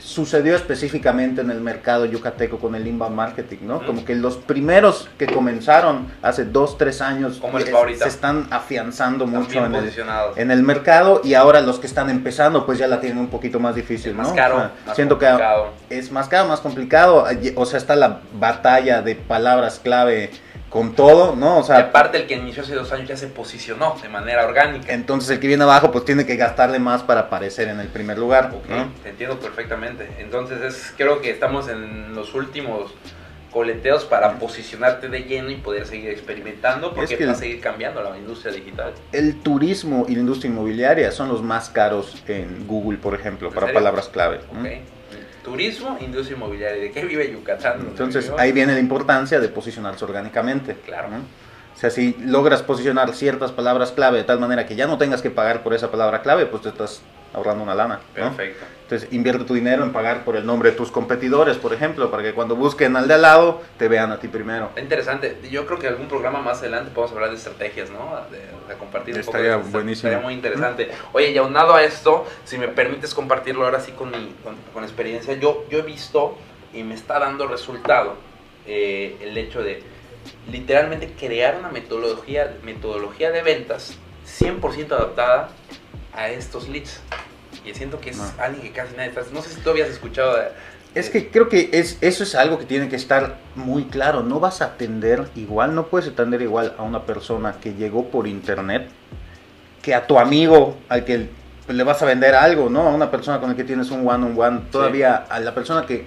sucedió 0.00 0.56
específicamente 0.56 1.40
en 1.40 1.50
el 1.50 1.60
mercado 1.60 2.04
yucateco 2.04 2.58
con 2.58 2.74
el 2.74 2.86
inbound 2.86 3.14
marketing, 3.14 3.58
¿no? 3.62 3.84
Como 3.86 4.04
que 4.04 4.14
los 4.14 4.36
primeros 4.36 5.08
que 5.18 5.26
comenzaron 5.26 6.08
hace 6.22 6.44
dos, 6.44 6.78
tres 6.78 7.00
años 7.00 7.38
¿Cómo 7.40 7.58
les 7.58 7.68
es- 7.68 7.98
se 7.98 8.08
están 8.08 8.46
afianzando 8.50 9.24
Están 9.24 9.40
mucho 9.40 9.64
en 9.64 9.74
el, 9.74 9.80
posicionados. 9.82 10.38
en 10.38 10.50
el 10.50 10.62
mercado 10.62 11.20
y 11.24 11.34
ahora 11.34 11.60
los 11.60 11.78
que 11.78 11.86
están 11.86 12.10
empezando 12.10 12.66
pues 12.66 12.78
ya 12.78 12.86
la 12.86 13.00
tienen 13.00 13.18
un 13.18 13.28
poquito 13.28 13.60
más 13.60 13.74
difícil, 13.74 14.14
más 14.14 14.28
¿no? 14.28 14.34
caro, 14.34 14.56
O 14.56 14.58
sea, 14.58 14.70
más 14.86 14.96
siento 14.96 15.18
complicado. 15.18 15.68
que 15.88 15.98
es 15.98 16.10
más 16.12 16.28
caro, 16.28 16.48
más 16.48 16.60
complicado, 16.60 17.26
o 17.56 17.66
sea, 17.66 17.78
está 17.78 17.96
la 17.96 18.20
batalla 18.38 19.02
de 19.02 19.14
palabras 19.14 19.80
clave 19.82 20.30
con 20.70 20.94
todo, 20.94 21.34
¿no? 21.36 21.58
O 21.58 21.60
y 21.60 21.64
sea, 21.64 21.78
aparte 21.78 22.16
el 22.18 22.26
que 22.26 22.34
inició 22.36 22.62
hace 22.62 22.74
dos 22.76 22.90
años 22.92 23.08
ya 23.08 23.16
se 23.16 23.26
posicionó 23.26 23.96
de 24.00 24.08
manera 24.08 24.46
orgánica. 24.46 24.92
entonces 24.92 25.28
el 25.30 25.40
que 25.40 25.48
viene 25.48 25.64
abajo 25.64 25.90
pues 25.90 26.04
tiene 26.04 26.24
que 26.24 26.36
gastarle 26.36 26.78
más 26.78 27.02
para 27.02 27.22
aparecer 27.22 27.68
en 27.68 27.80
el 27.80 27.88
primer 27.88 28.16
lugar, 28.18 28.52
Ok, 28.54 28.68
¿no? 28.70 28.88
te 29.02 29.10
entiendo 29.10 29.38
perfectamente. 29.40 30.08
Entonces 30.18 30.62
es, 30.62 30.94
creo 30.96 31.20
que 31.20 31.30
estamos 31.30 31.68
en 31.68 32.14
los 32.14 32.34
últimos 32.34 32.94
coleteos 33.50 34.04
para 34.04 34.38
posicionarte 34.38 35.08
de 35.08 35.24
lleno 35.24 35.50
y 35.50 35.56
poder 35.56 35.84
seguir 35.84 36.10
experimentando 36.10 36.94
porque 36.94 37.14
Es 37.14 37.18
que 37.18 37.26
va 37.26 37.32
a 37.32 37.34
seguir 37.34 37.60
cambiando 37.60 38.00
la 38.00 38.16
industria 38.16 38.52
digital. 38.52 38.92
El 39.10 39.40
turismo 39.42 40.06
y 40.08 40.14
la 40.14 40.20
industria 40.20 40.50
inmobiliaria 40.52 41.10
son 41.10 41.28
los 41.28 41.42
más 41.42 41.68
caros 41.68 42.22
en 42.28 42.68
Google, 42.68 42.98
por 42.98 43.14
ejemplo, 43.16 43.48
¿En 43.48 43.54
para 43.54 43.66
serio? 43.66 43.80
palabras 43.80 44.08
clave. 44.08 44.38
¿no? 44.52 44.60
Turismo, 45.42 45.96
industria 46.00 46.36
inmobiliaria. 46.36 46.82
¿De 46.82 46.90
qué 46.90 47.04
vive 47.04 47.30
Yucatán? 47.32 47.78
¿Dónde 47.78 47.90
Entonces 47.90 48.32
ahí 48.38 48.52
viene 48.52 48.74
la 48.74 48.80
importancia 48.80 49.40
de 49.40 49.48
posicionarse 49.48 50.04
orgánicamente. 50.04 50.76
Claro. 50.84 51.08
¿no? 51.08 51.16
O 51.18 51.78
sea, 51.78 51.90
si 51.90 52.14
logras 52.20 52.62
posicionar 52.62 53.14
ciertas 53.14 53.52
palabras 53.52 53.92
clave 53.92 54.18
de 54.18 54.24
tal 54.24 54.38
manera 54.38 54.66
que 54.66 54.76
ya 54.76 54.86
no 54.86 54.98
tengas 54.98 55.22
que 55.22 55.30
pagar 55.30 55.62
por 55.62 55.72
esa 55.72 55.90
palabra 55.90 56.20
clave, 56.22 56.46
pues 56.46 56.62
te 56.62 56.68
estás 56.68 57.02
ahorrando 57.32 57.62
una 57.62 57.74
lana. 57.74 58.00
¿no? 58.16 58.34
Entonces 58.90 59.12
invierte 59.12 59.44
tu 59.44 59.54
dinero 59.54 59.84
en 59.84 59.92
pagar 59.92 60.24
por 60.24 60.34
el 60.34 60.44
nombre 60.44 60.72
de 60.72 60.76
tus 60.76 60.90
competidores, 60.90 61.58
por 61.58 61.72
ejemplo, 61.72 62.10
para 62.10 62.24
que 62.24 62.32
cuando 62.34 62.56
busquen 62.56 62.96
al 62.96 63.06
de 63.06 63.14
al 63.14 63.22
lado, 63.22 63.62
te 63.78 63.86
vean 63.86 64.10
a 64.10 64.18
ti 64.18 64.26
primero. 64.26 64.70
Interesante. 64.76 65.38
Yo 65.48 65.64
creo 65.64 65.78
que 65.78 65.86
algún 65.86 66.08
programa 66.08 66.40
más 66.40 66.58
adelante 66.58 66.90
podemos 66.92 67.14
hablar 67.14 67.30
de 67.30 67.36
estrategias, 67.36 67.88
¿no? 67.90 68.20
De, 68.32 68.38
de 68.40 68.78
compartir 68.80 69.14
un 69.14 69.20
Estaría 69.20 69.58
poco 69.58 69.68
buenísimo. 69.70 70.08
Estaría 70.08 70.26
muy 70.26 70.34
interesante. 70.34 70.90
Oye, 71.12 71.30
y 71.30 71.38
aunado 71.38 71.74
a 71.74 71.84
esto, 71.84 72.26
si 72.44 72.58
me 72.58 72.66
permites 72.66 73.14
compartirlo 73.14 73.64
ahora 73.64 73.78
sí 73.78 73.92
con 73.92 74.10
mi 74.10 74.34
con, 74.42 74.56
con 74.74 74.82
experiencia, 74.82 75.34
yo, 75.34 75.66
yo 75.70 75.78
he 75.78 75.82
visto 75.82 76.36
y 76.74 76.82
me 76.82 76.94
está 76.94 77.20
dando 77.20 77.46
resultado 77.46 78.16
eh, 78.66 79.18
el 79.20 79.38
hecho 79.38 79.62
de 79.62 79.84
literalmente 80.50 81.12
crear 81.12 81.56
una 81.60 81.68
metodología, 81.68 82.56
metodología 82.64 83.30
de 83.30 83.42
ventas 83.42 83.96
100% 84.26 84.90
adaptada 84.90 85.50
a 86.12 86.28
estos 86.30 86.68
leads. 86.68 87.00
Y 87.64 87.74
siento 87.74 88.00
que 88.00 88.10
es 88.10 88.16
No. 88.16 88.24
alguien 88.38 88.62
que 88.62 88.72
casi 88.72 88.94
nadie 88.96 89.10
está. 89.10 89.22
No 89.32 89.42
sé 89.42 89.50
si 89.50 89.60
tú 89.60 89.70
habías 89.70 89.88
escuchado 89.88 90.36
de- 90.36 90.48
Es 90.94 91.08
que 91.10 91.28
creo 91.30 91.48
que 91.48 91.68
es, 91.72 91.98
eso 92.00 92.24
es 92.24 92.34
algo 92.34 92.58
que 92.58 92.64
tiene 92.64 92.88
que 92.88 92.96
estar 92.96 93.36
muy 93.54 93.84
claro. 93.84 94.22
No 94.22 94.40
vas 94.40 94.60
a 94.60 94.66
atender 94.66 95.28
igual, 95.36 95.74
no 95.74 95.86
puedes 95.86 96.08
atender 96.08 96.42
igual 96.42 96.74
a 96.78 96.82
una 96.82 97.02
persona 97.06 97.54
que 97.60 97.74
llegó 97.74 98.06
por 98.10 98.26
internet 98.26 98.88
que 99.82 99.94
a 99.94 100.06
tu 100.06 100.18
amigo 100.18 100.76
al 100.88 101.04
que 101.04 101.28
le 101.68 101.82
vas 101.84 102.02
a 102.02 102.06
vender 102.06 102.34
algo, 102.34 102.68
¿no? 102.68 102.88
A 102.88 102.90
una 102.94 103.10
persona 103.10 103.38
con 103.38 103.50
la 103.50 103.56
que 103.56 103.62
tienes 103.64 103.90
un 103.92 104.06
one 104.08 104.26
on 104.26 104.34
one. 104.36 104.60
Todavía 104.72 105.14
a 105.16 105.38
la 105.38 105.54
persona 105.54 105.86
que, 105.86 106.06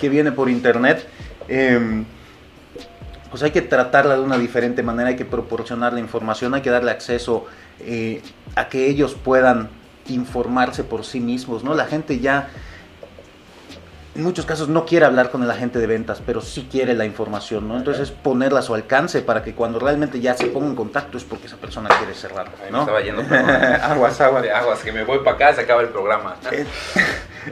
que 0.00 0.08
viene 0.08 0.32
por 0.32 0.48
internet. 0.50 1.06
eh, 1.48 2.04
pues 3.30 3.42
hay 3.42 3.50
que 3.50 3.62
tratarla 3.62 4.14
de 4.14 4.20
una 4.22 4.38
diferente 4.38 4.82
manera, 4.84 5.08
hay 5.08 5.16
que 5.16 5.24
proporcionarle 5.24 5.98
información, 6.00 6.54
hay 6.54 6.62
que 6.62 6.70
darle 6.70 6.92
acceso 6.92 7.46
eh, 7.80 8.22
a 8.54 8.68
que 8.68 8.86
ellos 8.86 9.14
puedan 9.16 9.68
informarse 10.08 10.84
por 10.84 11.04
sí 11.04 11.20
mismos, 11.20 11.64
¿no? 11.64 11.74
La 11.74 11.86
gente 11.86 12.18
ya 12.18 12.48
en 14.14 14.22
muchos 14.22 14.46
casos 14.46 14.68
no 14.68 14.84
quiere 14.84 15.06
hablar 15.06 15.30
con 15.30 15.42
el 15.42 15.50
agente 15.50 15.80
de 15.80 15.88
ventas, 15.88 16.22
pero 16.24 16.40
sí 16.40 16.68
quiere 16.70 16.94
la 16.94 17.04
información, 17.04 17.66
¿no? 17.66 17.76
Entonces 17.76 18.12
ponerla 18.12 18.60
a 18.60 18.62
su 18.62 18.72
alcance 18.74 19.22
para 19.22 19.42
que 19.42 19.54
cuando 19.54 19.80
realmente 19.80 20.20
ya 20.20 20.34
se 20.34 20.46
ponga 20.46 20.68
en 20.68 20.76
contacto 20.76 21.18
es 21.18 21.24
porque 21.24 21.48
esa 21.48 21.56
persona 21.56 21.88
quiere 21.88 22.14
cerrar, 22.14 22.48
¿no? 22.70 22.78
me 22.78 22.80
estaba 22.80 23.00
yendo, 23.00 23.22
aguas, 23.82 24.20
aguas. 24.20 24.46
Aguas, 24.54 24.80
que 24.82 24.92
me 24.92 25.02
voy 25.04 25.18
para 25.18 25.32
acá, 25.32 25.54
se 25.54 25.62
acaba 25.62 25.82
el 25.82 25.88
programa. 25.88 26.36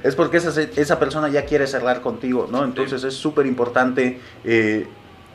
Es, 0.04 0.14
porque 0.14 0.36
esa, 0.36 0.60
esa, 0.60 0.98
persona 0.98 1.28
ya 1.28 1.44
quiere 1.44 1.66
cerrar 1.66 2.00
contigo, 2.00 2.48
¿no? 2.50 2.64
Entonces 2.64 3.00
sí. 3.00 3.08
es 3.08 3.14
súper 3.14 3.46
importante 3.46 4.20
eh, 4.44 4.86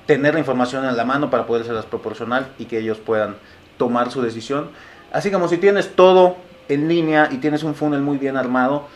tener 0.05 0.33
la 0.33 0.39
información 0.39 0.85
en 0.85 0.95
la 0.95 1.03
mano 1.03 1.29
para 1.29 1.45
poderse 1.45 1.73
proporcionar 1.89 2.49
y 2.57 2.65
que 2.65 2.79
ellos 2.79 2.99
puedan 2.99 3.35
tomar 3.77 4.11
su 4.11 4.21
decisión. 4.21 4.71
Así 5.11 5.29
como 5.29 5.47
si 5.49 5.57
tienes 5.57 5.93
todo 5.93 6.37
en 6.69 6.87
línea 6.87 7.29
y 7.31 7.37
tienes 7.37 7.63
un 7.63 7.75
funnel 7.75 8.01
muy 8.01 8.17
bien 8.17 8.37
armado, 8.37 8.87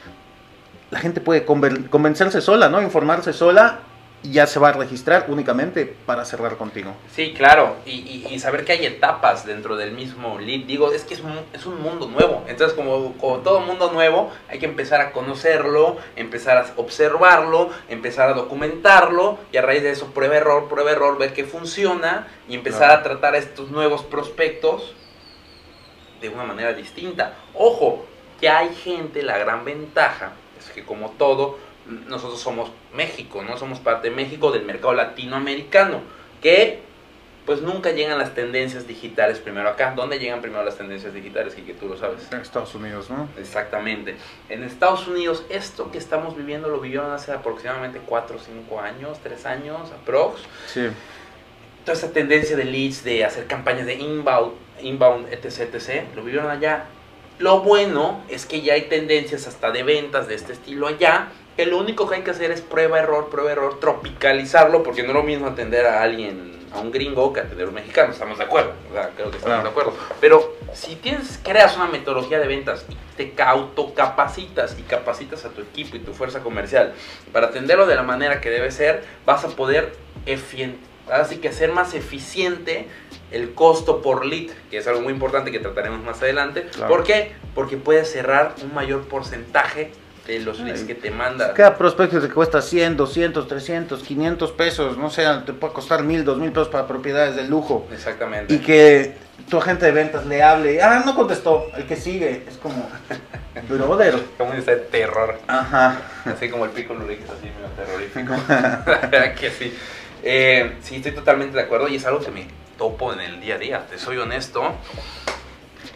la 0.89 0.99
gente 0.99 1.21
puede 1.21 1.45
convencerse 1.45 2.41
sola, 2.41 2.69
¿no? 2.69 2.81
Informarse 2.81 3.33
sola 3.33 3.79
y 4.23 4.33
ya 4.33 4.45
se 4.45 4.59
va 4.59 4.69
a 4.69 4.73
registrar 4.73 5.25
únicamente 5.29 5.85
para 6.05 6.25
cerrar 6.25 6.57
contigo. 6.57 6.93
Sí, 7.11 7.33
claro, 7.33 7.77
y, 7.85 7.91
y, 7.91 8.27
y, 8.29 8.39
saber 8.39 8.65
que 8.65 8.73
hay 8.73 8.85
etapas 8.85 9.45
dentro 9.45 9.75
del 9.75 9.93
mismo 9.93 10.37
lead. 10.37 10.65
Digo, 10.65 10.91
es 10.91 11.03
que 11.03 11.15
es 11.15 11.21
un, 11.21 11.39
es 11.53 11.65
un 11.65 11.81
mundo 11.81 12.07
nuevo. 12.07 12.43
Entonces, 12.47 12.75
como, 12.75 13.13
como, 13.17 13.37
todo 13.37 13.61
mundo 13.61 13.91
nuevo, 13.91 14.31
hay 14.49 14.59
que 14.59 14.67
empezar 14.67 15.01
a 15.01 15.11
conocerlo, 15.11 15.97
empezar 16.15 16.57
a 16.57 16.65
observarlo, 16.75 17.69
empezar 17.89 18.29
a 18.29 18.33
documentarlo 18.33 19.39
y 19.51 19.57
a 19.57 19.61
raíz 19.61 19.81
de 19.81 19.91
eso, 19.91 20.07
prueba 20.07 20.35
error, 20.35 20.67
prueba 20.69 20.91
error, 20.91 21.17
ver 21.17 21.33
qué 21.33 21.43
funciona 21.43 22.27
y 22.47 22.55
empezar 22.55 22.89
claro. 22.89 22.99
a 22.99 23.03
tratar 23.03 23.33
a 23.33 23.37
estos 23.39 23.71
nuevos 23.71 24.03
prospectos 24.03 24.93
de 26.21 26.29
una 26.29 26.43
manera 26.43 26.73
distinta. 26.73 27.33
Ojo, 27.53 28.05
que 28.39 28.49
hay 28.49 28.73
gente, 28.73 29.23
la 29.23 29.37
gran 29.37 29.65
ventaja 29.65 30.33
es 30.57 30.69
que 30.69 30.83
como 30.83 31.11
todo, 31.11 31.57
nosotros 32.07 32.39
somos 32.39 32.71
México, 32.93 33.43
no 33.43 33.57
somos 33.57 33.79
parte 33.79 34.09
de 34.09 34.15
México 34.15 34.51
del 34.51 34.63
mercado 34.63 34.93
latinoamericano, 34.93 36.01
que 36.41 36.79
pues 37.45 37.61
nunca 37.61 37.91
llegan 37.91 38.19
las 38.19 38.35
tendencias 38.35 38.87
digitales 38.87 39.39
primero 39.39 39.67
acá. 39.67 39.93
¿Dónde 39.95 40.19
llegan 40.19 40.41
primero 40.41 40.63
las 40.63 40.77
tendencias 40.77 41.13
digitales? 41.13 41.57
Y 41.57 41.63
que 41.63 41.73
tú 41.73 41.87
lo 41.87 41.97
sabes. 41.97 42.31
En 42.31 42.39
Estados 42.39 42.75
Unidos, 42.75 43.09
¿no? 43.09 43.27
Exactamente. 43.37 44.15
En 44.47 44.63
Estados 44.63 45.07
Unidos, 45.07 45.43
esto 45.49 45.91
que 45.91 45.97
estamos 45.97 46.37
viviendo 46.37 46.69
lo 46.69 46.79
vivieron 46.79 47.11
hace 47.11 47.31
aproximadamente 47.31 47.99
4 48.05 48.35
o 48.35 48.39
5 48.39 48.79
años, 48.79 49.19
3 49.23 49.45
años, 49.47 49.91
aprox. 49.91 50.41
Sí. 50.67 50.87
Toda 51.83 51.97
esa 51.97 52.11
tendencia 52.13 52.55
de 52.55 52.65
leads, 52.65 53.03
de 53.03 53.25
hacer 53.25 53.47
campañas 53.47 53.87
de 53.87 53.95
inbound, 53.95 54.53
inbound 54.83 55.31
etc, 55.31 55.73
etc, 55.73 56.03
lo 56.15 56.23
vivieron 56.23 56.49
allá. 56.49 56.85
Lo 57.39 57.61
bueno 57.61 58.23
es 58.29 58.45
que 58.45 58.61
ya 58.61 58.73
hay 58.73 58.83
tendencias 58.83 59.47
hasta 59.47 59.71
de 59.71 59.83
ventas 59.83 60.27
de 60.27 60.35
este 60.35 60.53
estilo 60.53 60.87
allá, 60.87 61.29
que 61.57 61.65
lo 61.65 61.79
único 61.79 62.07
que 62.07 62.15
hay 62.15 62.21
que 62.21 62.31
hacer 62.31 62.51
es 62.51 62.61
prueba, 62.61 62.99
error, 62.99 63.29
prueba, 63.29 63.51
error, 63.51 63.79
tropicalizarlo, 63.79 64.83
porque 64.83 65.01
no 65.03 65.09
es 65.09 65.15
lo 65.15 65.23
mismo 65.23 65.47
atender 65.47 65.85
a 65.85 66.03
alguien, 66.03 66.59
a 66.71 66.79
un 66.79 66.91
gringo, 66.91 67.33
que 67.33 67.41
atender 67.41 67.65
a 67.65 67.69
un 67.69 67.75
mexicano, 67.75 68.13
estamos 68.13 68.37
de 68.37 68.43
acuerdo, 68.43 68.73
o 68.89 68.93
sea, 68.93 69.09
creo 69.15 69.31
que 69.31 69.37
estamos 69.37 69.43
claro. 69.43 69.63
de 69.63 69.69
acuerdo. 69.69 69.93
Pero 70.21 70.55
si 70.73 70.95
tienes, 70.95 71.39
creas 71.43 71.75
una 71.75 71.87
metodología 71.87 72.39
de 72.39 72.47
ventas 72.47 72.85
y 72.89 72.95
te 73.17 73.41
autocapacitas 73.41 74.77
y 74.79 74.83
capacitas 74.83 75.43
a 75.45 75.49
tu 75.49 75.61
equipo 75.61 75.95
y 75.97 75.99
tu 75.99 76.13
fuerza 76.13 76.41
comercial 76.41 76.93
para 77.33 77.47
atenderlo 77.47 77.85
de 77.87 77.95
la 77.95 78.03
manera 78.03 78.39
que 78.39 78.49
debe 78.49 78.71
ser, 78.71 79.03
vas 79.25 79.43
a 79.43 79.49
poder 79.49 79.93
Así 81.11 81.37
que 81.37 81.49
hacer 81.49 81.71
más 81.71 81.93
eficiente 81.93 82.87
el 83.31 83.53
costo 83.53 84.01
por 84.01 84.25
lead, 84.25 84.51
que 84.69 84.77
es 84.77 84.87
algo 84.87 85.01
muy 85.01 85.13
importante 85.13 85.51
que 85.51 85.59
trataremos 85.59 86.03
más 86.03 86.21
adelante. 86.21 86.67
Claro. 86.71 86.93
¿Por 86.93 87.03
qué? 87.03 87.31
Porque 87.53 87.77
puedes 87.77 88.11
cerrar 88.11 88.55
un 88.63 88.73
mayor 88.73 89.07
porcentaje 89.07 89.91
de 90.27 90.39
los 90.39 90.59
leads 90.59 90.83
que 90.83 90.95
te 90.95 91.11
manda. 91.11 91.53
Cada 91.53 91.77
prospecto 91.77 92.21
te 92.21 92.29
cuesta 92.29 92.61
100, 92.61 92.95
200, 92.95 93.47
300, 93.47 94.03
500 94.03 94.51
pesos, 94.51 94.97
no 94.97 95.09
sé, 95.09 95.25
te 95.45 95.53
puede 95.53 95.73
costar 95.73 96.03
1000, 96.03 96.23
2000 96.23 96.51
pesos 96.51 96.67
para 96.69 96.87
propiedades 96.87 97.35
de 97.35 97.43
lujo. 97.47 97.87
Exactamente. 97.91 98.53
Y 98.53 98.59
que 98.59 99.15
tu 99.49 99.57
agente 99.57 99.85
de 99.85 99.91
ventas 99.91 100.25
le 100.25 100.43
hable, 100.43 100.81
ah, 100.81 101.03
no 101.05 101.15
contestó, 101.15 101.67
el 101.75 101.85
que 101.85 101.95
sigue, 101.95 102.45
es 102.47 102.57
como, 102.57 102.87
brother. 103.69 104.19
Como 104.37 104.53
dice 104.53 104.75
terror. 104.75 105.39
Ajá. 105.47 106.01
Así 106.25 106.49
como 106.49 106.65
el 106.65 106.71
pico 106.71 106.93
Lurix, 106.93 107.23
así 107.29 107.49
medio 107.55 107.69
terrorífico. 107.75 108.33
que 109.39 109.49
sí. 109.49 109.73
Eh, 110.23 110.77
sí, 110.81 110.97
estoy 110.97 111.13
totalmente 111.13 111.57
de 111.57 111.63
acuerdo 111.63 111.87
y 111.87 111.95
es 111.95 112.05
algo 112.05 112.19
que 112.19 112.31
me 112.31 112.47
topo 112.77 113.13
en 113.13 113.21
el 113.21 113.41
día 113.41 113.55
a 113.55 113.57
día, 113.57 113.87
te 113.87 113.97
soy 113.97 114.17
honesto. 114.17 114.61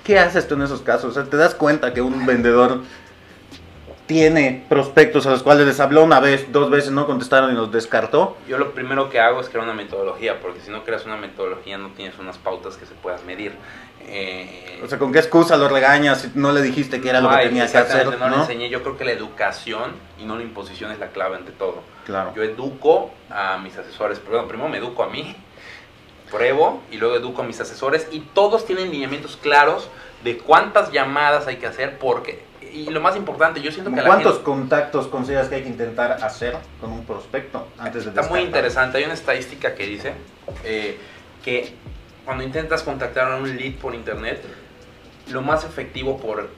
¿Qué 0.03 0.19
haces 0.19 0.47
tú 0.47 0.55
en 0.55 0.63
esos 0.63 0.81
casos? 0.81 1.11
O 1.11 1.13
sea, 1.13 1.29
¿Te 1.29 1.37
das 1.37 1.55
cuenta 1.55 1.93
que 1.93 2.01
un 2.01 2.25
vendedor 2.25 2.81
tiene 4.05 4.65
prospectos 4.69 5.25
a 5.25 5.31
los 5.31 5.41
cuales 5.41 5.65
les 5.65 5.79
habló 5.79 6.03
una 6.03 6.19
vez, 6.19 6.51
dos 6.51 6.69
veces, 6.69 6.91
no 6.91 7.05
contestaron 7.05 7.51
y 7.51 7.55
los 7.55 7.71
descartó? 7.71 8.37
Yo 8.47 8.57
lo 8.57 8.71
primero 8.71 9.09
que 9.09 9.19
hago 9.19 9.41
es 9.41 9.49
crear 9.49 9.63
una 9.63 9.73
metodología, 9.73 10.39
porque 10.39 10.59
si 10.61 10.69
no 10.69 10.83
creas 10.83 11.05
una 11.05 11.17
metodología 11.17 11.77
no 11.77 11.89
tienes 11.89 12.17
unas 12.19 12.37
pautas 12.37 12.77
que 12.77 12.85
se 12.85 12.93
puedan 12.93 13.25
medir. 13.25 13.53
Eh, 14.07 14.79
o 14.83 14.87
sea, 14.87 14.99
¿con 14.99 15.11
qué 15.11 15.17
excusa 15.17 15.57
lo 15.57 15.67
regañas 15.67 16.21
si 16.21 16.31
no 16.35 16.51
le 16.51 16.61
dijiste 16.61 17.01
que 17.01 17.09
era 17.09 17.21
no, 17.21 17.31
lo 17.31 17.37
que 17.37 17.47
tenía 17.47 17.71
que 17.71 17.77
hacer? 17.77 18.05
No, 18.05 18.29
no 18.29 18.35
le 18.35 18.41
enseñé, 18.43 18.69
yo 18.69 18.83
creo 18.83 18.97
que 18.97 19.05
la 19.05 19.11
educación 19.11 19.93
y 20.19 20.25
no 20.25 20.37
la 20.37 20.43
imposición 20.43 20.91
es 20.91 20.99
la 20.99 21.07
clave 21.07 21.37
ante 21.37 21.51
todo. 21.51 21.81
Claro. 22.05 22.31
Yo 22.35 22.43
educo 22.43 23.11
a 23.31 23.57
mis 23.57 23.75
asesores, 23.75 24.19
perdón, 24.19 24.47
primero 24.47 24.69
me 24.69 24.77
educo 24.77 25.01
a 25.01 25.09
mí, 25.09 25.35
pruebo 26.31 26.83
y 26.91 26.97
luego 26.97 27.15
educo 27.15 27.41
a 27.41 27.45
mis 27.45 27.59
asesores 27.59 28.07
y 28.11 28.19
todos 28.19 28.65
tienen 28.65 28.91
lineamientos 28.91 29.37
claros 29.37 29.89
de 30.23 30.37
cuántas 30.37 30.91
llamadas 30.91 31.47
hay 31.47 31.57
que 31.57 31.67
hacer 31.67 31.97
porque 31.97 32.43
y 32.75 32.89
lo 32.89 32.99
más 33.01 33.15
importante, 33.15 33.61
yo 33.61 33.71
siento 33.71 33.91
que 33.91 34.01
¿Cuántos 34.01 34.33
gente, 34.33 34.45
contactos 34.45 35.07
consideras 35.07 35.47
que 35.47 35.55
hay 35.55 35.63
que 35.63 35.69
intentar 35.69 36.11
hacer 36.23 36.57
con 36.81 36.91
un 36.91 37.05
prospecto 37.05 37.67
antes 37.77 38.03
de 38.03 38.09
Está 38.09 38.21
descartar? 38.21 38.31
muy 38.31 38.41
interesante, 38.41 38.97
hay 38.97 39.05
una 39.05 39.13
estadística 39.13 39.73
que 39.75 39.85
dice 39.85 40.13
eh, 40.63 40.97
que 41.43 41.73
cuando 42.25 42.43
intentas 42.43 42.83
contactar 42.83 43.31
a 43.31 43.37
un 43.37 43.55
lead 43.55 43.75
por 43.75 43.95
internet, 43.95 44.43
lo 45.31 45.41
más 45.41 45.63
efectivo 45.63 46.17
por 46.17 46.49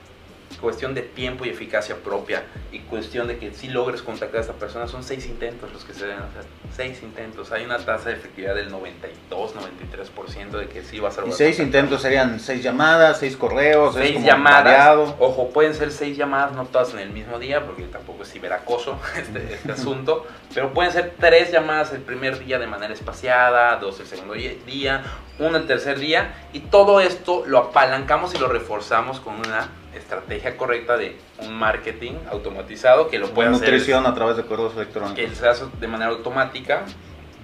cuestión 0.60 0.94
de 0.94 1.02
tiempo 1.04 1.46
y 1.46 1.50
eficacia 1.50 1.96
propia 1.96 2.44
y 2.72 2.80
cuestión 2.80 3.28
de 3.28 3.38
que 3.38 3.54
si 3.54 3.68
logres 3.68 4.02
contactar 4.02 4.40
a 4.40 4.44
esa 4.44 4.54
persona 4.54 4.88
son 4.88 5.04
seis 5.04 5.26
intentos 5.28 5.72
los 5.72 5.84
que 5.84 5.94
se 5.94 6.06
deben 6.06 6.20
hacer 6.24 6.44
seis 6.76 7.02
intentos 7.04 7.52
hay 7.52 7.66
una 7.66 7.78
tasa 7.78 8.10
de 8.10 8.16
efectividad 8.16 8.56
del 8.56 8.72
92 8.72 9.54
93% 9.56 10.50
de 10.58 10.68
que 10.68 10.84
sí 10.84 11.00
vas 11.00 11.18
a 11.18 11.26
y 11.26 11.32
seis 11.32 11.60
intentos 11.60 12.02
serían 12.02 12.40
seis 12.40 12.64
llamadas 12.64 13.20
seis 13.20 13.38
correos 13.38 13.94
seis 13.96 14.14
como 14.14 14.26
llamadas 14.26 14.64
variado. 14.64 15.16
ojo 15.20 15.50
pueden 15.50 15.74
ser 15.76 15.92
seis 15.92 16.18
llamadas 16.18 16.54
no 16.54 16.66
todas 16.66 16.94
en 16.94 17.00
el 17.00 17.12
mismo 17.12 17.38
día 17.40 17.66
porque 17.66 17.84
tampoco 17.84 18.24
es 18.24 18.32
ciberacoso 18.32 19.00
este, 19.18 19.54
este 19.54 19.72
asunto 19.72 20.26
pero 20.54 20.74
pueden 20.74 20.92
ser 20.92 21.14
tres 21.20 21.52
llamadas 21.52 21.94
el 21.94 22.02
primer 22.02 22.40
día 22.40 22.58
de 22.58 22.68
manera 22.68 22.94
espaciada 22.94 23.76
dos 23.78 24.00
el 24.00 24.08
segundo 24.08 24.34
día 24.34 25.04
una 25.40 25.60
el 25.60 25.68
tercer 25.68 26.00
día 26.00 26.34
y 26.54 26.62
todo 26.62 27.00
esto 27.00 27.44
lo 27.46 27.60
apalancamos 27.60 28.34
y 28.34 28.40
lo 28.40 28.48
reforzamos 28.48 29.20
con 29.20 29.36
una 29.36 29.70
estrategia 29.98 30.58
correcta 30.58 30.98
de 30.98 31.16
un 31.40 31.54
marketing 31.54 32.14
automatizado 32.30 33.10
que 33.10 33.20
lo 33.20 33.30
puede 33.30 33.50
hacer 33.50 33.62
nutrición 33.62 34.06
a 34.06 34.14
través 34.14 34.38
de 34.38 34.44
correos 34.44 34.74
electrónicos. 34.76 35.16
que 35.16 35.30
se 35.36 35.48
hace 35.48 35.66
de 35.80 35.88
manera 35.88 36.12
automática 36.12 36.84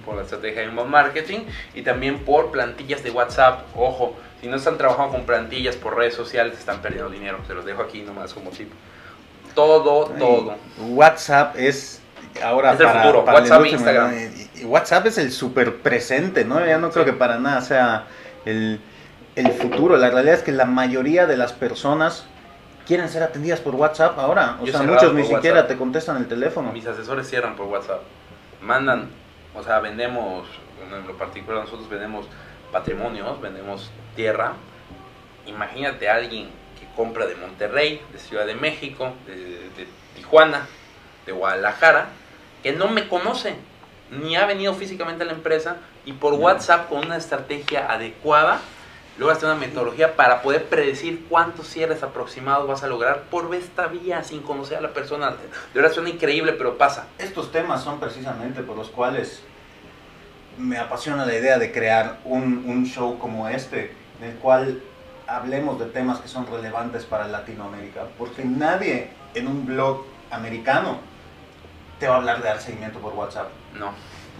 por 0.05 0.15
la 0.15 0.23
estrategia 0.23 0.61
de 0.61 0.67
inbound 0.67 0.89
marketing 0.91 1.39
y 1.73 1.81
también 1.81 2.19
por 2.19 2.51
plantillas 2.51 3.03
de 3.03 3.11
WhatsApp. 3.11 3.61
Ojo 3.75 4.15
si 4.41 4.47
no 4.47 4.57
están 4.57 4.77
trabajando 4.77 5.13
con 5.13 5.25
plantillas 5.25 5.75
por 5.77 5.95
redes 5.95 6.15
sociales 6.15 6.57
están 6.57 6.81
perdiendo 6.81 7.09
dinero. 7.09 7.39
Se 7.47 7.53
los 7.53 7.63
dejo 7.65 7.81
aquí 7.81 8.01
nomás 8.01 8.33
como 8.33 8.49
tip. 8.49 8.69
Todo 9.55 10.09
Ay, 10.13 10.19
todo. 10.19 10.55
WhatsApp 10.89 11.55
es 11.57 12.01
ahora 12.43 12.73
es 12.73 12.79
el 12.79 12.85
para, 12.87 13.01
futuro. 13.01 13.25
para 13.25 13.39
WhatsApp 13.39 13.63
e 13.63 13.69
Instagram. 13.69 14.13
y, 14.55 14.65
WhatsApp 14.65 15.05
es 15.05 15.17
el 15.17 15.31
super 15.31 15.77
presente 15.77 16.45
no 16.45 16.65
ya 16.65 16.77
no 16.77 16.89
creo 16.89 17.05
que 17.05 17.13
para 17.13 17.37
nada 17.37 17.61
sea 17.61 18.07
el 18.45 18.79
el 19.35 19.51
futuro. 19.51 19.97
La 19.97 20.09
realidad 20.09 20.35
es 20.35 20.43
que 20.43 20.51
la 20.51 20.65
mayoría 20.65 21.25
de 21.25 21.37
las 21.37 21.53
personas 21.53 22.25
quieren 22.87 23.09
ser 23.09 23.23
atendidas 23.23 23.59
por 23.59 23.75
WhatsApp 23.75 24.17
ahora. 24.19 24.57
O 24.61 24.65
Yo 24.65 24.71
sea, 24.71 24.83
muchos 24.83 25.13
ni 25.13 25.23
siquiera 25.23 25.57
WhatsApp. 25.57 25.67
te 25.69 25.77
contestan 25.77 26.17
el 26.17 26.27
teléfono. 26.27 26.71
mis 26.71 26.85
asesores 26.87 27.29
cierran 27.29 27.55
por 27.55 27.67
WhatsApp 27.67 28.01
mandan 28.61 29.09
o 29.55 29.61
sea 29.63 29.79
vendemos 29.79 30.47
en 30.81 31.05
lo 31.07 31.17
particular 31.17 31.63
nosotros 31.63 31.89
vendemos 31.89 32.25
patrimonios 32.71 33.39
vendemos 33.41 33.91
tierra 34.15 34.53
imagínate 35.45 36.09
a 36.09 36.15
alguien 36.15 36.49
que 36.79 36.87
compra 36.95 37.25
de 37.25 37.35
Monterrey 37.35 38.01
de 38.13 38.19
Ciudad 38.19 38.45
de 38.45 38.55
México 38.55 39.13
de, 39.27 39.35
de 39.35 39.87
Tijuana 40.15 40.65
de 41.25 41.33
Guadalajara 41.33 42.07
que 42.63 42.71
no 42.71 42.87
me 42.87 43.07
conoce 43.09 43.55
ni 44.11 44.35
ha 44.35 44.45
venido 44.45 44.73
físicamente 44.73 45.23
a 45.23 45.25
la 45.25 45.33
empresa 45.33 45.77
y 46.05 46.13
por. 46.13 46.33
WhatsApp 46.33 46.87
con 46.89 46.99
una 47.05 47.17
estrategia 47.17 47.91
adecuada 47.91 48.59
Luego 49.17 49.31
hacer 49.31 49.45
una 49.45 49.59
metodología 49.59 50.15
para 50.15 50.41
poder 50.41 50.65
predecir 50.65 51.25
cuántos 51.29 51.67
cierres 51.67 52.01
aproximados 52.01 52.67
vas 52.67 52.83
a 52.83 52.87
lograr 52.87 53.23
por 53.29 53.53
esta 53.53 53.87
vía 53.87 54.23
sin 54.23 54.41
conocer 54.41 54.79
a 54.79 54.81
la 54.81 54.93
persona. 54.93 55.29
De 55.31 55.37
verdad 55.73 55.93
suena 55.93 56.09
increíble, 56.09 56.53
pero 56.53 56.77
pasa. 56.77 57.07
Estos 57.19 57.51
temas 57.51 57.83
son 57.83 57.99
precisamente 57.99 58.63
por 58.63 58.75
los 58.75 58.89
cuales 58.89 59.41
me 60.57 60.77
apasiona 60.77 61.25
la 61.25 61.35
idea 61.35 61.59
de 61.59 61.71
crear 61.71 62.19
un, 62.25 62.63
un 62.65 62.85
show 62.85 63.19
como 63.19 63.47
este, 63.47 63.91
en 64.19 64.29
el 64.29 64.35
cual 64.37 64.81
hablemos 65.27 65.79
de 65.79 65.85
temas 65.85 66.19
que 66.19 66.27
son 66.27 66.47
relevantes 66.47 67.05
para 67.05 67.27
Latinoamérica, 67.27 68.05
porque 68.17 68.43
nadie 68.43 69.09
en 69.35 69.47
un 69.47 69.65
blog 69.65 70.05
americano 70.31 70.97
te 71.99 72.07
va 72.07 72.15
a 72.15 72.17
hablar 72.17 72.41
de 72.41 72.49
dar 72.49 72.59
seguimiento 72.59 72.99
por 72.99 73.13
WhatsApp. 73.13 73.49
No, 73.75 73.93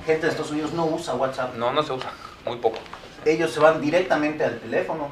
Gente 0.06 0.26
de 0.26 0.32
Estados 0.32 0.52
Unidos 0.52 0.74
no 0.74 0.86
usa 0.86 1.14
WhatsApp. 1.14 1.56
no, 1.56 1.72
no 1.72 1.84
se 1.84 1.94
usa, 1.94 2.12
muy 2.46 2.58
poco. 2.58 2.80
Ellos 3.26 3.52
se 3.52 3.60
van 3.60 3.82
directamente 3.82 4.44
al 4.44 4.60
teléfono 4.60 5.10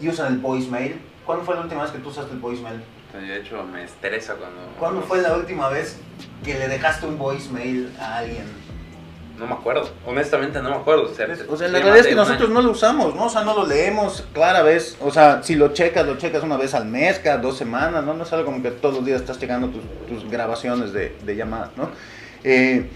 y 0.00 0.08
usan 0.08 0.32
el 0.34 0.38
voicemail. 0.38 1.00
¿Cuándo 1.24 1.44
fue 1.44 1.54
la 1.54 1.62
última 1.62 1.82
vez 1.82 1.92
que 1.92 1.98
tú 1.98 2.08
usaste 2.10 2.32
el 2.32 2.38
voicemail? 2.40 2.82
De 3.12 3.36
hecho, 3.38 3.62
me 3.64 3.84
estresa 3.84 4.34
cuando... 4.34 4.60
¿Cuándo 4.78 5.00
fue 5.02 5.22
la 5.22 5.34
última 5.34 5.68
vez 5.68 5.98
que 6.44 6.54
le 6.58 6.68
dejaste 6.68 7.06
un 7.06 7.16
voicemail 7.16 7.92
a 8.00 8.18
alguien? 8.18 8.44
No 9.38 9.46
me 9.46 9.54
acuerdo, 9.54 9.88
honestamente 10.06 10.60
no 10.62 10.70
me 10.70 10.76
acuerdo. 10.76 11.10
O 11.10 11.14
sea, 11.14 11.26
O 11.48 11.56
sea, 11.56 11.66
la 11.68 11.78
realidad 11.78 11.98
es 11.98 12.06
que 12.06 12.14
nosotros 12.14 12.48
año. 12.50 12.54
no 12.54 12.62
lo 12.62 12.70
usamos, 12.70 13.14
¿no? 13.16 13.24
O 13.24 13.28
sea, 13.28 13.42
no 13.42 13.54
lo 13.54 13.66
leemos 13.66 14.24
clara 14.32 14.62
vez. 14.62 14.96
O 15.00 15.10
sea, 15.10 15.42
si 15.42 15.56
lo 15.56 15.72
checas, 15.72 16.06
lo 16.06 16.16
checas 16.18 16.42
una 16.44 16.56
vez 16.56 16.72
al 16.74 16.86
mes, 16.86 17.18
cada 17.18 17.38
dos 17.38 17.56
semanas, 17.56 18.04
¿no? 18.04 18.14
No 18.14 18.22
es 18.22 18.32
algo 18.32 18.44
como 18.46 18.62
que 18.62 18.70
todos 18.70 18.96
los 18.96 19.04
días 19.04 19.20
estás 19.20 19.38
checando 19.40 19.68
tus, 19.68 19.82
tus 20.06 20.30
grabaciones 20.30 20.92
de, 20.92 21.16
de 21.24 21.36
llamadas, 21.36 21.70
¿no? 21.76 21.88
Eh, 22.44 22.88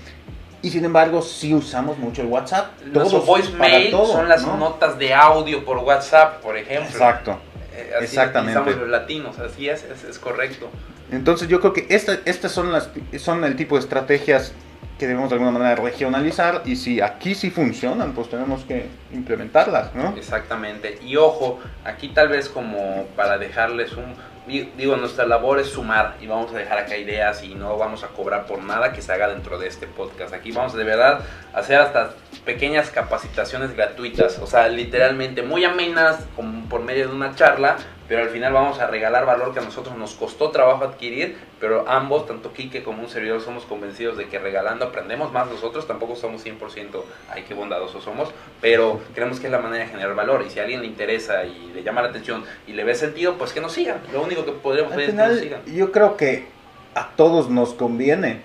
y 0.62 0.70
sin 0.70 0.84
embargo, 0.84 1.22
sí 1.22 1.54
usamos 1.54 1.98
mucho 1.98 2.22
el 2.22 2.28
WhatsApp. 2.28 2.72
Todos, 2.92 3.24
voicemail 3.26 3.90
para 3.90 3.90
todo, 3.90 4.12
son 4.12 4.28
las 4.28 4.44
¿no? 4.44 4.56
notas 4.56 4.98
de 4.98 5.14
audio 5.14 5.64
por 5.64 5.78
WhatsApp, 5.78 6.40
por 6.42 6.56
ejemplo. 6.56 6.88
Exacto. 6.90 7.38
Eh, 7.76 7.92
así 7.96 8.04
Exactamente. 8.04 8.58
utilizamos 8.58 8.88
los 8.88 8.90
latinos, 9.00 9.38
así 9.38 9.68
es, 9.68 9.84
es, 9.84 10.04
es 10.04 10.18
correcto. 10.18 10.68
Entonces 11.12 11.48
yo 11.48 11.60
creo 11.60 11.72
que 11.72 11.86
esta- 11.88 12.18
estas 12.24 12.52
son, 12.52 12.72
las, 12.72 12.90
son 13.18 13.44
el 13.44 13.56
tipo 13.56 13.76
de 13.76 13.80
estrategias 13.82 14.52
que 14.98 15.06
debemos 15.06 15.30
de 15.30 15.36
alguna 15.36 15.52
manera 15.52 15.76
regionalizar 15.76 16.62
y 16.64 16.74
si 16.74 17.00
aquí 17.00 17.36
sí 17.36 17.50
funcionan, 17.50 18.12
pues 18.14 18.28
tenemos 18.28 18.64
que 18.64 18.86
implementarlas, 19.12 19.94
¿no? 19.94 20.14
Exactamente. 20.16 20.98
Y 21.06 21.14
ojo, 21.16 21.60
aquí 21.84 22.08
tal 22.08 22.28
vez 22.28 22.48
como 22.48 23.06
para 23.14 23.38
dejarles 23.38 23.92
un... 23.92 24.14
di- 24.48 24.72
Digo, 24.76 24.96
nuestra 24.96 25.24
labor 25.26 25.60
es 25.60 25.68
sumar 25.68 26.16
y 26.20 26.26
vamos 26.26 26.52
a 26.52 26.58
dejar 26.58 26.78
acá 26.78 26.96
ideas 26.96 27.42
y 27.44 27.54
no 27.54 27.76
vamos 27.78 28.02
a 28.02 28.08
cobrar 28.08 28.46
por 28.46 28.60
nada 28.62 28.92
que 28.92 29.00
se 29.02 29.12
haga 29.12 29.28
dentro 29.28 29.58
de 29.58 29.68
este 29.68 29.86
podcast. 29.86 30.34
Aquí 30.34 30.50
vamos 30.50 30.74
de 30.74 30.82
verdad 30.82 31.20
a 31.54 31.58
hacer 31.58 31.78
hasta 31.80 32.10
pequeñas 32.44 32.90
capacitaciones 32.90 33.76
gratuitas, 33.76 34.38
o 34.40 34.46
sea, 34.46 34.66
literalmente 34.68 35.42
muy 35.42 35.64
amenas 35.64 36.18
como 36.34 36.68
por 36.68 36.80
medio 36.82 37.08
de 37.08 37.14
una 37.14 37.34
charla, 37.34 37.76
pero 38.08 38.22
al 38.22 38.30
final 38.30 38.52
vamos 38.54 38.78
a 38.80 38.86
regalar 38.86 39.26
valor 39.26 39.52
que 39.52 39.60
a 39.60 39.62
nosotros 39.62 39.96
nos 39.96 40.14
costó 40.14 40.50
trabajo 40.50 40.84
adquirir, 40.84 41.36
pero 41.60 41.84
ambos, 41.88 42.26
tanto 42.26 42.52
Quique 42.52 42.82
como 42.82 43.02
un 43.02 43.08
servidor, 43.08 43.40
somos 43.42 43.64
convencidos 43.64 44.16
de 44.16 44.26
que 44.28 44.38
regalando 44.38 44.86
aprendemos 44.86 45.30
más 45.32 45.46
nosotros, 45.48 45.86
tampoco 45.86 46.16
somos 46.16 46.44
100%, 46.44 47.02
ay, 47.30 47.44
qué 47.46 47.52
bondadosos 47.54 48.02
somos, 48.02 48.30
pero 48.60 49.00
creemos 49.14 49.38
que 49.40 49.46
es 49.46 49.52
la 49.52 49.58
manera 49.58 49.84
de 49.84 49.90
generar 49.90 50.14
valor 50.14 50.42
y 50.46 50.50
si 50.50 50.58
a 50.58 50.62
alguien 50.62 50.80
le 50.80 50.86
interesa 50.86 51.44
y 51.44 51.70
le 51.74 51.82
llama 51.82 52.00
la 52.02 52.08
atención 52.08 52.44
y 52.66 52.72
le 52.72 52.84
ve 52.84 52.94
sentido, 52.94 53.34
pues 53.36 53.52
que 53.52 53.60
nos 53.60 53.72
sigan. 53.72 53.98
Lo 54.12 54.22
único 54.22 54.44
que 54.44 54.52
podríamos 54.52 54.92
pedir 54.94 55.10
es 55.10 55.14
que 55.14 55.22
nos 55.28 55.38
sigan. 55.38 55.60
yo 55.66 55.92
creo 55.92 56.16
que 56.16 56.46
a 56.94 57.10
todos 57.14 57.50
nos 57.50 57.74
conviene 57.74 58.40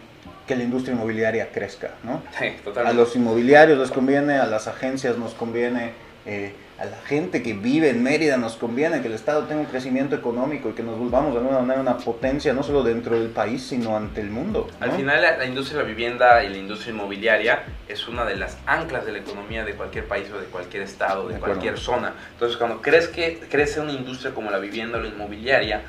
que 0.45 0.57
la 0.57 0.64
industria 0.64 0.93
inmobiliaria 0.93 1.49
crezca, 1.53 1.91
¿no? 2.03 2.22
Sí, 2.38 2.47
A 2.47 2.64
totalmente. 2.66 2.97
los 2.97 3.16
inmobiliarios 3.16 3.80
les 3.80 3.91
conviene, 3.91 4.34
a 4.39 4.45
las 4.45 4.68
agencias 4.68 5.18
nos 5.18 5.34
conviene, 5.34 5.93
eh, 6.26 6.53
a 6.80 6.86
la 6.86 6.97
gente 7.05 7.43
que 7.43 7.53
vive 7.53 7.89
en 7.89 8.01
Mérida 8.01 8.38
nos 8.38 8.55
conviene 8.55 9.01
que 9.01 9.07
el 9.07 9.13
Estado 9.13 9.43
tenga 9.43 9.61
un 9.61 9.67
crecimiento 9.67 10.15
económico 10.15 10.69
y 10.69 10.74
que 10.74 10.84
nos 10.84 10.97
volvamos 10.97 11.34
de 11.34 11.39
alguna 11.39 11.59
manera 11.59 11.82
una 11.82 11.97
potencia 11.97 12.53
no 12.53 12.63
solo 12.63 12.84
dentro 12.84 13.17
del 13.17 13.30
país, 13.30 13.63
sino 13.63 13.95
ante 13.95 14.21
el 14.21 14.30
mundo. 14.30 14.67
¿no? 14.80 14.86
Al 14.86 14.91
final 14.93 15.21
la, 15.21 15.38
la 15.38 15.45
industria 15.45 15.78
de 15.80 15.84
la 15.84 15.89
vivienda 15.89 16.43
y 16.43 16.49
la 16.49 16.57
industria 16.57 16.93
inmobiliaria 16.93 17.63
es 17.88 18.07
una 18.07 18.26
de 18.26 18.36
las 18.36 18.57
anclas 18.65 19.05
de 19.05 19.11
la 19.11 19.19
economía 19.19 19.63
de 19.63 19.74
cualquier 19.74 20.07
país 20.07 20.28
o 20.34 20.39
de 20.39 20.45
cualquier 20.45 20.84
estado, 20.84 21.28
de, 21.28 21.39
cualquier 21.39 21.78
zona. 21.78 22.13
Entonces 22.34 22.57
cuando 22.57 22.82
crees 22.82 23.07
que 23.07 23.39
crece 23.49 23.80
una 23.80 23.93
industria 23.93 24.34
como 24.34 24.49
la 24.49 24.57
vivienda 24.57 24.97
o 24.97 25.01
la 25.01 25.09
inmobiliaria, 25.09 25.82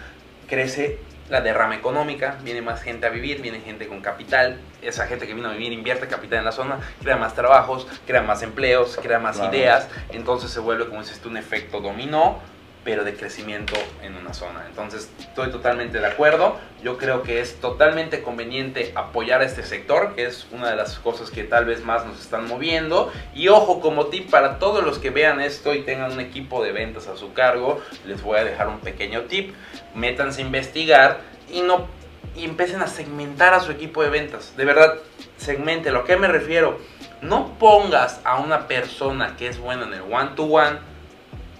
crece 0.48 0.98
la 1.34 1.40
derrama 1.40 1.74
económica, 1.74 2.38
viene 2.44 2.62
más 2.62 2.80
gente 2.80 3.06
a 3.06 3.10
vivir, 3.10 3.42
viene 3.42 3.58
gente 3.60 3.88
con 3.88 4.00
capital, 4.00 4.60
esa 4.82 5.06
gente 5.08 5.26
que 5.26 5.34
vino 5.34 5.48
a 5.48 5.52
vivir 5.52 5.72
invierte 5.72 6.06
capital 6.06 6.38
en 6.38 6.44
la 6.44 6.52
zona, 6.52 6.78
crea 7.02 7.16
más 7.16 7.34
trabajos, 7.34 7.88
crea 8.06 8.22
más 8.22 8.42
empleos, 8.42 8.96
crea 9.02 9.18
más 9.18 9.36
Claro. 9.38 9.52
ideas, 9.52 9.88
entonces 10.10 10.52
se 10.52 10.60
vuelve, 10.60 10.86
como 10.88 11.00
dices 11.00 11.18
tú, 11.18 11.28
un 11.30 11.36
efecto 11.36 11.80
dominó, 11.80 12.38
pero 12.84 13.02
de 13.02 13.14
crecimiento 13.14 13.74
en 14.02 14.14
una 14.14 14.34
zona. 14.34 14.64
Entonces, 14.68 15.10
estoy 15.18 15.50
totalmente 15.50 15.98
de 15.98 16.06
acuerdo. 16.06 16.58
Yo 16.82 16.98
creo 16.98 17.22
que 17.22 17.40
es 17.40 17.60
totalmente 17.60 18.22
conveniente 18.22 18.92
apoyar 18.94 19.40
a 19.40 19.46
este 19.46 19.62
sector, 19.62 20.14
que 20.14 20.26
es 20.26 20.46
una 20.52 20.70
de 20.70 20.76
las 20.76 20.98
cosas 20.98 21.30
que 21.30 21.44
tal 21.44 21.64
vez 21.64 21.82
más 21.82 22.04
nos 22.04 22.20
están 22.20 22.46
moviendo. 22.46 23.10
Y 23.34 23.48
ojo, 23.48 23.80
como 23.80 24.06
tip 24.06 24.30
para 24.30 24.58
todos 24.58 24.84
los 24.84 24.98
que 24.98 25.10
vean 25.10 25.40
esto 25.40 25.74
y 25.74 25.82
tengan 25.82 26.12
un 26.12 26.20
equipo 26.20 26.62
de 26.62 26.72
ventas 26.72 27.08
a 27.08 27.16
su 27.16 27.32
cargo, 27.32 27.80
les 28.06 28.22
voy 28.22 28.38
a 28.38 28.44
dejar 28.44 28.68
un 28.68 28.80
pequeño 28.80 29.22
tip. 29.22 29.54
Métanse 29.94 30.42
a 30.42 30.44
investigar 30.44 31.20
y 31.50 31.62
no 31.62 31.88
y 32.36 32.44
empiecen 32.44 32.82
a 32.82 32.88
segmentar 32.88 33.54
a 33.54 33.60
su 33.60 33.70
equipo 33.70 34.02
de 34.02 34.10
ventas. 34.10 34.56
De 34.56 34.64
verdad, 34.64 34.96
segmente. 35.36 35.90
¿A 35.90 36.04
qué 36.04 36.16
me 36.16 36.28
refiero? 36.28 36.78
No 37.22 37.56
pongas 37.58 38.20
a 38.24 38.38
una 38.38 38.66
persona 38.66 39.36
que 39.36 39.46
es 39.46 39.58
buena 39.58 39.84
en 39.84 39.94
el 39.94 40.02
one-to-one 40.02 40.93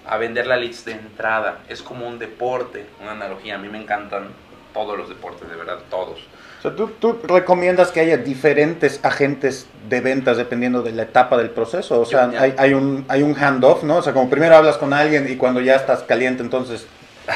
a 0.07 0.17
vender 0.17 0.47
la 0.47 0.57
leads 0.57 0.85
de 0.85 0.93
entrada. 0.93 1.59
Es 1.69 1.81
como 1.81 2.07
un 2.07 2.19
deporte, 2.19 2.85
una 3.01 3.11
analogía. 3.11 3.55
A 3.55 3.57
mí 3.57 3.69
me 3.69 3.79
encantan 3.81 4.29
todos 4.73 4.97
los 4.97 5.09
deportes, 5.09 5.49
de 5.49 5.55
verdad, 5.55 5.79
todos. 5.89 6.19
O 6.59 6.61
sea, 6.61 6.75
¿tú, 6.75 6.87
tú 6.99 7.19
recomiendas 7.23 7.91
que 7.91 7.99
haya 7.99 8.17
diferentes 8.17 8.99
agentes 9.03 9.67
de 9.87 10.01
ventas 10.01 10.37
dependiendo 10.37 10.81
de 10.81 10.91
la 10.93 11.03
etapa 11.03 11.37
del 11.37 11.51
proceso. 11.51 12.01
O 12.01 12.05
sea, 12.05 12.31
hay, 12.39 12.55
hay 12.57 12.73
un, 12.73 13.05
hay 13.07 13.21
un 13.21 13.35
handoff, 13.35 13.83
¿no? 13.83 13.97
O 13.97 14.01
sea, 14.01 14.13
como 14.13 14.29
primero 14.29 14.55
hablas 14.55 14.77
con 14.77 14.93
alguien 14.93 15.31
y 15.31 15.35
cuando 15.35 15.61
ya 15.61 15.75
estás 15.75 16.01
caliente, 16.03 16.41
entonces 16.41 16.87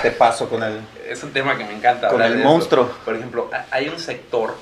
te 0.01 0.11
paso 0.11 0.49
con 0.49 0.63
el... 0.63 0.79
Es 1.07 1.23
un 1.23 1.31
tema 1.31 1.57
que 1.57 1.63
me 1.65 1.73
encanta. 1.73 2.07
Con 2.09 2.21
el 2.21 2.33
esto. 2.37 2.47
monstruo. 2.47 2.89
Por 3.05 3.15
ejemplo, 3.15 3.49
ha- 3.53 3.65
hay 3.71 3.87
un 3.89 3.99
sector 3.99 4.55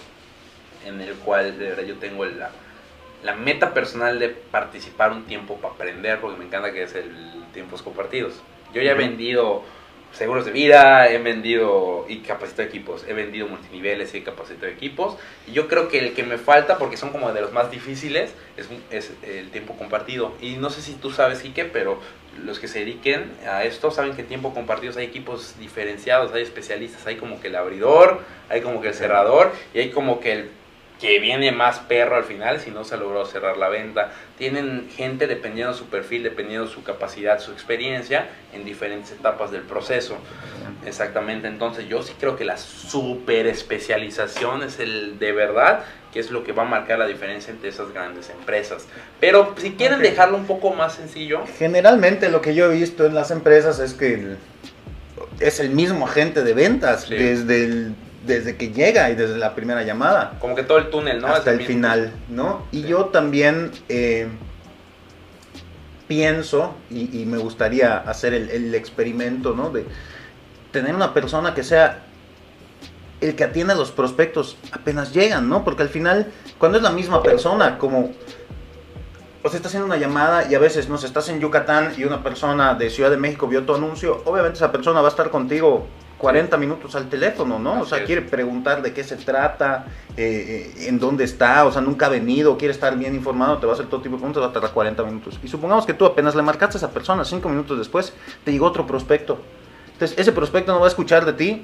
en 0.85 1.01
el 1.01 1.13
cual 1.15 1.57
de 1.57 1.69
verdad 1.69 1.83
yo 1.83 1.95
tengo 1.95 2.25
la, 2.25 2.49
la 3.23 3.35
meta 3.35 3.73
personal 3.73 4.19
de 4.19 4.29
participar 4.29 5.11
un 5.11 5.23
tiempo 5.25 5.55
para 5.57 5.73
aprender, 5.73 6.19
porque 6.19 6.37
me 6.37 6.45
encanta 6.45 6.71
que 6.73 6.83
es 6.83 6.93
el 6.95 7.11
tiempos 7.57 7.81
compartidos. 7.81 8.35
Yo 8.71 8.83
ya 8.83 8.91
he 8.91 8.93
vendido 8.93 9.63
seguros 10.11 10.45
de 10.45 10.51
vida, 10.51 11.09
he 11.11 11.17
vendido 11.17 12.05
y 12.07 12.19
capacitado 12.19 12.67
equipos, 12.67 13.03
he 13.07 13.13
vendido 13.13 13.47
multiniveles 13.47 14.13
y 14.13 14.19
he 14.19 14.23
capacitado 14.23 14.67
equipos. 14.67 15.17
Y 15.47 15.53
yo 15.53 15.67
creo 15.67 15.89
que 15.89 15.97
el 15.97 16.13
que 16.13 16.21
me 16.21 16.37
falta, 16.37 16.77
porque 16.77 16.97
son 16.97 17.11
como 17.11 17.33
de 17.33 17.41
los 17.41 17.51
más 17.51 17.71
difíciles, 17.71 18.31
es, 18.57 18.67
es 18.91 19.11
el 19.23 19.49
tiempo 19.49 19.75
compartido. 19.75 20.33
Y 20.39 20.57
no 20.57 20.69
sé 20.69 20.83
si 20.83 20.93
tú 20.93 21.09
sabes, 21.09 21.43
Ike, 21.43 21.65
pero 21.65 21.99
los 22.45 22.59
que 22.59 22.67
se 22.67 22.79
dediquen 22.79 23.31
a 23.49 23.63
esto 23.63 23.89
saben 23.89 24.15
que 24.15 24.21
tiempo 24.21 24.53
compartido 24.53 24.93
hay 24.97 25.05
equipos 25.05 25.55
diferenciados, 25.59 26.31
hay 26.33 26.43
especialistas, 26.43 27.07
hay 27.07 27.15
como 27.15 27.41
que 27.41 27.47
el 27.47 27.55
abridor, 27.55 28.21
hay 28.49 28.61
como 28.61 28.81
que 28.81 28.89
el 28.89 28.93
cerrador 28.93 29.51
y 29.73 29.79
hay 29.79 29.89
como 29.89 30.19
que 30.19 30.33
el 30.33 30.49
que 30.99 31.19
viene 31.19 31.51
más 31.51 31.79
perro 31.79 32.15
al 32.15 32.23
final 32.23 32.59
si 32.59 32.71
no 32.71 32.83
se 32.83 32.97
logró 32.97 33.25
cerrar 33.25 33.57
la 33.57 33.69
venta. 33.69 34.11
Tienen 34.37 34.89
gente 34.95 35.27
dependiendo 35.27 35.73
de 35.73 35.77
su 35.79 35.85
perfil, 35.85 36.23
dependiendo 36.23 36.65
de 36.67 36.73
su 36.73 36.83
capacidad, 36.83 37.39
su 37.39 37.51
experiencia 37.51 38.27
en 38.53 38.65
diferentes 38.65 39.11
etapas 39.11 39.51
del 39.51 39.61
proceso. 39.61 40.17
Exactamente, 40.85 41.47
entonces 41.47 41.87
yo 41.87 42.01
sí 42.03 42.13
creo 42.19 42.35
que 42.35 42.45
la 42.45 42.57
super 42.57 43.45
especialización 43.47 44.63
es 44.63 44.79
el 44.79 45.19
de 45.19 45.31
verdad 45.33 45.83
que 46.13 46.19
es 46.19 46.31
lo 46.31 46.43
que 46.43 46.51
va 46.53 46.63
a 46.63 46.65
marcar 46.65 46.97
la 46.97 47.05
diferencia 47.05 47.51
entre 47.51 47.69
esas 47.69 47.91
grandes 47.93 48.29
empresas. 48.29 48.87
Pero 49.19 49.53
si 49.57 49.71
quieren 49.73 50.01
dejarlo 50.01 50.37
un 50.37 50.47
poco 50.47 50.73
más 50.73 50.95
sencillo, 50.95 51.43
Generalmente 51.59 52.29
lo 52.29 52.41
que 52.41 52.55
yo 52.55 52.71
he 52.71 52.75
visto 52.75 53.05
en 53.05 53.13
las 53.13 53.29
empresas 53.31 53.79
es 53.79 53.93
que 53.93 54.13
el- 54.13 54.37
es 55.39 55.59
el 55.59 55.69
mismo 55.69 56.07
agente 56.07 56.43
de 56.43 56.53
ventas 56.53 57.03
Sí. 57.03 57.15
desde, 57.15 57.65
el- 57.65 57.95
desde 58.27 58.55
que 58.57 58.71
llega 58.71 59.09
y 59.09 59.15
desde 59.15 59.37
la 59.37 59.55
primera 59.55 59.81
llamada. 59.83 60.37
como 60.39 60.53
que 60.55 60.63
todo 60.63 60.77
el 60.77 60.89
túnel, 60.89 61.21
¿no? 61.21 61.27
Hasta 61.27 61.51
el 61.51 61.57
mismo. 61.57 61.73
final, 61.73 62.11
¿no? 62.29 62.65
Y 62.71 62.83
Sí. 62.83 62.87
yo 62.89 63.05
también 63.05 63.71
eh, 63.89 64.27
pienso, 66.07 66.75
y, 66.89 67.21
y 67.21 67.25
me 67.25 67.37
gustaría 67.37 67.97
hacer 67.97 68.33
el, 68.33 68.49
el 68.49 68.75
experimento, 68.75 69.53
¿no? 69.53 69.69
De 69.69 69.85
tener 70.71 70.95
una 70.95 71.13
persona 71.13 71.53
que 71.53 71.63
sea 71.63 72.03
el 73.19 73.35
que 73.35 73.43
atienda 73.43 73.73
a 73.73 73.77
los 73.77 73.91
prospectos 73.91 74.57
apenas 74.71 75.13
llegan, 75.13 75.49
¿no? 75.49 75.63
Porque 75.63 75.81
al 75.83 75.89
final, 75.89 76.27
cuando 76.59 76.77
es 76.77 76.83
la 76.83 76.91
misma 76.91 77.23
persona, 77.23 77.77
como... 77.77 78.11
O 79.43 79.49
sea, 79.49 79.57
está 79.57 79.69
haciendo 79.69 79.85
una 79.85 79.97
llamada 79.97 80.49
y 80.49 80.55
a 80.55 80.59
veces, 80.59 80.89
no 80.89 80.97
sé, 80.97 81.07
estás 81.07 81.29
en 81.29 81.39
Yucatán 81.39 81.93
y 81.97 82.03
una 82.03 82.21
persona 82.21 82.73
de 82.75 82.89
Ciudad 82.89 83.09
de 83.09 83.17
México 83.17 83.47
vio 83.47 83.63
tu 83.63 83.73
anuncio, 83.75 84.21
obviamente 84.25 84.57
esa 84.57 84.71
persona 84.71 84.99
va 85.01 85.07
a 85.07 85.11
estar 85.11 85.29
contigo 85.29 85.87
40 86.17 86.57
minutos 86.57 86.95
al 86.95 87.09
teléfono, 87.09 87.59
¿no? 87.59 87.81
O 87.81 87.81
Así 87.81 87.89
sea, 87.89 87.99
es. 87.99 88.05
quiere 88.05 88.21
preguntar 88.23 88.81
de 88.81 88.93
qué 88.93 89.03
se 89.03 89.17
trata, 89.17 89.85
eh, 90.15 90.73
eh, 90.77 90.87
en 90.87 90.99
dónde 90.99 91.23
está, 91.23 91.65
o 91.65 91.71
sea, 91.71 91.81
nunca 91.81 92.07
ha 92.07 92.09
venido, 92.09 92.57
quiere 92.57 92.73
estar 92.73 92.97
bien 92.97 93.13
informado, 93.13 93.59
te 93.59 93.65
va 93.65 93.73
a 93.73 93.75
hacer 93.75 93.87
todo 93.87 94.01
tipo 94.01 94.15
de 94.15 94.19
preguntas, 94.19 94.41
va 94.41 94.47
a 94.47 94.53
tardar 94.53 94.71
40 94.71 95.03
minutos. 95.03 95.39
Y 95.43 95.47
supongamos 95.47 95.85
que 95.85 95.93
tú 95.93 96.05
apenas 96.05 96.35
le 96.35 96.41
marcaste 96.41 96.77
a 96.77 96.79
esa 96.79 96.91
persona, 96.91 97.23
5 97.23 97.47
minutos 97.49 97.77
después, 97.77 98.13
te 98.43 98.51
llegó 98.51 98.65
otro 98.65 98.87
prospecto. 98.87 99.39
Entonces, 99.93 100.17
ese 100.17 100.31
prospecto 100.31 100.73
no 100.73 100.79
va 100.79 100.85
a 100.85 100.89
escuchar 100.89 101.25
de 101.25 101.33
ti 101.33 101.63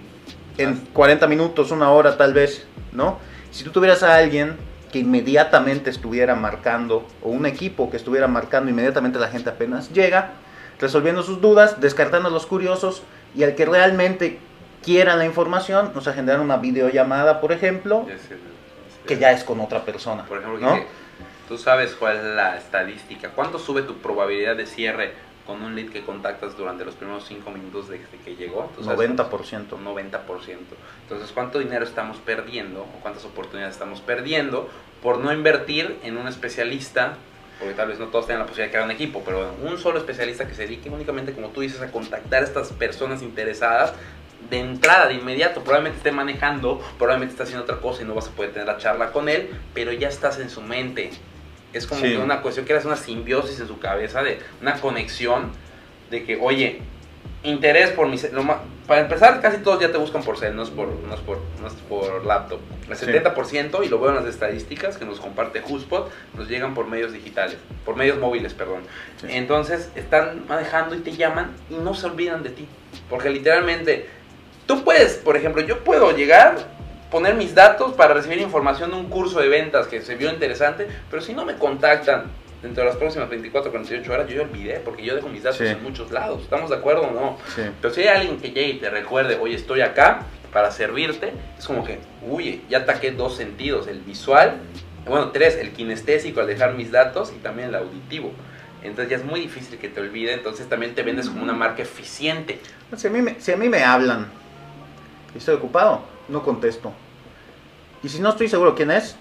en 0.57 0.75
40 0.93 1.27
minutos, 1.27 1.71
una 1.71 1.89
hora 1.89 2.17
tal 2.17 2.33
vez, 2.33 2.65
¿no? 2.91 3.17
Si 3.51 3.63
tú 3.63 3.71
tuvieras 3.71 4.03
a 4.03 4.15
alguien 4.15 4.57
que 4.91 4.99
inmediatamente 4.99 5.89
estuviera 5.89 6.35
marcando, 6.35 7.07
o 7.23 7.29
un 7.29 7.47
equipo 7.47 7.89
que 7.89 7.97
estuviera 7.97 8.27
marcando 8.27 8.69
inmediatamente 8.69 9.17
la 9.17 9.29
gente 9.29 9.49
apenas 9.49 9.91
llega, 9.91 10.33
resolviendo 10.79 11.23
sus 11.23 11.41
dudas, 11.41 11.81
descartando 11.81 12.29
a 12.29 12.31
los 12.31 12.45
curiosos 12.45 13.01
y 13.35 13.43
al 13.43 13.55
que 13.55 13.65
realmente 13.65 14.39
quiera 14.83 15.15
la 15.15 15.25
información, 15.25 15.91
nos 15.95 16.07
agendan 16.07 16.39
una 16.41 16.57
videollamada, 16.57 17.39
por 17.41 17.51
ejemplo, 17.51 18.01
Es 18.09 18.29
el- 18.31 18.37
es 18.37 19.07
que 19.07 19.13
el- 19.15 19.19
ya 19.19 19.31
es 19.31 19.43
con 19.43 19.59
otra 19.61 19.83
persona. 19.85 20.25
Por 20.25 20.39
ejemplo, 20.39 20.59
¿no? 20.59 20.79
tú 21.47 21.57
sabes 21.57 21.93
cuál 21.93 22.17
es 22.17 22.23
la 22.23 22.57
estadística. 22.57 23.29
¿Cuánto 23.29 23.59
sube 23.59 23.81
tu 23.83 23.97
probabilidad 23.97 24.55
de 24.55 24.65
cierre 24.65 25.13
con 25.45 25.61
un 25.61 25.75
lead 25.75 25.89
que 25.89 26.01
contactas 26.03 26.55
durante 26.57 26.85
los 26.85 26.95
primeros 26.95 27.25
5 27.27 27.51
minutos 27.51 27.89
desde 27.89 28.07
que 28.23 28.35
llegó? 28.35 28.71
¿Tú 28.77 28.83
sabes 28.83 28.97
90%. 29.09 29.75
un 29.75 29.83
90%. 29.83 30.75
Entonces, 31.03 31.31
¿cuánto 31.33 31.59
dinero 31.59 31.83
estamos 31.85 32.17
perdiendo 32.17 32.81
o 32.83 32.99
cuántas 33.01 33.25
oportunidades 33.25 33.75
estamos 33.75 33.99
perdiendo 34.01 34.69
por 35.01 35.17
no 35.19 35.33
invertir 35.33 35.97
en 36.03 36.17
un 36.17 36.27
especialista? 36.27 37.15
Porque 37.63 37.77
tal 37.77 37.87
vez 37.87 37.97
no 37.99 38.07
todos 38.07 38.27
tengan 38.27 38.41
la 38.41 38.45
posibilidad 38.45 38.67
de 38.67 38.71
crear 38.71 38.85
un 38.85 38.91
equipo, 38.91 39.21
pero 39.23 39.55
un 39.63 39.77
solo 39.77 39.97
especialista 39.97 40.45
que 40.47 40.53
se 40.53 40.63
dedique 40.63 40.89
únicamente, 40.89 41.31
como 41.31 41.47
tú 41.47 41.61
dices, 41.61 41.81
a 41.81 41.89
contactar 41.91 42.43
a 42.43 42.45
estas 42.45 42.73
personas 42.73 43.21
interesadas 43.21 43.93
de 44.49 44.59
entrada, 44.59 45.07
de 45.07 45.13
inmediato. 45.13 45.61
Probablemente 45.63 45.99
esté 45.99 46.11
manejando, 46.11 46.81
probablemente 46.97 47.31
está 47.31 47.43
haciendo 47.43 47.63
otra 47.63 47.77
cosa 47.77 48.01
y 48.01 48.05
no 48.05 48.15
vas 48.15 48.27
a 48.27 48.31
poder 48.31 48.51
tener 48.51 48.67
la 48.67 48.77
charla 48.77 49.11
con 49.11 49.29
él, 49.29 49.49
pero 49.73 49.93
ya 49.93 50.09
estás 50.09 50.39
en 50.39 50.49
su 50.49 50.61
mente. 50.61 51.11
Es 51.71 51.87
como 51.87 52.01
Sí. 52.01 52.09
que 52.11 52.17
una 52.17 52.41
cuestión 52.41 52.65
que 52.65 52.73
eres 52.73 52.83
una 52.85 52.97
simbiosis 52.97 53.59
en 53.61 53.67
su 53.67 53.79
cabeza, 53.79 54.21
de 54.21 54.39
una 54.61 54.79
conexión 54.81 55.51
de 56.11 56.25
que, 56.25 56.35
oye, 56.35 56.81
interés 57.43 57.91
por 57.91 58.07
mi... 58.07 58.17
lo 58.31 58.43
para 58.87 59.01
empezar, 59.01 59.39
casi 59.41 59.57
todos 59.59 59.79
ya 59.79 59.91
te 59.91 59.97
buscan 59.97 60.23
por 60.23 60.37
cel, 60.37 60.55
no 60.55 60.63
es 60.63 60.69
por, 60.69 60.87
no 60.87 61.13
es 61.13 61.21
por, 61.21 61.39
no 61.61 61.67
es 61.67 61.73
por 61.73 62.25
laptop. 62.25 62.59
El 62.89 62.97
Sí. 62.97 63.05
70%, 63.05 63.85
y 63.85 63.89
lo 63.89 63.99
veo 63.99 64.09
en 64.09 64.17
las 64.17 64.25
estadísticas 64.25 64.97
que 64.97 65.05
nos 65.05 65.19
comparte 65.19 65.61
HubSpot, 65.65 66.11
nos 66.37 66.49
llegan 66.49 66.73
por 66.73 66.87
medios 66.87 67.13
digitales, 67.13 67.57
por 67.85 67.95
medios 67.95 68.19
móviles, 68.19 68.53
perdón. 68.53 68.81
Sí. 69.21 69.27
Entonces, 69.29 69.89
están 69.95 70.45
manejando 70.47 70.95
y 70.95 70.99
te 70.99 71.13
llaman 71.13 71.51
y 71.69 71.75
no 71.75 71.93
se 71.93 72.07
olvidan 72.07 72.43
de 72.43 72.49
ti. 72.49 72.67
Porque 73.09 73.29
literalmente, 73.29 74.09
tú 74.65 74.83
puedes, 74.83 75.13
por 75.13 75.37
ejemplo, 75.37 75.61
yo 75.61 75.83
puedo 75.83 76.11
llegar, 76.11 76.57
poner 77.09 77.35
mis 77.35 77.55
datos 77.55 77.93
para 77.93 78.13
recibir 78.13 78.39
información 78.39 78.91
de 78.91 78.97
un 78.97 79.07
curso 79.07 79.39
de 79.39 79.47
ventas 79.47 79.87
que 79.87 80.01
se 80.01 80.15
vio 80.15 80.29
interesante, 80.29 80.87
pero 81.09 81.21
si 81.21 81.33
no 81.33 81.45
me 81.45 81.55
contactan 81.55 82.25
dentro 82.63 82.83
de 82.83 82.89
las 82.89 82.97
próximas 82.97 83.29
24 83.29 83.69
48 83.71 84.11
horas, 84.13 84.27
yo 84.29 84.37
ya 84.37 84.41
olvidé, 84.43 84.79
porque 84.79 85.03
yo 85.03 85.13
dejo 85.15 85.27
mis 85.29 85.43
datos 85.43 85.59
Sí. 85.59 85.67
en 85.67 85.83
muchos 85.83 86.09
lados. 86.11 86.41
¿Estamos 86.43 86.69
de 86.69 86.77
acuerdo 86.77 87.03
o 87.03 87.11
no? 87.11 87.37
Sí. 87.55 87.61
Pero 87.81 87.93
si 87.93 88.01
hay 88.01 88.07
alguien 88.07 88.37
que 88.39 88.47
llegue 88.47 88.69
y 88.69 88.79
te 88.79 88.89
recuerde, 88.89 89.37
oye, 89.39 89.55
estoy 89.55 89.81
acá 89.81 90.21
para 90.51 90.71
servirte, 90.71 91.33
es 91.59 91.67
como 91.67 91.83
que, 91.83 91.99
uy, 92.21 92.63
ya 92.69 92.79
ataqué 92.79 93.11
dos 93.11 93.35
sentidos, 93.35 93.87
el 93.87 93.99
visual, 93.99 94.55
bueno, 95.05 95.31
tres, 95.31 95.55
el 95.57 95.71
kinestésico 95.71 96.39
al 96.39 96.47
dejar 96.47 96.73
mis 96.75 96.91
datos 96.91 97.33
y 97.35 97.39
también 97.39 97.69
el 97.69 97.75
auditivo. 97.75 98.31
Entonces 98.81 99.09
ya 99.09 99.17
es 99.17 99.25
muy 99.25 99.41
difícil 99.41 99.77
que 99.77 99.89
te 99.89 99.99
olvide, 100.01 100.33
entonces 100.33 100.67
también 100.69 100.93
te 100.95 101.03
vendes 101.03 101.27
como 101.29 101.43
una 101.43 101.53
marca 101.53 101.81
eficiente. 101.81 102.59
Si 102.95 103.07
a, 103.07 103.09
mí 103.09 103.21
me, 103.21 103.39
si 103.39 103.51
a 103.51 103.57
mí 103.57 103.67
me 103.69 103.83
hablan 103.83 104.27
y 105.33 105.37
estoy 105.39 105.55
ocupado, 105.55 106.01
no 106.29 106.43
contesto. 106.43 106.93
Y 108.03 108.09
si 108.09 108.19
no 108.19 108.29
estoy 108.29 108.47
seguro 108.49 108.75
quién 108.75 108.91
es, 108.91 109.15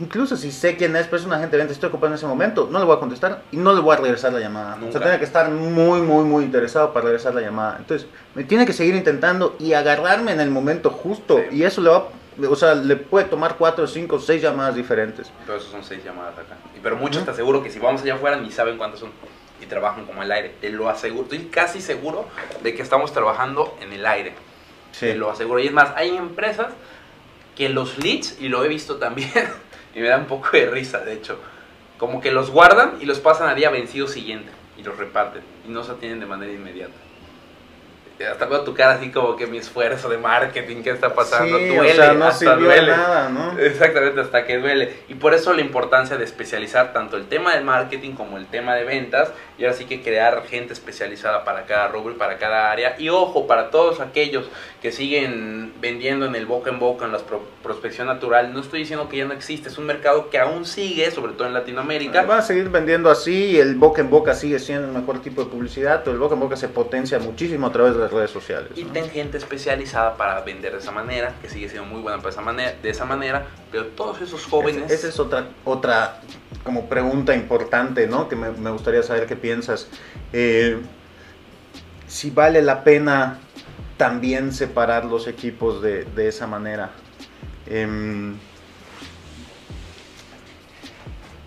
incluso 0.00 0.36
si 0.36 0.50
sé 0.52 0.76
quién 0.76 0.94
es, 0.96 1.06
pero 1.06 1.18
es 1.18 1.24
un 1.26 1.32
agente 1.32 1.56
de 1.56 1.72
estoy 1.72 1.88
ocupado 1.88 2.08
en 2.08 2.14
ese 2.14 2.26
momento, 2.26 2.68
no 2.70 2.78
le 2.78 2.84
voy 2.84 2.96
a 2.96 3.00
contestar 3.00 3.42
y 3.52 3.56
no 3.56 3.72
le 3.74 3.80
voy 3.80 3.94
a 3.96 4.00
regresar 4.00 4.32
la 4.32 4.40
llamada. 4.40 4.76
O 4.86 4.92
sea, 4.92 5.00
tiene 5.00 5.18
que 5.18 5.24
estar 5.24 5.50
muy, 5.50 6.00
muy, 6.02 6.24
muy 6.24 6.44
interesado 6.44 6.92
para 6.92 7.04
regresar 7.06 7.34
la 7.34 7.40
llamada. 7.40 7.76
Entonces, 7.78 8.08
me 8.34 8.44
tiene 8.44 8.66
que 8.66 8.72
seguir 8.72 8.94
intentando 8.94 9.56
y 9.58 9.72
agarrarme 9.72 10.32
en 10.32 10.40
el 10.40 10.50
momento 10.50 10.90
justo. 10.90 11.38
Sí. 11.50 11.56
Y 11.56 11.62
eso 11.64 11.80
le 11.80 11.90
va, 11.90 12.08
o 12.48 12.56
sea, 12.56 12.74
le 12.74 12.96
puede 12.96 13.26
tomar 13.26 13.56
cuatro, 13.56 13.86
cinco, 13.86 14.18
seis 14.20 14.42
llamadas 14.42 14.74
diferentes. 14.74 15.30
Pero 15.46 15.58
esos 15.58 15.70
son 15.70 15.82
seis 15.84 16.02
llamadas 16.04 16.34
acá. 16.38 16.56
Y- 16.76 16.80
Pero 16.80 16.96
muchos 16.96 17.24
te 17.24 17.30
aseguro 17.30 17.62
que 17.62 17.70
si 17.70 17.78
vamos 17.78 18.02
allá 18.02 18.14
afuera 18.14 18.36
ni 18.36 18.50
saben 18.50 18.76
cuántas 18.78 19.00
son. 19.00 19.10
Y 19.60 19.66
trabajan 19.66 20.04
como 20.06 20.22
el 20.24 20.32
aire. 20.32 20.54
Te 20.60 20.70
lo 20.70 20.88
aseguro. 20.88 21.22
Estoy 21.22 21.44
casi 21.46 21.80
seguro 21.80 22.26
de 22.64 22.74
que 22.74 22.82
estamos 22.82 23.12
trabajando 23.12 23.76
en 23.80 23.92
el 23.92 24.04
aire. 24.06 24.34
Te 24.98 25.14
lo 25.14 25.30
aseguro. 25.30 25.60
Y 25.60 25.66
es 25.68 25.72
más, 25.72 25.90
hay 25.96 26.16
empresas 26.16 26.66
que 27.54 27.68
los 27.68 27.98
leads, 27.98 28.38
y 28.40 28.48
lo 28.48 28.64
he 28.64 28.68
visto 28.68 28.96
también, 28.96 29.30
y 29.94 30.00
me 30.00 30.08
da 30.08 30.18
un 30.18 30.26
poco 30.26 30.50
de 30.52 30.66
risa, 30.66 30.98
de 31.00 31.14
hecho, 31.14 31.38
como 31.98 32.20
que 32.20 32.32
los 32.32 32.50
guardan 32.50 32.98
y 33.00 33.04
los 33.04 33.20
pasan 33.20 33.48
a 33.48 33.54
día 33.54 33.70
vencido 33.70 34.08
siguiente. 34.08 34.50
Y 34.76 34.82
los 34.82 34.96
reparten. 34.96 35.42
Y 35.66 35.70
no 35.70 35.84
se 35.84 35.92
atienden 35.92 36.20
de 36.20 36.26
manera 36.26 36.52
inmediata. 36.52 36.94
Hasta 38.26 38.46
veo 38.46 38.62
tu 38.62 38.74
cara 38.74 38.92
así 38.92 39.10
como 39.10 39.36
que 39.36 39.46
mi 39.46 39.58
esfuerzo 39.58 40.08
de 40.08 40.18
marketing, 40.18 40.82
¿qué 40.82 40.90
está 40.90 41.14
pasando? 41.14 41.58
Sí, 41.58 41.66
duele, 41.68 41.92
o 41.92 41.94
sea, 41.94 42.12
no 42.14 42.24
hasta 42.26 42.56
duele. 42.56 42.90
nada, 42.92 43.28
¿no? 43.28 43.58
Exactamente, 43.58 44.20
hasta 44.20 44.44
que 44.44 44.58
duele. 44.58 44.92
Y 45.08 45.14
por 45.14 45.34
eso 45.34 45.52
la 45.52 45.60
importancia 45.60 46.16
de 46.16 46.24
especializar 46.24 46.92
tanto 46.92 47.16
el 47.16 47.26
tema 47.26 47.54
del 47.54 47.64
marketing 47.64 48.12
como 48.12 48.36
el 48.38 48.46
tema 48.46 48.74
de 48.74 48.84
ventas. 48.84 49.32
Y 49.58 49.64
ahora 49.64 49.76
sí 49.76 49.84
que 49.84 50.02
crear 50.02 50.42
gente 50.46 50.72
especializada 50.72 51.44
para 51.44 51.66
cada 51.66 51.88
rubro 51.88 52.14
y 52.14 52.16
para 52.16 52.38
cada 52.38 52.70
área. 52.72 52.96
Y 52.98 53.10
ojo, 53.10 53.46
para 53.46 53.70
todos 53.70 54.00
aquellos 54.00 54.46
que 54.80 54.90
siguen 54.90 55.72
vendiendo 55.80 56.26
en 56.26 56.34
el 56.34 56.46
boca 56.46 56.70
en 56.70 56.78
boca, 56.78 57.04
en 57.04 57.12
la 57.12 57.18
pro- 57.18 57.44
prospección 57.62 58.06
natural, 58.08 58.52
no 58.52 58.60
estoy 58.60 58.80
diciendo 58.80 59.08
que 59.08 59.18
ya 59.18 59.24
no 59.24 59.34
existe. 59.34 59.68
Es 59.68 59.78
un 59.78 59.86
mercado 59.86 60.30
que 60.30 60.38
aún 60.38 60.64
sigue, 60.64 61.10
sobre 61.10 61.32
todo 61.34 61.46
en 61.46 61.54
Latinoamérica. 61.54 62.22
Va 62.22 62.38
a 62.38 62.42
seguir 62.42 62.70
vendiendo 62.70 63.10
así, 63.10 63.58
el 63.60 63.76
boca 63.76 64.00
en 64.00 64.10
boca 64.10 64.34
sigue 64.34 64.58
siendo 64.58 64.88
el 64.88 64.92
mejor 64.94 65.20
tipo 65.22 65.44
de 65.44 65.50
publicidad, 65.50 66.06
el 66.08 66.18
boca 66.18 66.34
en 66.34 66.40
boca 66.40 66.56
se 66.56 66.68
potencia 66.68 67.18
muchísimo 67.18 67.66
a 67.66 67.72
través 67.72 67.94
de 67.94 68.00
las 68.00 68.11
redes 68.12 68.30
sociales. 68.30 68.70
Y 68.76 68.84
¿no? 68.84 68.92
ten 68.92 69.10
gente 69.10 69.38
especializada 69.38 70.16
para 70.16 70.40
vender 70.42 70.72
de 70.72 70.78
esa 70.78 70.92
manera, 70.92 71.34
que 71.40 71.48
sigue 71.48 71.68
siendo 71.68 71.88
muy 71.88 72.00
buena 72.00 72.18
para 72.18 72.30
esa 72.30 72.42
manera, 72.42 72.74
de 72.82 72.90
esa 72.90 73.04
manera, 73.04 73.46
pero 73.70 73.86
todos 73.86 74.20
esos 74.20 74.44
jóvenes... 74.46 74.90
Esa 74.90 75.08
es 75.08 75.18
otra, 75.18 75.48
otra 75.64 76.20
como 76.62 76.88
pregunta 76.88 77.34
importante, 77.34 78.06
¿no? 78.06 78.28
Que 78.28 78.36
me, 78.36 78.50
me 78.50 78.70
gustaría 78.70 79.02
saber 79.02 79.26
qué 79.26 79.36
piensas. 79.36 79.88
Eh, 80.32 80.80
si 82.06 82.30
vale 82.30 82.62
la 82.62 82.84
pena 82.84 83.38
también 83.96 84.52
separar 84.52 85.04
los 85.04 85.26
equipos 85.26 85.80
de, 85.80 86.04
de 86.04 86.28
esa 86.28 86.46
manera. 86.46 86.90
Em, 87.66 88.36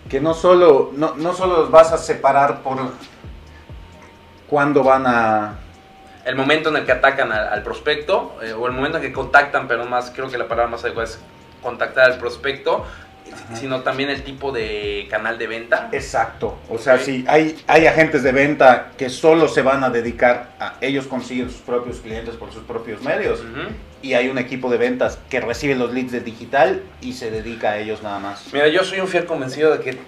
que 0.08 0.20
no 0.20 0.34
solo, 0.34 0.92
no, 0.94 1.14
no 1.16 1.34
solo 1.34 1.62
los 1.62 1.70
vas 1.70 1.92
a 1.92 1.98
separar 1.98 2.62
por 2.62 2.78
cuándo 4.48 4.82
van 4.82 5.06
a... 5.06 5.58
el 6.26 6.34
momento 6.36 6.68
en 6.68 6.76
el 6.76 6.84
que 6.84 6.92
atacan 6.92 7.32
al, 7.32 7.48
al 7.48 7.62
prospecto 7.62 8.36
eh, 8.42 8.52
o 8.52 8.66
el 8.66 8.72
momento 8.72 8.98
en 8.98 9.04
que 9.04 9.12
contactan, 9.12 9.66
pero 9.68 9.84
más 9.86 10.10
creo 10.14 10.28
que 10.28 10.36
la 10.36 10.48
palabra 10.48 10.70
más 10.70 10.84
adecuada 10.84 11.08
es 11.08 11.18
contactar 11.62 12.10
al 12.12 12.18
prospecto, 12.18 12.84
sino 13.54 13.80
también 13.82 14.08
el 14.10 14.22
tipo 14.22 14.52
de 14.52 15.06
canal 15.10 15.36
de 15.38 15.46
venta. 15.46 15.88
Exacto. 15.92 16.56
O 16.68 16.78
sea, 16.78 16.94
Ok. 16.94 17.00
si 17.00 17.24
hay, 17.28 17.56
hay 17.66 17.86
agentes 17.86 18.22
de 18.22 18.32
venta 18.32 18.88
que 18.96 19.08
solo 19.08 19.48
se 19.48 19.62
van 19.62 19.82
a 19.84 19.90
dedicar 19.90 20.50
a 20.60 20.74
ellos 20.80 21.06
consiguen 21.06 21.50
sus 21.50 21.60
propios 21.60 21.98
clientes 22.00 22.34
por 22.36 22.52
sus 22.52 22.62
propios 22.64 23.02
medios. 23.02 23.42
Y 24.02 24.14
hay 24.14 24.28
un 24.28 24.38
equipo 24.38 24.70
de 24.70 24.78
ventas 24.78 25.18
que 25.28 25.40
recibe 25.40 25.74
los 25.74 25.92
leads 25.92 26.12
de 26.12 26.20
digital 26.20 26.82
y 27.00 27.14
se 27.14 27.30
dedica 27.30 27.70
a 27.70 27.78
ellos 27.78 28.02
nada 28.02 28.18
más. 28.20 28.46
Mira, 28.52 28.68
yo 28.68 28.84
soy 28.84 29.00
un 29.00 29.08
fiel 29.08 29.24
convencido 29.26 29.76
de 29.76 29.82
que 29.82 29.98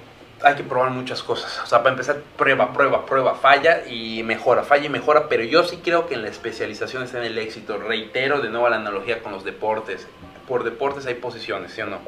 hay 0.42 0.54
que 0.54 0.62
probar 0.62 0.90
muchas 0.90 1.22
cosas. 1.22 1.60
O 1.64 1.66
sea, 1.66 1.78
para 1.78 1.90
empezar, 1.90 2.18
prueba, 2.36 2.72
prueba, 2.72 3.06
prueba, 3.06 3.34
falla 3.34 3.86
y 3.88 4.22
mejora, 4.22 4.62
falla 4.62 4.86
y 4.86 4.88
mejora. 4.88 5.28
Pero 5.28 5.44
yo 5.44 5.64
sí 5.64 5.80
creo 5.82 6.06
que 6.06 6.14
en 6.14 6.22
la 6.22 6.28
especialización 6.28 7.02
está 7.02 7.18
en 7.18 7.24
el 7.24 7.38
éxito. 7.38 7.78
Reitero 7.78 8.40
de 8.40 8.50
nuevo 8.50 8.68
la 8.68 8.76
analogía 8.76 9.22
con 9.22 9.32
los 9.32 9.44
deportes. 9.44 10.06
Por 10.46 10.64
deportes 10.64 11.06
hay 11.06 11.14
posiciones, 11.14 11.72
¿sí 11.72 11.80
o 11.82 11.86
no? 11.86 11.98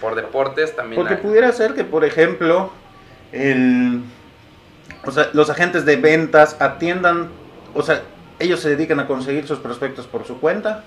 Por 0.00 0.14
deportes 0.14 0.76
también 0.76 1.00
Porque 1.00 1.14
hay. 1.14 1.20
pudiera 1.20 1.50
ser 1.52 1.74
que, 1.74 1.84
por 1.84 2.04
ejemplo, 2.04 2.70
el, 3.32 4.02
o 5.04 5.10
sea, 5.10 5.30
los 5.32 5.50
agentes 5.50 5.84
de 5.84 5.96
ventas 5.96 6.56
atiendan, 6.60 7.28
o 7.74 7.82
sea, 7.82 8.02
ellos 8.38 8.60
se 8.60 8.70
dedican 8.70 9.00
a 9.00 9.06
conseguir 9.06 9.46
sus 9.46 9.58
prospectos 9.58 10.06
por 10.06 10.24
su 10.26 10.38
cuenta 10.40 10.84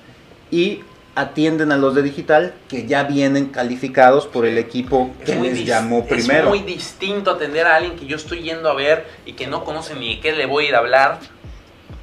y 0.49 0.83
atienden 1.15 1.71
a 1.71 1.77
los 1.77 1.93
de 1.95 2.03
digital 2.03 2.53
que 2.69 2.85
ya 2.87 3.03
vienen 3.03 3.47
calificados 3.47 4.27
por 4.27 4.45
el 4.45 4.57
equipo 4.57 5.11
que 5.25 5.35
les 5.35 5.65
llamó 5.65 6.05
primero. 6.05 6.43
Es 6.43 6.49
muy 6.49 6.59
distinto 6.59 7.31
atender 7.31 7.67
a 7.67 7.75
alguien 7.75 7.95
que 7.97 8.05
yo 8.05 8.15
estoy 8.15 8.41
yendo 8.43 8.69
a 8.69 8.73
ver 8.73 9.05
y 9.25 9.33
que 9.33 9.47
no 9.47 9.63
conoce 9.65 9.95
ni 9.95 10.15
de 10.15 10.21
qué 10.21 10.31
le 10.31 10.45
voy 10.45 10.65
a 10.65 10.69
ir 10.69 10.75
a 10.75 10.79
hablar. 10.79 11.19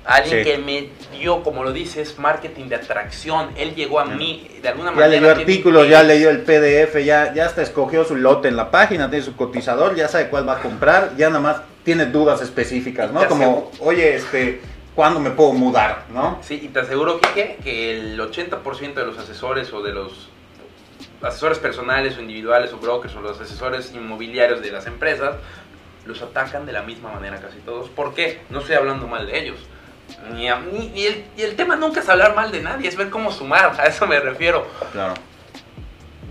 A 0.05 0.17
alguien 0.17 0.43
Sí. 0.43 0.51
que 0.51 0.59
me 0.59 0.89
dio, 1.19 1.43
como 1.43 1.65
lo 1.65 1.73
dices, 1.73 2.19
marketing 2.19 2.69
de 2.71 2.77
atracción. 2.77 3.51
Él 3.59 3.75
llegó 3.75 4.01
a 4.01 4.07
mí 4.07 4.49
de 4.63 4.69
alguna 4.69 4.91
Ya 4.91 4.97
manera. 4.97 5.09
leyó 5.11 5.27
tiene 5.35 5.41
artículos, 5.43 5.89
ya 5.89 6.03
leyó 6.03 6.31
el 6.31 6.41
PDF, 6.41 7.05
ya, 7.05 7.35
ya 7.35 7.45
hasta 7.45 7.61
escogió 7.61 8.05
su 8.07 8.17
lote 8.17 8.49
en 8.49 8.57
la 8.57 8.71
página, 8.71 9.11
tiene 9.11 9.23
su 9.25 9.37
cotizador, 9.37 9.97
ya 9.97 10.09
sabe 10.09 10.29
cuál 10.29 10.49
va 10.49 10.55
a 10.55 10.63
comprar, 10.63 11.13
ya 11.19 11.29
nada 11.29 11.41
más 11.41 11.57
tiene 11.85 12.07
dudas 12.07 12.41
específicas, 12.41 13.13
¿no? 13.13 13.21
Ya 13.21 13.29
Como, 13.29 13.71
oye, 13.81 14.17
este, 14.17 14.63
¿cuándo 14.99 15.21
me 15.21 15.31
puedo 15.31 15.53
mudar, 15.53 16.07
no? 16.11 16.41
Sí, 16.43 16.59
y 16.61 16.69
te 16.71 16.81
aseguro, 16.81 17.21
Kike, 17.21 17.59
que 17.63 17.97
el 17.97 18.19
80% 18.19 18.95
de 18.95 19.07
los 19.07 19.17
asesores 19.17 19.73
o 19.73 19.81
de 19.81 19.93
los 19.93 20.29
asesores 21.23 21.61
personales 21.61 22.17
o 22.17 22.21
individuales 22.21 22.73
o 22.73 22.79
brokers 22.79 23.15
o 23.15 23.21
los 23.21 23.41
asesores 23.41 23.93
inmobiliarios 23.95 24.61
de 24.61 24.73
las 24.73 24.89
empresas 24.89 25.37
los 26.05 26.21
atacan 26.21 26.67
de 26.67 26.73
la 26.73 26.83
misma 26.83 27.13
manera 27.13 27.41
casi 27.41 27.59
todos. 27.59 27.89
¿Por 27.91 28.13
qué? 28.13 28.41
No 28.51 28.59
estoy 28.59 28.75
hablando 28.75 29.07
mal 29.07 29.25
de 29.29 29.39
ellos. 29.39 29.59
Ni 30.35 30.49
a- 30.49 30.59
ni- 30.59 30.91
y, 30.97 31.07
el, 31.07 31.25
y 31.37 31.43
el 31.43 31.55
tema 31.55 31.77
nunca 31.77 32.01
es 32.01 32.09
hablar 32.09 32.35
mal 32.35 32.51
de 32.51 32.61
nadie, 32.61 32.89
es 32.89 32.97
ver 32.97 33.09
cómo 33.09 33.31
sumar, 33.31 33.81
a 33.81 33.85
eso 33.85 34.05
me 34.09 34.19
refiero. 34.19 34.67
Claro. 34.91 35.15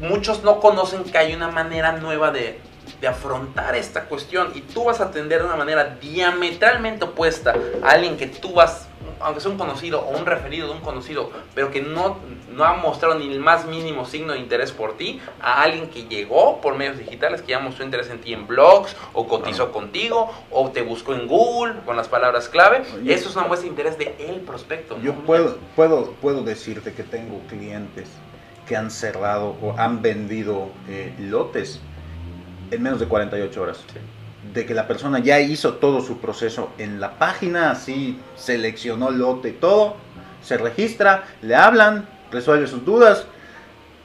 muchos 0.02 0.44
no 0.44 0.60
conocen 0.60 1.06
que 1.06 1.18
hay 1.18 1.34
una 1.34 1.48
manera 1.48 1.94
nueva 1.94 2.32
de, 2.32 2.60
de 3.02 3.08
afrontar 3.08 3.76
esta 3.76 4.06
cuestión 4.06 4.52
y 4.56 4.62
tú 4.62 4.86
vas 4.86 5.00
a 5.00 5.06
atender 5.06 5.42
de 5.42 5.48
una 5.48 5.56
manera 5.56 5.98
diametralmente 6.02 7.06
opuesta 7.06 7.56
a 7.84 7.92
alguien 7.92 8.18
que 8.18 8.28
tú 8.28 8.54
vas, 8.54 8.88
aunque 9.20 9.40
sea 9.40 9.52
un 9.52 9.58
conocido 9.58 10.02
o 10.02 10.18
un 10.18 10.26
referido 10.26 10.68
de 10.68 10.74
un 10.74 10.82
conocido, 10.82 11.32
pero 11.54 11.72
que 11.72 11.82
no, 11.82 12.18
no 12.52 12.64
ha 12.64 12.74
mostrado 12.74 13.16
ni 13.20 13.32
el 13.32 13.40
más 13.40 13.66
mínimo 13.66 14.06
signo 14.06 14.34
de 14.34 14.40
interés 14.40 14.72
por 14.72 14.98
ti, 14.98 15.22
a 15.40 15.62
alguien 15.62 15.90
que 15.90 16.06
llegó 16.06 16.60
por 16.60 16.76
medios 16.76 16.98
digitales, 16.98 17.42
que 17.42 17.52
ya 17.52 17.60
mostró 17.60 17.86
interés 17.86 18.10
en 18.10 18.20
ti 18.20 18.34
en 18.34 18.48
blogs, 18.48 18.96
o 19.14 19.28
cotizó 19.28 19.72
contigo, 19.72 20.32
o 20.50 20.70
te 20.72 20.82
buscó 20.82 21.14
en 21.14 21.28
Google 21.28 21.76
con 21.86 21.96
las 21.96 22.08
palabras 22.08 22.50
clave. 22.50 22.84
Oye. 22.96 23.14
Eso 23.14 23.30
es 23.30 23.36
una 23.36 23.48
muestra 23.48 23.66
de 23.66 23.70
interés 23.70 23.98
de 23.98 24.16
el 24.20 24.42
prospecto. 24.42 25.00
Yo 25.02 25.14
¿no? 25.14 25.20
puedo, 25.22 25.58
puedo, 25.76 26.12
puedo 26.14 26.44
decirte 26.44 26.94
que 26.94 27.04
tengo 27.04 27.40
clientes 27.48 28.10
que 28.68 28.76
han 28.76 28.92
cerrado 28.92 29.56
o 29.62 29.76
han 29.78 30.02
vendido 30.02 30.70
eh, 30.90 31.14
lotes 31.20 31.80
en 32.72 32.82
menos 32.84 33.00
de 33.00 33.06
48 33.08 33.62
horas. 33.62 33.78
Sí. 33.92 34.00
De 34.54 34.66
que 34.66 34.74
la 34.74 34.88
persona 34.88 35.20
ya 35.20 35.40
hizo 35.40 35.74
todo 35.76 36.02
su 36.02 36.20
proceso 36.20 36.70
en 36.78 37.00
la 37.00 37.20
página, 37.20 37.72
así 37.72 38.20
seleccionó 38.36 39.12
lote 39.12 39.50
y 39.50 39.54
todo, 39.54 39.96
se 40.42 40.58
registra, 40.58 41.26
le 41.42 41.56
hablan, 41.56 42.08
resuelve 42.32 42.68
sus 42.68 42.84
dudas, 42.86 43.26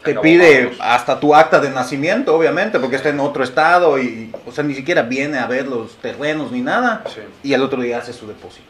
Se 0.05 0.15
te 0.15 0.21
pide 0.21 0.73
hasta 0.81 1.21
tu 1.21 1.33
acta 1.33 1.61
de 1.61 1.71
nacimiento, 1.71 2.35
obviamente, 2.35 2.81
porque 2.81 2.97
está 2.97 3.11
en 3.11 3.21
otro 3.21 3.45
estado 3.45 4.01
y, 4.01 4.33
o 4.45 4.51
sea, 4.51 4.65
ni 4.65 4.75
siquiera 4.75 5.03
viene 5.03 5.39
a 5.39 5.47
ver 5.47 5.69
los 5.69 5.95
terrenos 5.99 6.51
ni 6.51 6.61
nada, 6.61 7.05
Sí. 7.07 7.21
y 7.45 7.55
al 7.55 7.63
otro 7.63 7.81
día 7.81 7.99
hace 7.99 8.13
su 8.13 8.27
depósito. 8.27 8.67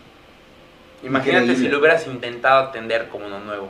Imagínate 1.03 1.45
Increíble. 1.45 1.65
si 1.67 1.71
lo 1.73 1.79
hubieras 1.79 2.07
intentado 2.07 2.69
atender 2.69 3.09
como 3.09 3.27
uno 3.27 3.41
nuevo. 3.41 3.69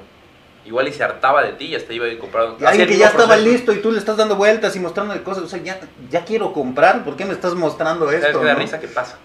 Igual 0.65 0.87
y 0.89 0.93
se 0.93 1.03
hartaba 1.03 1.43
de 1.43 1.53
ti 1.55 1.67
y 1.67 1.75
hasta 1.75 1.93
iba 1.93 2.07
a 2.07 2.09
ir 2.09 2.19
comprando. 2.19 2.57
Y 2.61 2.65
alguien 2.65 2.87
que 2.89 2.97
ya 2.97 3.07
estaba 3.09 3.27
proceso. 3.35 3.49
listo 3.49 3.73
y 3.73 3.79
tú 3.83 3.91
le 3.91 3.99
estás 3.99 4.17
dando 4.17 4.37
vueltas 4.37 4.77
y 4.77 4.81
mostrándole 4.81 5.23
cosas. 5.23 5.43
O 5.45 5.49
sea, 5.49 5.61
ya, 5.61 5.81
ya 6.11 6.25
quiero 6.25 6.53
comprar. 6.53 7.05
¿Por 7.05 7.17
qué 7.17 7.25
me 7.25 7.33
estás 7.33 7.55
mostrando 7.55 8.07
¿Sabes 8.07 8.25
esto? 8.25 8.43
da 8.45 8.53
no? 8.55 8.59
risa 8.61 8.79
que 8.79 8.87
pasa? 8.89 9.19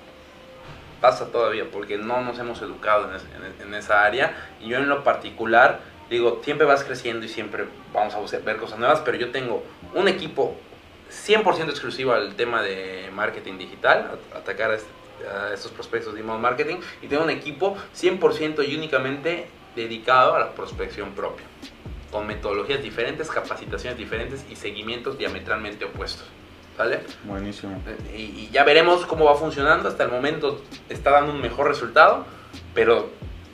Pasa 1.02 1.28
todavía 1.28 1.66
porque 1.72 1.98
no 2.00 2.22
nos 2.22 2.40
hemos 2.40 2.60
educado 2.64 3.08
en, 3.10 3.16
es- 3.18 3.24
en- 3.62 3.68
en 3.68 3.74
esa 3.76 4.04
área. 4.04 4.36
Y 4.60 4.70
yo 4.70 4.78
en 4.78 4.90
lo 4.90 5.04
particular, 5.04 5.80
digo, 6.10 6.42
siempre 6.44 6.66
vas 6.66 6.84
creciendo 6.84 7.24
y 7.26 7.30
siempre 7.30 7.66
vamos 7.94 8.16
a 8.16 8.38
ver 8.40 8.58
cosas 8.58 8.80
nuevas, 8.80 9.02
pero 9.06 9.18
yo 9.18 9.30
tengo 9.32 9.64
un 9.94 10.08
equipo 10.08 10.56
100% 11.12 11.70
exclusivo 11.70 12.14
al 12.14 12.34
tema 12.36 12.64
de 12.64 13.10
marketing 13.14 13.60
digital, 13.60 14.18
a- 14.34 14.38
atacar 14.40 14.72
a, 14.72 14.76
este- 14.76 14.90
a 15.30 15.54
estos 15.54 15.72
prospectos 15.72 16.16
de 16.16 16.22
email 16.22 16.40
marketing, 16.40 16.78
y 17.04 17.08
tengo 17.08 17.24
un 17.24 17.30
equipo 17.30 17.78
100% 17.96 18.68
y 18.68 18.76
únicamente 18.76 19.48
dedicado 19.78 20.36
a 20.36 20.40
la 20.40 20.52
prospección 20.52 21.12
propia, 21.12 21.46
con 22.12 22.28
metodologías 22.28 22.84
diferentes, 22.84 23.30
capacitaciones 23.30 23.98
diferentes 23.98 24.44
y 24.50 24.58
seguimientos 24.58 25.18
diametralmente 25.18 25.86
opuestos. 25.86 26.26
¿Vale? 26.78 27.00
Buenísimo. 27.24 27.82
y, 28.16 28.22
y 28.22 28.50
ya 28.52 28.64
veremos 28.64 29.06
cómo 29.06 29.26
va 29.26 29.36
funcionando. 29.36 29.88
Hasta 29.90 30.04
el 30.04 30.12
momento 30.12 30.62
está 30.90 31.10
dando 31.12 31.32
un 31.32 31.42
mejor 31.42 31.68
resultado, 31.68 32.26
pero 32.76 33.10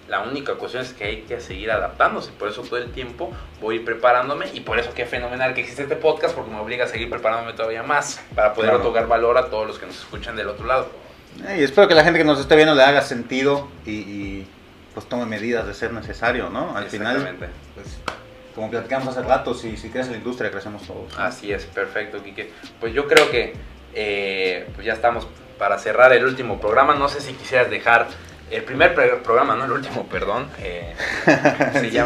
la 0.10 0.20
única 0.20 0.56
cuestión 0.56 0.84
es 0.84 0.92
que 0.92 1.06
hay 1.06 1.22
que 1.22 1.40
seguir 1.40 1.72
adaptándose. 1.72 2.32
Por 2.34 2.50
eso 2.50 2.64
todo 2.64 2.78
el 2.80 2.92
tiempo 2.92 3.32
voy 3.62 3.80
preparándome 3.80 4.48
y 4.54 4.60
por 4.60 4.78
eso 4.78 4.92
qué 4.94 5.06
fenomenal 5.06 5.54
que 5.54 5.62
existe 5.62 5.84
este 5.84 5.96
podcast 5.96 6.36
porque 6.36 6.52
me 6.52 6.60
obliga 6.60 6.84
a 6.84 6.88
seguir 6.90 7.10
preparándome 7.10 7.54
todavía 7.54 7.82
más 7.82 8.22
para 8.36 8.54
poder 8.54 8.72
Claro. 8.72 8.84
otorgar 8.84 9.08
valor 9.08 9.38
a 9.38 9.46
todos 9.50 9.68
los 9.68 9.80
que 9.80 9.86
nos 9.86 9.98
escuchan 9.98 10.36
del 10.36 10.50
otro 10.50 10.66
lado. 10.68 10.90
Y 11.58 11.64
espero 11.64 11.88
que 11.88 11.96
la 11.96 12.04
gente 12.04 12.20
que 12.20 12.26
nos 12.26 12.40
esté 12.42 12.58
viendo 12.58 12.76
le 12.76 12.84
haga 12.84 13.02
sentido 13.02 13.70
y, 13.86 13.92
y, 13.92 14.48
pues 14.94 15.08
tome 15.08 15.26
medidas 15.26 15.66
de 15.66 15.74
ser 15.74 15.92
necesario, 15.94 16.50
¿no? 16.50 16.76
Al 16.76 16.86
final, 16.86 17.18
Exactamente. 17.18 17.56
pues, 17.76 17.88
como 18.56 18.70
platicamos 18.70 19.18
hace 19.18 19.28
rato, 19.28 19.54
si, 19.54 19.78
si 19.78 19.90
crece 19.90 20.12
la 20.12 20.18
industria, 20.18 20.52
crecemos 20.52 20.84
todos. 20.84 21.12
¿no? 21.18 21.24
Así 21.24 21.52
es, 21.52 21.66
perfecto, 21.66 22.22
Quique. 22.24 22.52
Pues 22.80 22.94
yo 22.94 23.08
creo 23.08 23.32
que 23.32 23.54
eh, 23.96 24.68
pues 24.76 24.86
ya 24.86 24.94
estamos 24.94 25.28
para 25.58 25.78
cerrar 25.80 26.14
el 26.14 26.26
último 26.26 26.60
programa. 26.60 26.94
No 26.96 27.10
sé 27.10 27.22
si 27.22 27.34
quisieras 27.34 27.70
dejar 27.70 28.08
el 28.56 28.64
primer 28.64 28.94
programa, 28.94 29.56
no 29.56 29.66
el 29.66 29.72
último, 29.72 30.06
perdón. 30.08 30.48
Eh, 30.60 30.94
sí, 31.74 31.80
Sí, 31.82 31.90
ya- 31.92 32.04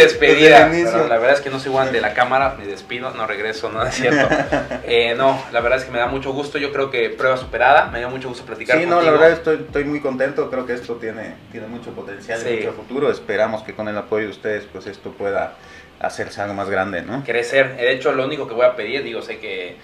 despedida. 0.00 0.68
Pero 0.70 1.08
la 1.08 1.18
verdad 1.18 1.34
es 1.36 1.40
que 1.40 1.50
no 1.50 1.58
soy 1.58 1.70
igual 1.70 1.92
de 1.92 2.00
la 2.00 2.14
cámara, 2.14 2.56
me 2.58 2.66
despido, 2.66 3.10
no 3.12 3.26
regreso, 3.26 3.70
no 3.70 3.84
es 3.84 3.94
cierto. 3.94 4.28
Eh, 4.84 5.14
no, 5.16 5.40
la 5.52 5.60
verdad 5.60 5.78
es 5.78 5.84
que 5.84 5.92
me 5.92 5.98
da 5.98 6.06
mucho 6.06 6.32
gusto. 6.32 6.58
Yo 6.58 6.72
creo 6.72 6.90
que 6.90 7.10
prueba 7.10 7.36
superada. 7.36 7.86
Me 7.86 7.98
dio 7.98 8.10
mucho 8.10 8.28
gusto 8.28 8.44
platicar 8.44 8.78
Sí, 8.78 8.86
no, 8.86 9.00
la 9.00 9.10
verdad 9.12 9.30
estoy, 9.30 9.56
estoy 9.66 9.84
muy 9.84 10.00
contento, 10.00 10.50
creo 10.50 10.66
que 10.66 10.72
esto 10.72 10.94
tiene, 10.96 11.34
tiene 11.52 11.66
mucho 11.68 11.90
potencial 11.92 12.40
Sí. 12.40 12.48
y 12.48 12.56
mucho 12.58 12.72
futuro, 12.72 13.10
esperamos 13.10 13.62
que 13.62 13.74
con 13.74 13.88
el 13.88 13.96
apoyo 13.96 14.24
de 14.24 14.30
ustedes 14.30 14.64
pues 14.72 14.86
esto 14.86 15.12
pueda 15.12 15.54
hacerse 16.00 16.40
algo 16.40 16.54
más 16.54 16.68
grande, 16.70 17.02
¿no? 17.02 17.22
crecer. 17.24 17.76
De 17.76 17.92
hecho, 17.92 18.12
lo 18.12 18.24
único 18.24 18.48
que 18.48 18.54
voy 18.54 18.66
a 18.66 18.74
pedir, 18.74 19.04
digo, 19.04 19.22
sé 19.22 19.38
que 19.38 19.76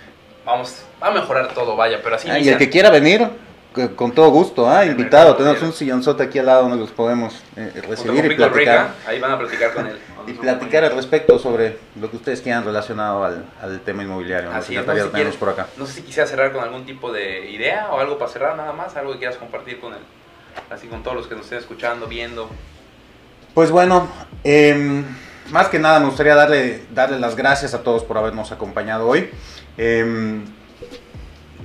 vamos 0.45 0.83
a 1.01 1.11
mejorar 1.11 1.49
todo, 1.55 1.77
vaya, 1.77 2.01
pero 2.03 2.17
así 2.17 2.29
Ah, 2.31 2.39
y 2.39 2.49
el 2.49 2.59
que 2.59 2.71
quiera 2.71 2.91
venir, 2.91 3.29
con 3.95 4.13
todo 4.13 4.31
gusto, 4.31 4.69
ah, 4.69 4.85
invitado, 4.85 5.37
tenemos 5.37 5.61
un 5.63 5.73
sillonzote 5.73 6.23
aquí 6.25 6.39
al 6.39 6.47
lado 6.47 6.63
donde 6.63 6.79
los 6.79 6.91
podemos 6.91 7.35
eh, 7.57 7.71
Junto 7.75 7.89
recibir 7.89 8.25
y 8.33 8.35
platicar, 8.37 8.55
Rica, 8.55 8.95
ahí 9.07 9.21
van 9.21 9.33
a 9.33 9.39
platicar 9.39 9.73
con 9.75 9.87
él. 9.87 9.99
y 10.27 10.33
platicar 10.33 10.85
al 10.85 10.95
respecto 10.97 11.39
sobre 11.39 11.79
lo 12.01 12.11
que 12.11 12.17
ustedes 12.17 12.41
quieran 12.41 12.65
relacionado 12.65 13.25
al, 13.25 13.45
al 13.61 13.81
tema 13.81 14.03
inmobiliario, 14.03 14.51
¿no? 14.51 14.57
Así 14.57 14.75
es, 14.75 14.81
Secretaría 14.81 15.03
no 15.03 15.05
lo 15.05 15.05
sé 15.05 15.09
si 15.09 15.13
tenemos 15.13 15.37
quieres- 15.37 15.37
por 15.37 15.49
acá. 15.51 15.67
No 15.77 15.87
sé 15.87 15.93
si 15.93 16.03
quisiera 16.03 16.27
cerrar 16.29 16.53
con 16.53 16.63
algún 16.65 16.85
tipo 16.87 17.13
de 17.13 17.51
idea 17.51 17.89
o 17.93 18.01
algo 18.01 18.19
para 18.19 18.31
cerrar 18.31 18.57
nada 18.57 18.73
más, 18.73 18.97
algo 18.97 19.13
que 19.13 19.19
quieras 19.19 19.37
compartir 19.37 19.79
con 19.81 19.93
él. 19.93 20.01
Así 20.71 20.87
con 20.89 21.03
todos 21.03 21.17
los 21.17 21.27
que 21.27 21.35
nos 21.35 21.45
estén 21.45 21.59
escuchando, 21.59 22.07
viendo. 22.07 22.49
Pues 23.55 23.71
bueno, 23.71 24.09
em, 24.45 25.05
más 25.51 25.69
que 25.69 25.79
nada 25.79 26.01
me 26.01 26.07
gustaría 26.07 26.35
darle, 26.35 26.83
darle 26.93 27.19
las 27.21 27.37
gracias 27.37 27.73
a 27.75 27.83
todos 27.83 28.03
por 28.05 28.19
habernos 28.19 28.53
acompañado 28.53 29.07
hoy. 29.07 29.31
Em, 29.79 30.45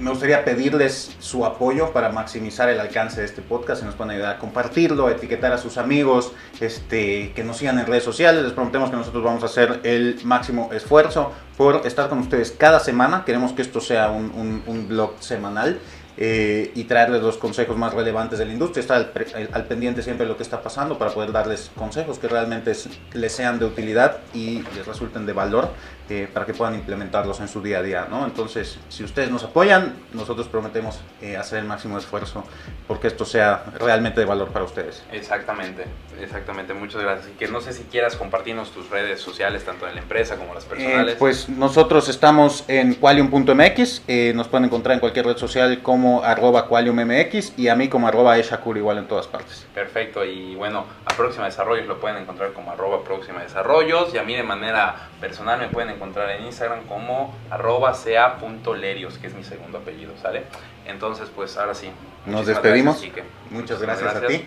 me 0.02 0.10
gustaría 0.10 0.44
pedirles 0.44 1.16
su 1.20 1.46
apoyo 1.46 1.92
para 1.94 2.10
maximizar 2.12 2.70
el 2.70 2.80
alcance 2.80 3.22
de 3.22 3.26
este 3.28 3.42
podcast. 3.42 3.82
Si 3.82 3.86
nos 3.86 3.96
pueden 3.96 4.12
ayudar 4.12 4.36
a 4.36 4.40
compartirlo, 4.40 5.08
a 5.08 5.12
etiquetar 5.12 5.54
a 5.54 5.58
sus 5.58 5.78
amigos, 5.78 6.34
este, 6.60 7.32
que 7.34 7.44
nos 7.44 7.58
sigan 7.58 7.80
en 7.80 7.86
redes 7.86 8.04
sociales. 8.04 8.44
Les 8.44 8.54
prometemos 8.54 8.90
que 8.90 8.96
nosotros 8.98 9.24
vamos 9.24 9.44
a 9.44 9.46
hacer 9.46 9.80
el 9.84 10.20
máximo 10.24 10.70
esfuerzo 10.74 11.32
por 11.58 11.86
estar 11.86 12.10
con 12.10 12.20
ustedes 12.20 12.52
cada 12.52 12.80
semana. 12.80 13.24
Queremos 13.26 13.54
que 13.54 13.62
esto 13.62 13.80
sea 13.80 14.10
un, 14.10 14.64
un- 14.66 14.88
blog 14.88 15.14
semanal. 15.20 15.80
eh, 16.18 16.72
y 16.76 16.84
traerles 16.84 17.22
los 17.24 17.38
consejos 17.38 17.78
más 17.78 17.94
relevantes 17.94 18.38
de 18.38 18.46
la 18.46 18.52
industria, 18.52 18.82
estar 18.82 18.98
al, 18.98 19.50
al- 19.54 19.64
pendiente 19.66 20.04
siempre 20.04 20.26
de 20.26 20.30
lo 20.32 20.36
que 20.38 20.44
está 20.44 20.62
pasando 20.62 20.98
para 20.98 21.12
poder 21.12 21.32
darles 21.32 21.72
consejos 21.76 22.20
que 22.20 22.28
realmente 22.28 22.72
es- 22.72 22.90
les 23.14 23.32
sean 23.32 23.60
de 23.60 23.66
utilidad 23.66 24.18
y 24.34 24.62
les 24.76 24.86
resulten 24.86 25.26
de 25.26 25.32
valor 25.34 25.70
eh, 26.12 26.28
para 26.28 26.46
que 26.46 26.54
puedan 26.54 26.76
implementarlos 26.76 27.40
en 27.40 27.48
su 27.48 27.62
día 27.62 27.80
a 27.80 27.82
día. 27.82 28.06
¿no? 28.10 28.26
Entonces, 28.26 28.78
si 28.90 29.06
ustedes 29.06 29.32
nos 29.32 29.46
apoyan, 29.46 29.94
nosotros 30.12 30.50
prometemos 30.50 31.00
eh, 31.22 31.38
hacer 31.38 31.60
el 31.60 31.66
máximo 31.66 31.98
esfuerzo 31.98 32.44
porque 32.86 33.08
esto 33.08 33.24
sea 33.24 33.64
realmente 33.80 34.20
de 34.20 34.26
valor 34.26 34.50
para 34.50 34.66
ustedes. 34.66 35.06
Exactamente, 35.14 35.86
exactamente. 36.22 36.74
Muchas 36.74 37.02
gracias. 37.02 37.30
Y 37.30 37.38
que 37.38 37.48
no 37.48 37.62
sé 37.62 37.72
si 37.72 37.84
quieras 37.84 38.18
compartirnos 38.18 38.72
tus 38.72 38.90
redes 38.90 39.22
sociales, 39.22 39.64
tanto 39.64 39.88
en 39.88 39.96
la 39.96 40.02
empresa 40.02 40.36
como 40.36 40.54
las 40.54 40.66
personales. 40.66 41.14
Eh, 41.14 41.18
pues 41.18 41.48
nosotros 41.48 42.10
estamos 42.10 42.66
en 42.68 42.96
qualium.mx, 42.96 44.04
eh, 44.10 44.34
nos 44.36 44.50
pueden 44.50 44.66
encontrar 44.66 44.96
en 44.96 45.00
cualquier 45.00 45.28
red 45.28 45.38
social 45.38 45.82
como 45.82 46.26
arroba 46.26 46.68
qualiummx 46.68 47.58
y 47.58 47.70
a 47.70 47.76
mí 47.76 47.88
como 47.88 48.10
arroba 48.10 48.38
igual 48.38 48.98
en 48.98 49.08
todas 49.08 49.28
partes. 49.28 49.66
Perfecto, 49.74 50.26
y 50.26 50.56
bueno, 50.56 50.86
a 51.06 51.16
Próxima 51.16 51.46
Desarrollos 51.46 51.88
lo 51.88 52.02
pueden 52.02 52.18
encontrar 52.18 52.52
como 52.52 52.72
arroba 52.72 53.06
Próxima 53.06 53.42
Desarrollos 53.42 54.14
y 54.14 54.18
a 54.18 54.24
mí 54.24 54.36
de 54.36 54.44
manera 54.44 55.08
personal 55.22 55.60
me 55.60 55.70
pueden 55.70 55.92
encontrar 55.92 56.01
en 56.04 56.46
Instagram 56.46 56.86
como 56.88 57.34
arroba 57.50 57.94
ca.lerios, 57.94 59.18
que 59.18 59.28
es 59.28 59.34
mi 59.34 59.44
segundo 59.44 59.80
apellido, 59.80 60.14
¿sale? 60.22 60.44
Entonces, 60.86 61.30
pues 61.34 61.58
ahora 61.58 61.74
sí. 61.74 61.90
Nos 62.26 62.46
despedimos. 62.46 63.02
gracias, 63.02 63.14
Quique. 63.14 63.28
Muchas 63.50 63.82
gracias, 63.82 64.16
a 64.16 64.28
ti. 64.28 64.46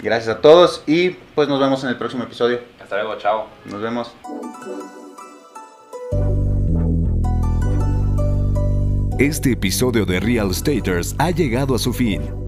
Gracias 0.00 0.36
a 0.36 0.40
todos 0.40 0.84
y 0.86 1.10
pues 1.10 1.48
nos 1.48 1.58
vemos 1.58 1.82
en 1.82 1.90
el 1.90 1.96
próximo 1.96 2.24
episodio. 2.24 2.60
Hasta 2.80 2.96
luego, 2.96 3.18
chao. 3.18 3.46
Nos 3.64 3.80
vemos. 3.82 4.14
Este 9.18 9.52
episodio 9.52 10.06
de 10.06 10.20
Real 10.20 10.54
Staters 10.54 11.16
ha 11.18 11.32
llegado 11.32 11.74
a 11.74 11.78
su 11.78 11.92
fin. 11.92 12.47